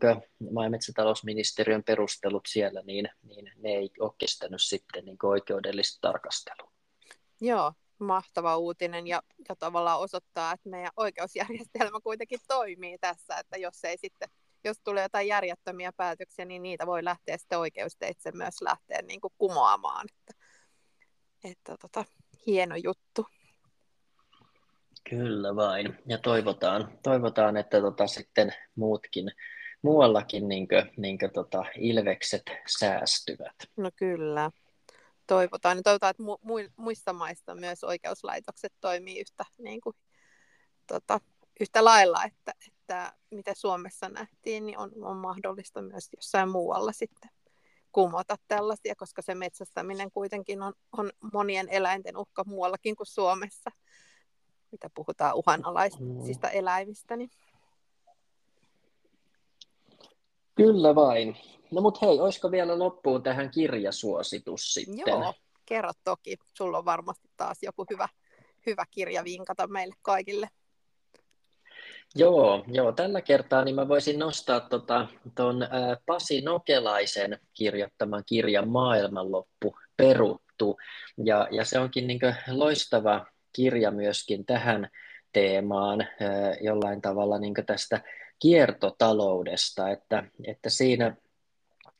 maa- 0.52 0.64
ja 0.64 0.70
metsätalousministeriön 0.70 1.82
perustelut 1.84 2.46
siellä, 2.48 2.82
niin, 2.84 3.08
niin 3.22 3.52
ne 3.56 3.70
ei 3.70 3.90
ole 4.00 4.12
kestänyt 4.18 4.62
sitten 4.62 5.04
niin 5.04 5.18
oikeudellista 5.22 5.98
tarkastelua. 6.00 6.72
Joo, 7.40 7.72
mahtava 8.00 8.56
uutinen 8.56 9.06
ja, 9.06 9.22
ja 9.48 9.56
tavallaan 9.56 10.00
osoittaa, 10.00 10.52
että 10.52 10.68
meidän 10.68 10.92
oikeusjärjestelmä 10.96 12.00
kuitenkin 12.02 12.40
toimii 12.48 12.98
tässä, 12.98 13.38
että 13.38 13.56
jos 13.56 13.84
ei 13.84 13.98
sitten 13.98 14.28
jos 14.64 14.80
tulee 14.84 15.02
jotain 15.02 15.28
järjettömiä 15.28 15.92
päätöksiä, 15.96 16.44
niin 16.44 16.62
niitä 16.62 16.86
voi 16.86 17.04
lähteä 17.04 17.38
sitten 17.38 17.58
oikeusteitse 17.58 18.32
myös 18.32 18.62
lähteä 18.62 19.02
niin 19.02 19.20
kuin 19.20 19.32
kumoamaan. 19.38 20.06
Että, 20.10 20.44
että 21.44 21.76
tota, 21.80 22.04
hieno 22.46 22.76
juttu. 22.76 23.26
Kyllä 25.10 25.56
vain. 25.56 25.98
Ja 26.06 26.18
toivotaan, 26.18 26.98
toivotaan 27.02 27.56
että 27.56 27.80
tota 27.80 28.06
sitten 28.06 28.54
muutkin, 28.74 29.30
muuallakin 29.82 30.48
niin 30.48 30.68
kuin, 30.68 30.90
niin 30.96 31.18
kuin 31.18 31.32
tota, 31.32 31.64
ilvekset 31.76 32.42
säästyvät. 32.78 33.56
No 33.76 33.90
kyllä 33.96 34.50
toivotaan. 35.28 35.76
Niin 35.76 35.84
toivotaan, 35.84 36.10
että 36.10 36.22
mu- 36.22 36.72
muissa 36.76 37.12
maissa 37.12 37.54
myös 37.54 37.84
oikeuslaitokset 37.84 38.72
toimii 38.80 39.20
yhtä, 39.20 39.44
niin 39.58 39.80
kuin, 39.80 39.96
tota, 40.86 41.20
yhtä 41.60 41.84
lailla, 41.84 42.24
että, 42.24 42.52
että 42.68 43.12
mitä 43.30 43.54
Suomessa 43.54 44.08
nähtiin, 44.08 44.66
niin 44.66 44.78
on, 44.78 44.92
on 45.02 45.16
mahdollista 45.16 45.82
myös 45.82 46.08
jossain 46.16 46.48
muualla 46.48 46.92
sitten 46.92 47.30
kumota 47.92 48.36
tällaisia, 48.48 48.94
koska 48.96 49.22
se 49.22 49.34
metsästäminen 49.34 50.10
kuitenkin 50.10 50.62
on, 50.62 50.72
on 50.92 51.10
monien 51.32 51.68
eläinten 51.68 52.16
uhka 52.16 52.44
muuallakin 52.46 52.96
kuin 52.96 53.06
Suomessa, 53.06 53.70
mitä 54.72 54.90
puhutaan 54.94 55.34
uhanalaisista 55.34 56.46
mm. 56.46 56.52
eläimistä. 56.52 57.16
Niin... 57.16 57.30
Kyllä 60.54 60.94
vain. 60.94 61.36
No 61.70 61.80
mut 61.80 62.02
hei, 62.02 62.20
olisiko 62.20 62.50
vielä 62.50 62.78
loppuun 62.78 63.22
tähän 63.22 63.50
kirjasuositus 63.50 64.74
sitten? 64.74 65.04
Joo, 65.06 65.34
kerro 65.66 65.90
toki. 66.04 66.36
Sulla 66.54 66.78
on 66.78 66.84
varmasti 66.84 67.28
taas 67.36 67.58
joku 67.62 67.86
hyvä, 67.90 68.08
hyvä 68.66 68.84
kirja 68.90 69.24
vinkata 69.24 69.66
meille 69.66 69.94
kaikille. 70.02 70.48
Joo, 72.14 72.64
joo, 72.66 72.92
tällä 72.92 73.20
kertaa 73.20 73.64
niin 73.64 73.74
mä 73.74 73.88
voisin 73.88 74.18
nostaa 74.18 74.60
tuon 74.60 74.80
tota, 74.80 75.06
Pasi 76.06 76.40
Nokelaisen 76.40 77.38
kirjoittaman 77.54 78.22
kirjan 78.26 78.68
Maailmanloppu 78.68 79.76
peruttu. 79.96 80.76
Ja, 81.24 81.48
ja 81.50 81.64
se 81.64 81.78
onkin 81.78 82.06
niin 82.06 82.20
loistava 82.50 83.26
kirja 83.52 83.90
myöskin 83.90 84.46
tähän 84.46 84.88
teemaan 85.32 86.08
jollain 86.60 87.00
tavalla 87.00 87.38
niin 87.38 87.54
tästä 87.66 88.00
kiertotaloudesta, 88.38 89.90
että, 89.90 90.24
että 90.46 90.70
siinä 90.70 91.16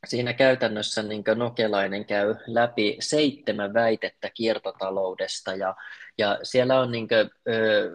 Siinä 0.07 0.33
käytännössä 0.33 1.03
niin 1.03 1.23
Nokelainen 1.35 2.05
käy 2.05 2.35
läpi 2.47 2.97
seitsemän 2.99 3.73
väitettä 3.73 4.29
kiertotaloudesta 4.33 5.55
ja, 5.55 5.75
ja 6.17 6.39
siellä 6.43 6.79
on 6.79 6.91
niin 6.91 7.07
kuin, 7.07 7.29
ö, 7.55 7.91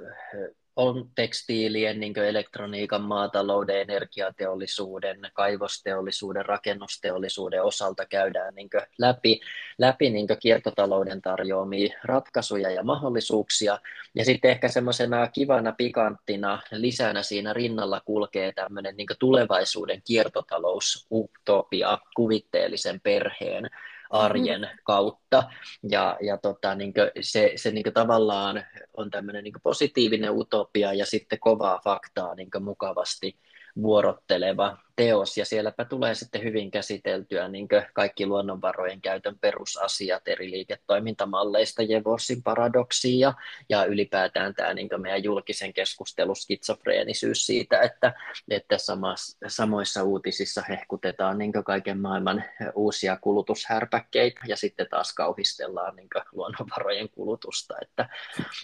on 0.76 1.10
tekstiilien, 1.14 2.00
niin 2.00 2.18
elektroniikan, 2.18 3.02
maatalouden, 3.02 3.80
energiateollisuuden, 3.80 5.18
kaivosteollisuuden, 5.32 6.46
rakennusteollisuuden 6.46 7.62
osalta 7.62 8.06
käydään 8.06 8.54
niin 8.54 8.68
läpi, 8.98 9.40
läpi 9.78 10.10
niin 10.10 10.26
kiertotalouden 10.40 11.22
tarjoamia 11.22 11.98
ratkaisuja 12.04 12.70
ja 12.70 12.82
mahdollisuuksia. 12.82 13.78
Ja 14.14 14.24
sitten 14.24 14.50
ehkä 14.50 14.68
semmoisena 14.68 15.28
kivana 15.28 15.72
pikanttina 15.72 16.62
lisänä 16.72 17.22
siinä 17.22 17.52
rinnalla 17.52 18.00
kulkee 18.00 18.52
tämmöinen 18.52 18.96
niin 18.96 19.08
tulevaisuuden 19.18 20.02
kiertotalousutopia 20.06 21.98
kuvitteellisen 22.16 23.00
perheen 23.00 23.70
arjen 24.14 24.60
mm-hmm. 24.60 24.78
kautta. 24.84 25.42
Ja, 25.90 26.18
ja 26.20 26.38
tota, 26.38 26.74
niin 26.74 26.92
se, 27.20 27.52
se 27.56 27.70
niin 27.70 27.92
tavallaan 27.94 28.64
on 28.96 29.10
tämmöinen 29.10 29.44
niin 29.44 29.54
positiivinen 29.62 30.30
utopia 30.32 30.92
ja 30.92 31.06
sitten 31.06 31.38
kovaa 31.40 31.80
faktaa 31.84 32.34
niin 32.34 32.48
mukavasti 32.60 33.38
vuorotteleva 33.82 34.76
teos, 34.96 35.36
ja 35.36 35.44
sielläpä 35.44 35.84
tulee 35.84 36.14
sitten 36.14 36.42
hyvin 36.42 36.70
käsiteltyä 36.70 37.48
niin 37.48 37.68
kaikki 37.94 38.26
luonnonvarojen 38.26 39.00
käytön 39.00 39.38
perusasiat 39.38 40.28
eri 40.28 40.50
liiketoimintamalleista, 40.50 41.82
Jevorsin 41.82 42.42
paradoksiin 42.42 43.18
ja, 43.20 43.34
ja 43.68 43.84
ylipäätään 43.84 44.54
tämä 44.54 44.74
niin 44.74 44.88
meidän 44.96 45.24
julkisen 45.24 45.72
keskustelun 45.72 46.36
skitsofreenisyys 46.36 47.46
siitä, 47.46 47.80
että, 47.80 48.12
että 48.50 48.78
samas, 48.78 49.36
samoissa 49.46 50.02
uutisissa 50.02 50.62
hehkutetaan 50.68 51.38
niin 51.38 51.52
kaiken 51.64 52.00
maailman 52.00 52.44
uusia 52.74 53.18
kulutushärpäkkeitä 53.20 54.40
ja 54.46 54.56
sitten 54.56 54.86
taas 54.90 55.14
kauhistellaan 55.14 55.96
niin 55.96 56.08
luonnonvarojen 56.32 57.08
kulutusta, 57.08 57.74
että, 57.82 58.08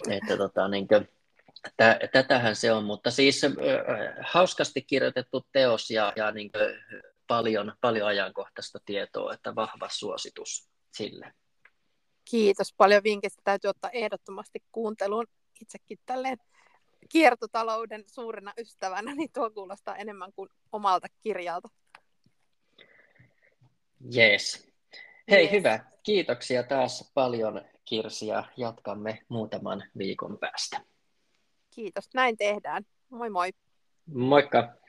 että 0.09 0.37
tota, 0.37 0.67
niin 0.67 0.87
kuin, 0.87 1.07
Tätähän 2.11 2.55
se 2.55 2.71
on, 2.71 2.83
mutta 2.83 3.11
siis 3.11 3.41
hauskasti 4.21 4.81
kirjoitettu 4.81 5.47
teos 5.51 5.89
ja, 5.89 6.13
ja 6.15 6.31
niin 6.31 6.51
paljon, 7.27 7.73
paljon 7.81 8.07
ajankohtaista 8.07 8.79
tietoa, 8.85 9.33
että 9.33 9.55
vahva 9.55 9.89
suositus 9.91 10.69
sille. 10.93 11.33
Kiitos 12.29 12.73
paljon 12.77 13.03
vinkistä. 13.03 13.41
Täytyy 13.43 13.69
ottaa 13.69 13.89
ehdottomasti 13.89 14.59
kuunteluun 14.71 15.25
itsekin 15.61 15.99
tälleen 16.05 16.37
kiertotalouden 17.09 18.03
suurena 18.07 18.53
ystävänä, 18.57 19.15
niin 19.15 19.29
tuo 19.33 19.51
kuulostaa 19.51 19.95
enemmän 19.95 20.33
kuin 20.33 20.49
omalta 20.71 21.07
kirjalta. 21.21 21.69
Jees. 24.11 24.71
Hei, 25.31 25.43
yes. 25.43 25.51
hyvä. 25.51 25.79
Kiitoksia 26.03 26.63
taas 26.63 27.11
paljon 27.13 27.61
Kirsi 27.85 28.27
ja 28.27 28.43
jatkamme 28.57 29.25
muutaman 29.29 29.83
viikon 29.97 30.37
päästä. 30.37 30.81
Kiitos, 31.71 32.09
näin 32.13 32.37
tehdään. 32.37 32.83
Moi 33.09 33.29
moi. 33.29 33.49
Moikka. 34.05 34.80